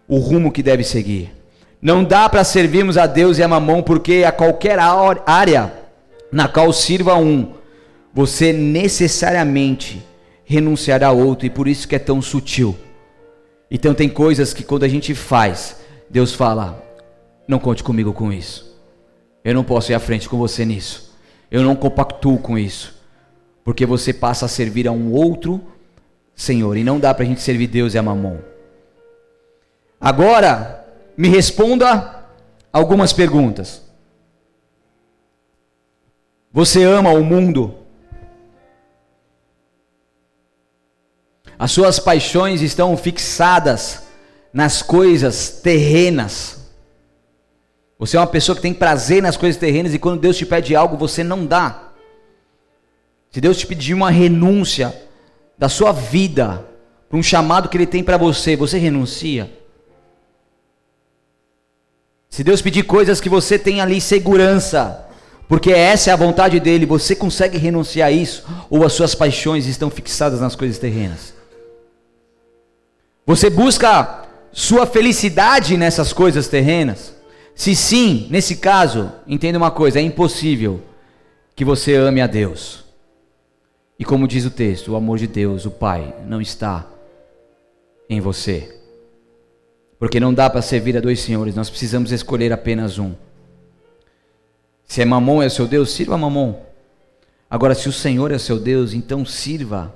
o 0.08 0.18
rumo 0.18 0.50
que 0.50 0.64
deve 0.64 0.82
seguir. 0.82 1.30
Não 1.82 2.06
dá 2.06 2.30
para 2.30 2.42
servirmos 2.46 2.98
a 2.98 3.06
Deus 3.06 3.38
e 3.38 3.44
a 3.44 3.50
mamão, 3.50 3.84
porque 3.84 4.24
a 4.26 4.32
qualquer 4.32 4.80
área 4.80 5.74
na 6.32 6.48
qual 6.48 6.72
sirva 6.72 7.18
um, 7.18 7.52
você 8.14 8.54
necessariamente 8.54 10.02
renunciará 10.46 11.08
a 11.08 11.12
outro, 11.12 11.46
e 11.46 11.50
por 11.50 11.68
isso 11.68 11.86
que 11.86 11.98
é 11.98 12.00
tão 12.00 12.22
sutil. 12.22 12.74
Então 13.70 13.94
tem 13.94 14.08
coisas 14.08 14.54
que 14.54 14.64
quando 14.64 14.86
a 14.86 14.88
gente 14.88 15.14
faz, 15.14 15.82
Deus 16.10 16.34
fala: 16.34 16.82
não 17.46 17.60
conte 17.60 17.84
comigo 17.84 18.14
com 18.14 18.32
isso. 18.32 18.74
Eu 19.44 19.54
não 19.54 19.66
posso 19.66 19.92
ir 19.92 19.96
à 19.96 20.00
frente 20.00 20.30
com 20.30 20.38
você 20.38 20.64
nisso. 20.64 21.14
Eu 21.52 21.62
não 21.62 21.76
compactuo 21.76 22.38
com 22.38 22.58
isso 22.58 23.01
porque 23.64 23.86
você 23.86 24.14
passa 24.14 24.46
a 24.46 24.50
servir 24.50 24.88
a 24.88 24.92
um 24.92 25.12
outro 25.12 25.62
Senhor, 26.42 26.76
e 26.76 26.84
não 26.84 27.00
dá 27.00 27.14
para 27.14 27.24
a 27.24 27.28
gente 27.28 27.42
servir 27.42 27.68
Deus 27.68 27.94
e 27.94 27.98
a 27.98 28.02
mamon. 28.02 28.40
Agora, 30.00 30.84
me 31.16 31.28
responda 31.28 32.26
algumas 32.74 33.14
perguntas. 33.14 33.82
Você 36.52 36.84
ama 36.84 37.12
o 37.12 37.24
mundo? 37.24 37.76
As 41.60 41.72
suas 41.72 42.00
paixões 42.00 42.62
estão 42.64 42.98
fixadas 42.98 44.08
nas 44.52 44.82
coisas 44.82 45.62
terrenas. 45.62 46.72
Você 48.00 48.18
é 48.18 48.20
uma 48.20 48.26
pessoa 48.26 48.56
que 48.56 48.64
tem 48.64 48.74
prazer 48.74 49.22
nas 49.22 49.38
coisas 49.38 49.60
terrenas 49.60 49.94
e 49.94 50.00
quando 50.00 50.20
Deus 50.20 50.36
te 50.36 50.46
pede 50.46 50.76
algo, 50.76 50.98
você 50.98 51.24
não 51.24 51.46
dá. 51.46 51.81
Se 53.32 53.40
Deus 53.40 53.58
te 53.58 53.66
pedir 53.66 53.94
uma 53.94 54.12
renúncia 54.12 54.94
da 55.58 55.70
sua 55.70 55.94
vida 55.94 56.66
para 57.08 57.18
um 57.18 57.24
chamado 57.24 57.70
que 57.70 57.78
Ele 57.78 57.86
tem 57.86 58.04
para 58.04 58.18
você, 58.18 58.58
você 58.58 58.78
renuncia? 58.78 59.50
Se 62.30 62.44
Deus 62.44 62.62
pedir 62.62 62.84
coisas 62.84 63.22
que 63.22 63.30
você 63.30 63.58
tem 63.58 63.80
ali 63.80 64.02
segurança, 64.02 65.08
porque 65.48 65.72
essa 65.72 66.10
é 66.10 66.14
a 66.14 66.18
vontade 66.18 66.60
dele, 66.60 66.86
você 66.86 67.16
consegue 67.16 67.58
renunciar 67.58 68.10
a 68.10 68.12
isso? 68.12 68.46
Ou 68.70 68.86
as 68.86 68.94
suas 68.94 69.16
paixões 69.16 69.66
estão 69.66 69.90
fixadas 69.90 70.42
nas 70.42 70.56
coisas 70.56 70.78
terrenas? 70.78 71.34
Você 73.26 73.50
busca 73.50 74.26
sua 74.52 74.86
felicidade 74.86 75.78
nessas 75.78 76.12
coisas 76.12 76.50
terrenas? 76.50 77.14
Se 77.56 77.76
sim, 77.76 78.28
nesse 78.30 78.58
caso, 78.58 79.12
entenda 79.28 79.58
uma 79.58 79.72
coisa: 79.72 80.00
é 80.00 80.02
impossível 80.02 80.82
que 81.56 81.64
você 81.64 81.96
ame 81.96 82.22
a 82.22 82.28
Deus. 82.28 82.91
E 84.02 84.04
como 84.04 84.28
diz 84.28 84.46
o 84.46 84.50
texto, 84.50 84.94
o 84.94 84.96
amor 84.96 85.20
de 85.20 85.28
Deus, 85.28 85.64
o 85.68 85.70
Pai, 85.70 86.12
não 86.26 86.42
está 86.42 86.88
em 88.10 88.20
você. 88.20 88.76
Porque 90.00 90.20
não 90.20 90.34
dá 90.34 90.50
para 90.50 90.64
servir 90.64 90.98
a 90.98 91.00
dois 91.00 91.20
senhores, 91.20 91.54
nós 91.54 91.70
precisamos 91.70 92.12
escolher 92.12 92.52
apenas 92.52 92.98
um. 92.98 93.14
Se 94.88 95.04
é 95.04 95.06
Mamon 95.06 95.44
é 95.44 95.50
seu 95.50 95.68
Deus, 95.68 95.92
sirva 95.92 96.16
a 96.16 96.18
Mamon. 96.18 96.60
Agora, 97.48 97.76
se 97.76 97.88
o 97.88 97.92
Senhor 97.92 98.32
é 98.32 98.40
seu 98.40 98.60
Deus, 98.60 98.96
então 98.96 99.24
sirva 99.24 99.96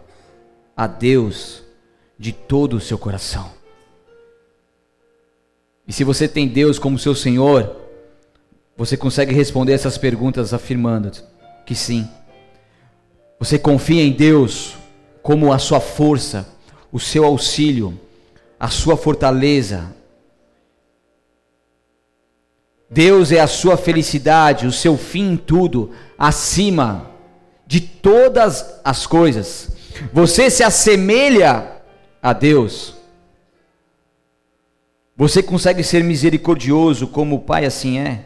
a 0.77 0.85
Deus 0.85 1.63
de 2.15 2.31
todo 2.31 2.75
o 2.77 2.79
seu 2.79 2.99
coração. 2.99 3.49
E 5.87 5.91
se 5.91 6.03
você 6.03 6.27
tem 6.27 6.47
Deus 6.47 6.77
como 6.77 6.99
seu 6.99 7.15
Senhor, 7.15 7.75
você 8.77 8.95
consegue 8.95 9.33
responder 9.33 9.73
essas 9.73 9.97
perguntas 9.97 10.53
afirmando 10.53 11.09
que 11.65 11.73
sim. 11.73 12.07
Você 13.39 13.59
confia 13.59 14.03
em 14.03 14.11
Deus 14.11 14.75
como 15.21 15.51
a 15.51 15.59
sua 15.59 15.79
força, 15.79 16.47
o 16.91 16.99
seu 16.99 17.25
auxílio, 17.25 17.99
a 18.59 18.69
sua 18.69 18.95
fortaleza. 18.95 19.93
Deus 22.89 23.31
é 23.31 23.39
a 23.39 23.47
sua 23.47 23.75
felicidade, 23.75 24.67
o 24.67 24.71
seu 24.71 24.97
fim 24.97 25.33
em 25.33 25.37
tudo, 25.37 25.91
acima 26.17 27.11
de 27.67 27.81
todas 27.81 28.79
as 28.83 29.05
coisas. 29.05 29.71
Você 30.13 30.49
se 30.49 30.63
assemelha 30.63 31.71
a 32.21 32.33
Deus. 32.33 32.95
Você 35.17 35.41
consegue 35.41 35.83
ser 35.83 36.03
misericordioso 36.03 37.07
como 37.07 37.35
o 37.35 37.41
Pai 37.41 37.65
assim 37.65 37.99
é. 37.99 38.25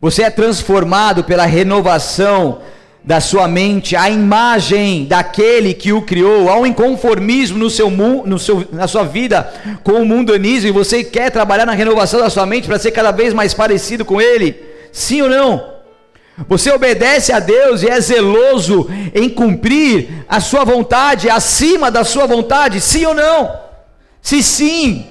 Você 0.00 0.22
é 0.22 0.30
transformado 0.30 1.24
pela 1.24 1.46
renovação 1.46 2.60
da 3.06 3.20
sua 3.20 3.46
mente 3.46 3.94
a 3.94 4.10
imagem 4.10 5.04
daquele 5.04 5.72
que 5.72 5.92
o 5.92 6.02
criou, 6.02 6.50
há 6.50 6.58
um 6.58 6.66
inconformismo 6.66 7.56
no 7.56 7.70
seu, 7.70 7.88
no 7.88 8.36
seu, 8.36 8.66
na 8.72 8.88
sua 8.88 9.04
vida 9.04 9.48
com 9.84 9.92
o 9.92 10.04
mundanismo 10.04 10.68
e 10.68 10.72
você 10.72 11.04
quer 11.04 11.30
trabalhar 11.30 11.64
na 11.64 11.72
renovação 11.72 12.18
da 12.18 12.28
sua 12.28 12.44
mente 12.44 12.66
para 12.66 12.80
ser 12.80 12.90
cada 12.90 13.12
vez 13.12 13.32
mais 13.32 13.54
parecido 13.54 14.04
com 14.04 14.20
ele? 14.20 14.60
Sim 14.90 15.22
ou 15.22 15.30
não? 15.30 15.76
Você 16.48 16.70
obedece 16.72 17.32
a 17.32 17.38
Deus 17.38 17.84
e 17.84 17.88
é 17.88 17.98
zeloso 18.00 18.90
em 19.14 19.28
cumprir 19.28 20.24
a 20.28 20.40
sua 20.40 20.64
vontade 20.64 21.30
acima 21.30 21.92
da 21.92 22.02
sua 22.02 22.26
vontade? 22.26 22.80
Sim 22.80 23.06
ou 23.06 23.14
não? 23.14 23.56
Se 24.20 24.42
sim, 24.42 25.06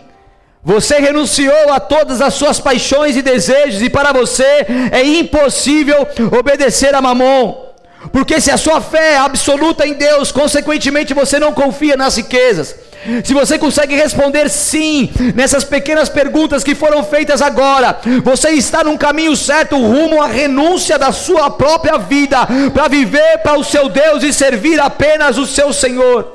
você 0.62 1.00
renunciou 1.00 1.72
a 1.72 1.80
todas 1.80 2.20
as 2.22 2.34
suas 2.34 2.60
paixões 2.60 3.16
e 3.16 3.22
desejos, 3.22 3.82
e 3.82 3.90
para 3.90 4.12
você 4.12 4.66
é 4.92 5.02
impossível 5.02 6.06
obedecer 6.38 6.94
a 6.94 7.02
Mamon. 7.02 7.66
Porque 8.12 8.40
se 8.40 8.52
a 8.52 8.58
sua 8.58 8.82
fé 8.82 9.14
é 9.14 9.18
absoluta 9.18 9.86
em 9.86 9.94
Deus, 9.94 10.32
consequentemente 10.32 11.14
você 11.14 11.40
não 11.40 11.54
confia 11.54 11.96
nas 11.96 12.18
riquezas. 12.18 12.76
Se 13.24 13.34
você 13.34 13.60
consegue 13.60 13.96
responder 13.96 14.50
sim 14.50 15.12
nessas 15.36 15.64
pequenas 15.64 16.10
perguntas 16.10 16.64
que 16.64 16.74
foram 16.74 17.04
feitas 17.04 17.42
agora, 17.42 18.00
você 18.24 18.50
está 18.52 18.84
num 18.84 18.98
caminho 18.98 19.36
certo 19.36 19.78
rumo 19.78 20.22
à 20.22 20.28
renúncia 20.28 20.98
da 20.98 21.12
sua 21.12 21.52
própria 21.52 21.98
vida 21.98 22.48
para 22.74 22.88
viver 22.88 23.40
para 23.44 23.60
o 23.60 23.64
seu 23.64 23.90
Deus 23.90 24.24
e 24.24 24.34
servir 24.34 24.80
apenas 24.80 25.38
o 25.38 25.46
seu 25.46 25.72
Senhor. 25.72 26.35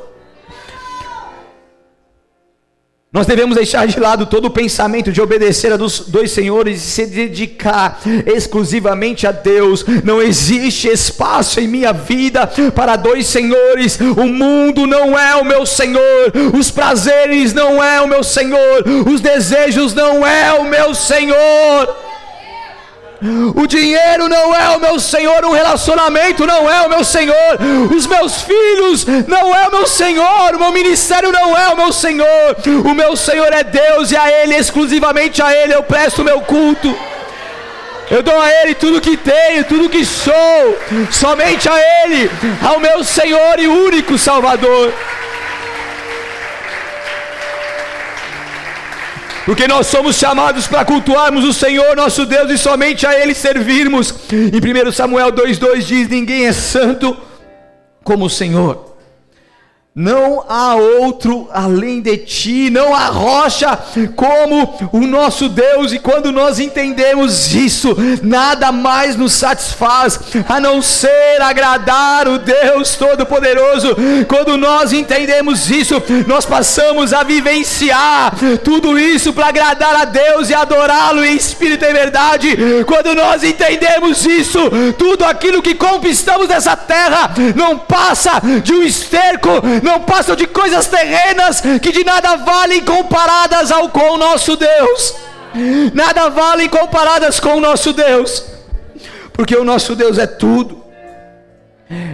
Nós 3.12 3.26
devemos 3.26 3.56
deixar 3.56 3.88
de 3.88 3.98
lado 3.98 4.24
todo 4.24 4.44
o 4.44 4.50
pensamento 4.50 5.10
de 5.10 5.20
obedecer 5.20 5.72
a 5.72 5.76
dos 5.76 5.98
dois 5.98 6.30
senhores 6.30 6.80
e 6.80 6.90
se 6.90 7.06
dedicar 7.06 8.00
exclusivamente 8.24 9.26
a 9.26 9.32
Deus. 9.32 9.84
Não 10.04 10.22
existe 10.22 10.86
espaço 10.86 11.58
em 11.58 11.66
minha 11.66 11.92
vida 11.92 12.46
para 12.72 12.94
dois 12.94 13.26
senhores. 13.26 13.98
O 14.16 14.26
mundo 14.26 14.86
não 14.86 15.18
é 15.18 15.34
o 15.34 15.44
meu 15.44 15.66
Senhor, 15.66 16.32
os 16.56 16.70
prazeres 16.70 17.52
não 17.52 17.82
é 17.82 18.00
o 18.00 18.06
meu 18.06 18.22
Senhor, 18.22 18.84
os 19.12 19.20
desejos 19.20 19.92
não 19.92 20.24
é 20.24 20.52
o 20.54 20.64
meu 20.64 20.94
Senhor. 20.94 22.09
O 23.54 23.66
dinheiro 23.66 24.28
não 24.28 24.54
é 24.54 24.76
o 24.76 24.80
meu 24.80 24.98
Senhor, 24.98 25.44
o 25.44 25.52
relacionamento 25.52 26.46
não 26.46 26.70
é 26.70 26.86
o 26.86 26.88
meu 26.88 27.04
Senhor, 27.04 27.58
os 27.94 28.06
meus 28.06 28.40
filhos 28.40 29.04
não 29.26 29.54
é 29.54 29.68
o 29.68 29.70
meu 29.70 29.86
Senhor, 29.86 30.54
o 30.54 30.58
meu 30.58 30.72
ministério 30.72 31.30
não 31.30 31.56
é 31.56 31.68
o 31.68 31.76
meu 31.76 31.92
Senhor. 31.92 32.56
O 32.84 32.94
meu 32.94 33.14
Senhor 33.16 33.52
é 33.52 33.62
Deus 33.62 34.10
e 34.10 34.16
a 34.16 34.30
Ele, 34.30 34.56
exclusivamente 34.56 35.42
a 35.42 35.54
Ele, 35.54 35.74
eu 35.74 35.82
presto 35.82 36.22
o 36.22 36.24
meu 36.24 36.40
culto. 36.40 36.96
Eu 38.10 38.22
dou 38.22 38.40
a 38.40 38.50
Ele 38.50 38.74
tudo 38.74 39.00
que 39.00 39.16
tenho, 39.16 39.64
tudo 39.64 39.88
que 39.88 40.04
sou, 40.04 40.78
somente 41.10 41.68
a 41.68 41.78
Ele, 42.04 42.30
ao 42.66 42.80
meu 42.80 43.04
Senhor 43.04 43.58
e 43.58 43.68
único 43.68 44.18
Salvador. 44.18 44.92
Porque 49.50 49.66
nós 49.66 49.88
somos 49.88 50.14
chamados 50.14 50.68
para 50.68 50.84
cultuarmos 50.84 51.44
o 51.44 51.52
Senhor 51.52 51.96
nosso 51.96 52.24
Deus 52.24 52.52
e 52.52 52.56
somente 52.56 53.04
a 53.04 53.20
Ele 53.20 53.34
servirmos. 53.34 54.14
Em 54.32 54.86
1 54.86 54.92
Samuel 54.92 55.32
2,2 55.32 55.80
diz: 55.80 56.08
Ninguém 56.08 56.46
é 56.46 56.52
santo 56.52 57.16
como 58.04 58.26
o 58.26 58.30
Senhor. 58.30 58.89
Não 59.92 60.44
há 60.48 60.76
outro 60.76 61.48
além 61.52 62.00
de 62.00 62.16
ti, 62.18 62.70
não 62.70 62.94
há 62.94 63.06
rocha 63.06 63.76
como 64.14 64.88
o 64.92 65.00
nosso 65.00 65.48
Deus, 65.48 65.92
e 65.92 65.98
quando 65.98 66.30
nós 66.30 66.60
entendemos 66.60 67.52
isso, 67.52 67.96
nada 68.22 68.70
mais 68.70 69.16
nos 69.16 69.32
satisfaz 69.32 70.20
a 70.48 70.60
não 70.60 70.80
ser 70.80 71.42
agradar 71.42 72.28
o 72.28 72.38
Deus 72.38 72.94
Todo-Poderoso. 72.94 73.96
Quando 74.28 74.56
nós 74.56 74.92
entendemos 74.92 75.68
isso, 75.68 76.00
nós 76.24 76.46
passamos 76.46 77.12
a 77.12 77.24
vivenciar 77.24 78.32
tudo 78.62 78.96
isso 78.96 79.32
para 79.32 79.48
agradar 79.48 79.96
a 79.96 80.04
Deus 80.04 80.50
e 80.50 80.54
adorá-lo 80.54 81.24
em 81.24 81.34
espírito 81.34 81.84
e 81.84 81.92
verdade. 81.92 82.56
Quando 82.86 83.12
nós 83.12 83.42
entendemos 83.42 84.24
isso, 84.24 84.60
tudo 84.96 85.24
aquilo 85.24 85.60
que 85.60 85.74
conquistamos 85.74 86.46
nessa 86.46 86.76
terra 86.76 87.32
não 87.56 87.76
passa 87.76 88.40
de 88.62 88.72
um 88.72 88.84
esterco 88.84 89.50
não 89.90 90.00
passam 90.00 90.36
de 90.36 90.46
coisas 90.46 90.86
terrenas 90.86 91.60
que 91.82 91.90
de 91.90 92.04
nada 92.04 92.36
valem 92.36 92.84
comparadas 92.84 93.72
ao 93.72 93.88
com 93.88 94.12
o 94.12 94.16
nosso 94.16 94.56
Deus. 94.56 95.14
Nada 95.92 96.28
valem 96.28 96.68
comparadas 96.68 97.40
com 97.40 97.56
o 97.56 97.60
nosso 97.60 97.92
Deus, 97.92 98.44
porque 99.32 99.56
o 99.56 99.64
nosso 99.64 99.96
Deus 99.96 100.16
é 100.16 100.26
tudo. 100.26 100.79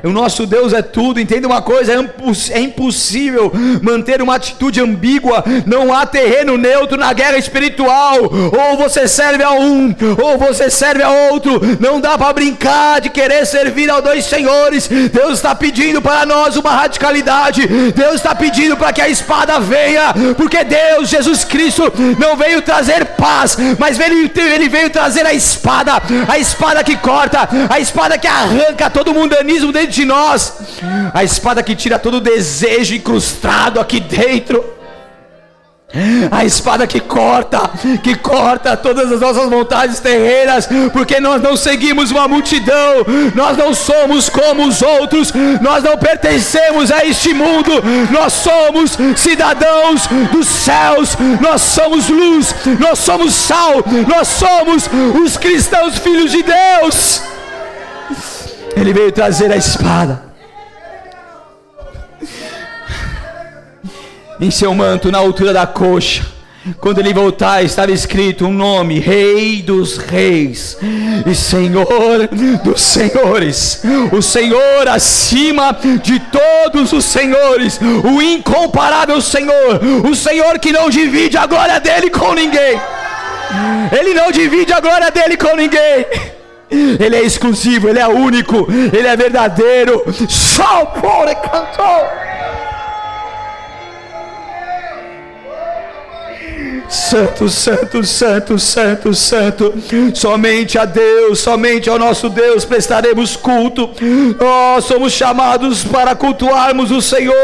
O 0.03 0.11
nosso 0.11 0.47
Deus 0.47 0.73
é 0.73 0.81
tudo, 0.81 1.21
entenda 1.21 1.47
uma 1.47 1.61
coisa: 1.61 1.93
é, 1.93 2.57
é 2.57 2.61
impossível 2.61 3.53
manter 3.83 4.23
uma 4.23 4.37
atitude 4.37 4.81
ambígua, 4.81 5.45
não 5.67 5.93
há 5.93 6.07
terreno 6.07 6.57
neutro 6.57 6.97
na 6.97 7.13
guerra 7.13 7.37
espiritual. 7.37 8.23
Ou 8.23 8.77
você 8.79 9.07
serve 9.07 9.43
a 9.43 9.53
um, 9.53 9.95
ou 10.23 10.39
você 10.39 10.71
serve 10.71 11.03
a 11.03 11.11
outro, 11.11 11.61
não 11.79 12.01
dá 12.01 12.17
para 12.17 12.33
brincar 12.33 13.01
de 13.01 13.11
querer 13.11 13.45
servir 13.47 13.91
a 13.91 14.01
dois 14.01 14.25
senhores. 14.25 14.89
Deus 14.89 15.35
está 15.35 15.55
pedindo 15.55 16.01
para 16.01 16.25
nós 16.25 16.57
uma 16.57 16.71
radicalidade, 16.71 17.67
Deus 17.93 18.15
está 18.15 18.35
pedindo 18.35 18.77
para 18.77 18.93
que 18.93 19.03
a 19.03 19.09
espada 19.09 19.61
venha, 19.61 20.15
porque 20.37 20.65
Deus, 20.65 21.11
Jesus 21.11 21.45
Cristo, 21.45 21.93
não 22.19 22.37
veio 22.37 22.63
trazer 22.63 23.05
paz, 23.17 23.57
mas 23.79 24.01
ele, 24.01 24.69
veio 24.69 24.89
trazer 24.89 25.27
a 25.27 25.35
espada, 25.35 26.01
a 26.29 26.39
espada 26.39 26.83
que 26.83 26.97
corta, 26.97 27.49
a 27.69 27.79
espada 27.79 28.17
que 28.17 28.27
arranca 28.27 28.89
todo 28.89 29.13
mundanismo 29.13 29.66
mesmo 29.67 29.73
dentro 29.73 29.93
de 29.93 30.05
nós, 30.05 30.55
a 31.13 31.25
espada 31.25 31.63
que 31.63 31.75
tira 31.75 31.99
todo 31.99 32.19
o 32.19 32.21
desejo 32.21 32.95
incrustado 32.95 33.81
aqui 33.81 34.01
dentro. 34.01 34.77
A 36.31 36.45
espada 36.45 36.87
que 36.87 37.01
corta, 37.01 37.71
que 38.03 38.17
corta 38.17 38.77
todas 38.77 39.11
as 39.11 39.21
nossas 39.21 39.49
vontades 39.49 40.01
terrenas, 40.01 40.69
porque 40.93 41.21
nós 41.21 41.41
não 41.41 41.57
seguimos 41.57 42.11
uma 42.11 42.27
multidão, 42.29 43.07
nós 43.35 43.57
não 43.57 43.73
somos 43.73 44.29
como 44.29 44.67
os 44.67 44.83
outros, 44.83 45.33
nós 45.61 45.85
não 45.85 45.97
pertencemos 45.97 46.91
a 46.91 47.07
este 47.07 47.33
mundo, 47.33 47.71
nós 48.11 48.33
somos 48.33 48.99
cidadãos 49.17 50.07
dos 50.33 50.47
céus, 50.47 51.17
nós 51.41 51.63
somos 51.63 52.09
luz, 52.09 52.55
nós 52.79 52.99
somos 52.99 53.33
sal, 53.33 53.83
nós 54.09 54.29
somos 54.29 54.91
os 55.25 55.37
cristãos 55.39 55.97
filhos 55.99 56.33
de 56.33 56.43
Deus. 56.43 57.36
Ele 58.77 58.93
veio 58.93 59.11
trazer 59.11 59.51
a 59.51 59.57
espada. 59.57 60.23
Em 64.39 64.51
seu 64.51 64.75
manto, 64.75 65.11
na 65.11 65.19
altura 65.19 65.53
da 65.53 65.67
coxa. 65.67 66.37
Quando 66.81 66.99
ele 66.99 67.15
voltar, 67.15 67.63
estava 67.65 67.93
escrito 67.93 68.45
um 68.47 68.53
nome: 68.53 68.99
Rei 68.99 69.63
dos 69.63 69.97
Reis 69.97 70.77
e 71.25 71.35
Senhor 71.35 72.29
dos 72.63 72.81
Senhores. 72.83 73.83
O 74.13 74.21
Senhor 74.21 74.89
acima 74.89 75.77
de 76.03 76.21
todos 76.21 76.93
os 76.93 77.05
senhores, 77.05 77.81
o 77.81 78.21
incomparável 78.21 79.21
Senhor, 79.21 79.81
o 80.05 80.15
Senhor 80.15 80.59
que 80.59 80.73
não 80.73 80.91
divide 80.91 81.39
a 81.39 81.47
glória 81.47 81.79
dele 81.81 82.11
com 82.11 82.35
ninguém. 82.35 82.81
Ele 83.97 84.13
não 84.13 84.33
divide 84.33 84.73
a 84.73 84.81
glória 84.81 85.11
dele 85.11 85.37
com 85.37 85.55
ninguém. 85.55 86.05
Ele 86.71 87.17
é 87.17 87.23
exclusivo, 87.23 87.89
Ele 87.89 87.99
é 87.99 88.09
único, 88.09 88.67
Ele 88.71 89.07
é 89.07 89.17
verdadeiro. 89.17 90.05
Só 90.29 90.87
por 90.87 91.27
cantou. 91.37 92.27
Santo, 96.89 97.49
santo, 97.49 98.05
santo, 98.05 98.59
santo, 98.59 99.15
santo. 99.15 99.75
Somente 100.15 100.79
a 100.79 100.85
Deus, 100.85 101.41
somente 101.41 101.91
ao 101.91 101.99
nosso 101.99 102.29
Deus 102.29 102.65
prestaremos 102.65 103.35
culto. 103.35 103.91
Nós 104.39 104.85
somos 104.85 105.13
chamados 105.13 105.85
para 105.85 106.15
cultuarmos 106.15 106.91
o 106.91 107.03
Senhor, 107.03 107.35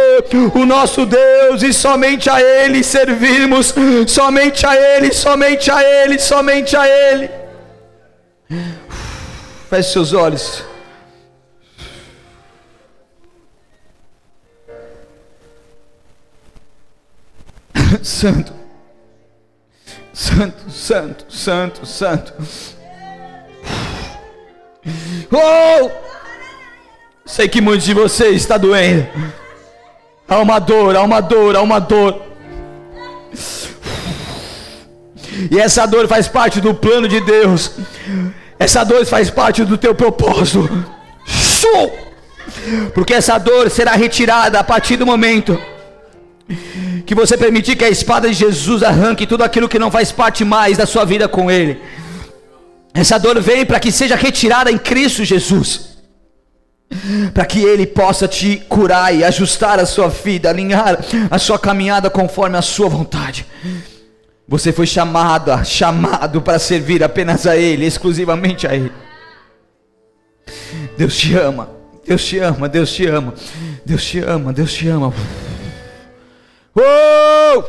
o 0.55 0.65
nosso 0.65 1.05
Deus, 1.05 1.63
e 1.63 1.73
somente 1.73 2.31
a 2.31 2.41
Ele 2.41 2.85
servirmos. 2.85 3.75
Somente 4.07 4.65
a 4.65 4.77
Ele, 4.77 5.13
somente 5.13 5.71
a 5.71 5.83
Ele, 5.83 6.19
somente 6.19 6.77
a 6.77 6.87
Ele. 6.87 7.31
Feche 9.73 9.91
seus 9.91 10.13
olhos. 10.13 10.63
Santo, 18.03 18.53
Santo, 20.13 20.71
Santo, 20.71 21.25
Santo, 21.31 21.87
Santo. 21.87 22.35
Oh! 25.33 25.91
Sei 27.25 27.49
que 27.49 27.63
muitos 27.63 27.87
de 27.87 27.95
vocês 27.95 28.43
está 28.43 28.59
doendo. 28.59 29.09
Há 30.29 30.39
uma 30.41 30.59
dor, 30.59 30.97
há 30.97 31.03
uma 31.03 31.23
dor, 31.23 31.57
há 31.57 31.63
uma 31.63 31.79
dor. 31.79 32.21
E 35.51 35.59
essa 35.59 35.87
dor 35.87 36.07
faz 36.07 36.29
parte 36.29 36.61
do 36.61 36.75
plano 36.75 37.09
de 37.09 37.23
Deus. 37.23 37.73
Essa 38.63 38.85
dor 38.85 39.05
faz 39.05 39.29
parte 39.29 39.65
do 39.65 39.77
teu 39.77 39.93
propósito. 39.93 40.69
Porque 42.95 43.13
essa 43.13 43.37
dor 43.37 43.69
será 43.69 43.93
retirada 43.93 44.61
a 44.61 44.65
partir 44.65 44.97
do 44.97 45.05
momento 45.05 45.61
que 47.05 47.15
você 47.15 47.37
permitir 47.37 47.75
que 47.75 47.85
a 47.85 47.89
espada 47.89 48.29
de 48.29 48.35
Jesus 48.35 48.85
arranque 48.85 49.27
tudo 49.27 49.43
aquilo 49.43 49.69
que 49.69 49.81
não 49.81 49.91
faz 49.91 50.13
parte 50.13 50.45
mais 50.45 50.77
da 50.77 50.87
sua 50.87 51.05
vida 51.05 51.27
com 51.27 51.51
Ele. 51.51 51.81
Essa 52.95 53.19
dor 53.19 53.41
vem 53.41 53.67
para 53.67 53.81
que 53.81 53.91
seja 53.91 54.15
retirada 54.15 54.71
em 54.71 54.79
Cristo 54.79 55.25
Jesus, 55.25 55.97
para 57.35 57.45
que 57.45 57.61
Ele 57.65 57.85
possa 57.87 58.29
te 58.29 58.63
curar 58.69 59.13
e 59.13 59.25
ajustar 59.25 59.81
a 59.81 59.87
sua 59.87 60.09
vida, 60.09 60.49
alinhar 60.49 60.99
a 61.31 61.39
sua 61.39 61.59
caminhada 61.59 62.09
conforme 62.09 62.57
a 62.57 62.63
sua 62.63 62.89
vontade. 62.89 63.45
Você 64.53 64.71
foi 64.71 64.87
chamado, 64.87 65.65
chamado 65.65 66.43
para 66.43 66.59
servir 66.59 67.03
apenas 67.03 67.47
a 67.47 67.57
Ele, 67.57 67.87
exclusivamente 67.87 68.67
a 68.67 68.75
Ele. 68.75 68.93
Deus 70.95 71.17
te 71.17 71.35
ama, 71.35 71.71
Deus 72.07 72.23
te 72.23 72.39
ama, 72.39 72.69
Deus 72.69 72.93
te 72.93 73.07
ama, 73.07 73.35
Deus 73.83 74.05
te 74.05 74.19
ama, 74.19 74.53
Deus 74.53 74.75
te 74.75 74.89
ama. 74.91 75.15
Oh! 76.75 77.65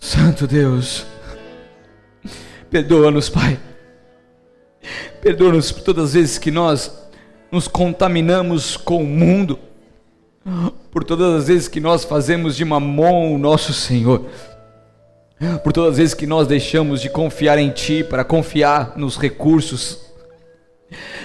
Santo 0.00 0.48
Deus, 0.48 1.06
perdoa-nos, 2.68 3.28
Pai. 3.28 3.56
Perdoa-nos 5.22 5.70
por 5.70 5.82
todas 5.82 6.06
as 6.06 6.14
vezes 6.14 6.38
que 6.38 6.50
nós 6.50 6.90
nos 7.52 7.68
contaminamos 7.68 8.76
com 8.76 9.00
o 9.00 9.06
mundo 9.06 9.60
por 10.92 11.02
todas 11.02 11.42
as 11.42 11.48
vezes 11.48 11.68
que 11.68 11.80
nós 11.80 12.04
fazemos 12.04 12.56
de 12.56 12.64
mamon 12.64 13.34
o 13.34 13.38
nosso 13.38 13.72
Senhor, 13.72 14.26
por 15.64 15.72
todas 15.72 15.92
as 15.92 15.96
vezes 15.98 16.14
que 16.14 16.26
nós 16.26 16.46
deixamos 16.46 17.00
de 17.00 17.10
confiar 17.10 17.58
em 17.58 17.70
Ti 17.70 18.04
para 18.04 18.24
confiar 18.24 18.92
nos 18.96 19.16
recursos, 19.16 20.06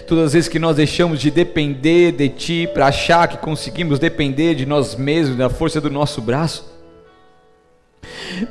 todas 0.08 0.26
as 0.26 0.34
vezes 0.34 0.50
que 0.50 0.58
nós 0.58 0.76
deixamos 0.76 1.20
de 1.20 1.30
depender 1.30 2.14
de 2.14 2.30
Ti 2.30 2.70
para 2.74 2.88
achar 2.88 3.28
que 3.28 3.38
conseguimos 3.38 4.00
depender 4.00 4.56
de 4.56 4.66
nós 4.66 4.96
mesmos, 4.96 5.38
da 5.38 5.50
força 5.50 5.80
do 5.80 5.90
nosso 5.90 6.20
braço. 6.20 6.72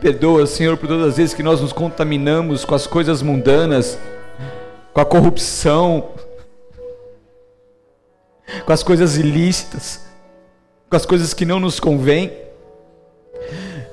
Perdoa, 0.00 0.46
Senhor, 0.46 0.76
por 0.76 0.86
todas 0.86 1.08
as 1.08 1.16
vezes 1.16 1.34
que 1.34 1.42
nós 1.42 1.60
nos 1.60 1.72
contaminamos 1.72 2.64
com 2.64 2.76
as 2.76 2.86
coisas 2.86 3.22
mundanas, 3.22 3.98
com 4.94 5.00
a 5.00 5.04
corrupção, 5.04 6.10
com 8.64 8.72
as 8.72 8.84
coisas 8.84 9.16
ilícitas, 9.16 10.09
com 10.90 10.96
as 10.96 11.06
coisas 11.06 11.32
que 11.32 11.44
não 11.44 11.60
nos 11.60 11.78
convêm. 11.78 12.32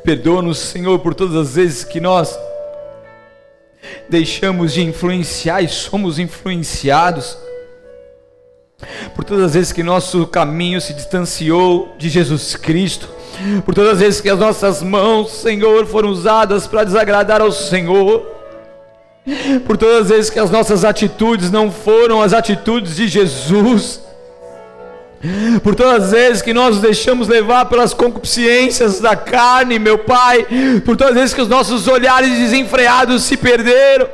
Perdoa-nos, 0.03 0.57
Senhor, 0.57 0.97
por 0.97 1.13
todas 1.13 1.35
as 1.35 1.53
vezes 1.53 1.83
que 1.83 1.99
nós 1.99 2.35
deixamos 4.09 4.73
de 4.73 4.81
influenciar 4.81 5.61
e 5.61 5.67
somos 5.67 6.17
influenciados. 6.17 7.37
Por 9.15 9.23
todas 9.23 9.45
as 9.45 9.53
vezes 9.53 9.71
que 9.71 9.83
nosso 9.83 10.25
caminho 10.25 10.81
se 10.81 10.93
distanciou 10.93 11.93
de 11.99 12.09
Jesus 12.09 12.55
Cristo, 12.55 13.07
por 13.63 13.75
todas 13.75 13.93
as 13.93 13.99
vezes 13.99 14.21
que 14.21 14.29
as 14.29 14.39
nossas 14.39 14.81
mãos, 14.81 15.31
Senhor, 15.33 15.85
foram 15.85 16.09
usadas 16.09 16.65
para 16.65 16.83
desagradar 16.83 17.41
ao 17.41 17.51
Senhor, 17.51 18.25
por 19.67 19.77
todas 19.77 20.03
as 20.03 20.09
vezes 20.09 20.29
que 20.31 20.39
as 20.39 20.49
nossas 20.49 20.83
atitudes 20.83 21.51
não 21.51 21.71
foram 21.71 22.21
as 22.21 22.33
atitudes 22.33 22.95
de 22.95 23.07
Jesus, 23.07 24.06
por 25.63 25.75
todas 25.75 26.05
as 26.05 26.11
vezes 26.11 26.41
que 26.41 26.53
nós 26.53 26.75
nos 26.75 26.81
deixamos 26.81 27.27
levar 27.27 27.65
pelas 27.65 27.93
concupiscências 27.93 28.99
da 28.99 29.15
carne, 29.15 29.79
meu 29.79 29.97
Pai, 29.97 30.45
por 30.85 30.95
todas 30.95 31.13
as 31.13 31.19
vezes 31.19 31.33
que 31.33 31.41
os 31.41 31.47
nossos 31.47 31.87
olhares 31.87 32.29
desenfreados 32.29 33.23
se 33.23 33.35
perderam, 33.35 34.07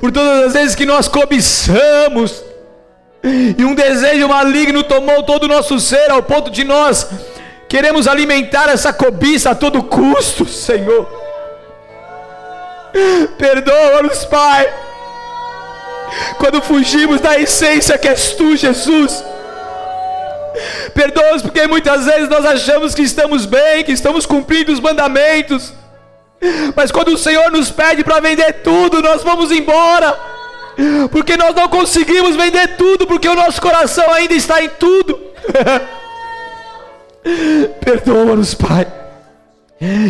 por 0.00 0.10
todas 0.10 0.46
as 0.46 0.52
vezes 0.52 0.74
que 0.74 0.84
nós 0.84 1.06
cobiçamos, 1.06 2.44
e 3.22 3.64
um 3.64 3.74
desejo 3.74 4.28
maligno 4.28 4.82
tomou 4.82 5.22
todo 5.22 5.44
o 5.44 5.48
nosso 5.48 5.78
ser, 5.78 6.10
ao 6.10 6.22
ponto 6.22 6.50
de 6.50 6.64
nós 6.64 7.06
queremos 7.68 8.08
alimentar 8.08 8.68
essa 8.68 8.92
cobiça 8.92 9.50
a 9.50 9.54
todo 9.54 9.82
custo, 9.84 10.44
Senhor. 10.44 11.08
Perdoa-nos, 13.38 14.24
Pai 14.24 14.89
quando 16.38 16.62
fugimos 16.62 17.20
da 17.20 17.38
essência 17.38 17.98
que 17.98 18.08
és 18.08 18.32
tu, 18.34 18.56
Jesus. 18.56 19.24
Perdoa-nos 20.94 21.42
porque 21.42 21.66
muitas 21.66 22.04
vezes 22.04 22.28
nós 22.28 22.44
achamos 22.44 22.94
que 22.94 23.02
estamos 23.02 23.46
bem, 23.46 23.84
que 23.84 23.92
estamos 23.92 24.26
cumprindo 24.26 24.72
os 24.72 24.80
mandamentos, 24.80 25.72
mas 26.74 26.90
quando 26.90 27.08
o 27.08 27.18
Senhor 27.18 27.50
nos 27.50 27.70
pede 27.70 28.02
para 28.02 28.20
vender 28.20 28.54
tudo, 28.64 29.00
nós 29.00 29.22
vamos 29.22 29.50
embora, 29.50 30.18
porque 31.10 31.36
nós 31.36 31.54
não 31.54 31.68
conseguimos 31.68 32.36
vender 32.36 32.76
tudo, 32.76 33.06
porque 33.06 33.28
o 33.28 33.34
nosso 33.34 33.60
coração 33.60 34.12
ainda 34.12 34.34
está 34.34 34.62
em 34.62 34.68
tudo. 34.68 35.18
Perdoa-nos, 37.80 38.54
Pai 38.54 38.99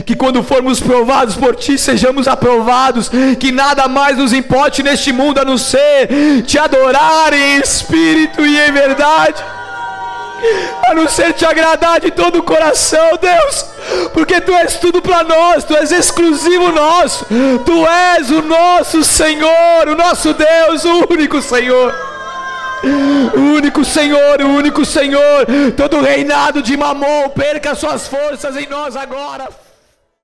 que 0.04 0.16
quando 0.16 0.42
formos 0.42 0.80
provados 0.80 1.36
por 1.36 1.54
Ti, 1.54 1.78
sejamos 1.78 2.26
aprovados, 2.26 3.08
que 3.38 3.52
nada 3.52 3.86
mais 3.86 4.18
nos 4.18 4.32
importe 4.32 4.82
neste 4.82 5.12
mundo 5.12 5.38
a 5.38 5.44
não 5.44 5.56
ser 5.56 6.42
te 6.44 6.58
adorar 6.58 7.32
em 7.32 7.60
espírito 7.60 8.44
e 8.44 8.58
em 8.58 8.72
verdade, 8.72 9.40
a 10.88 10.94
não 10.94 11.08
ser 11.08 11.34
te 11.34 11.44
agradar 11.44 12.00
de 12.00 12.10
todo 12.10 12.40
o 12.40 12.42
coração, 12.42 13.10
Deus, 13.20 13.64
porque 14.12 14.40
Tu 14.40 14.52
és 14.52 14.74
tudo 14.76 15.00
para 15.00 15.22
nós, 15.22 15.62
Tu 15.62 15.76
és 15.76 15.92
exclusivo 15.92 16.72
nosso, 16.72 17.24
Tu 17.64 17.86
és 18.18 18.28
o 18.30 18.42
nosso 18.42 19.04
Senhor, 19.04 19.86
o 19.86 19.94
nosso 19.94 20.34
Deus, 20.34 20.84
o 20.84 21.06
único 21.12 21.40
Senhor. 21.40 22.09
O 22.82 23.40
único 23.56 23.84
Senhor, 23.84 24.40
o 24.40 24.48
único 24.48 24.84
Senhor, 24.84 25.46
todo 25.76 26.00
reinado 26.00 26.62
de 26.62 26.76
Mamon, 26.76 27.28
perca 27.30 27.74
suas 27.74 28.08
forças 28.08 28.56
em 28.56 28.66
nós 28.66 28.96
agora. 28.96 29.48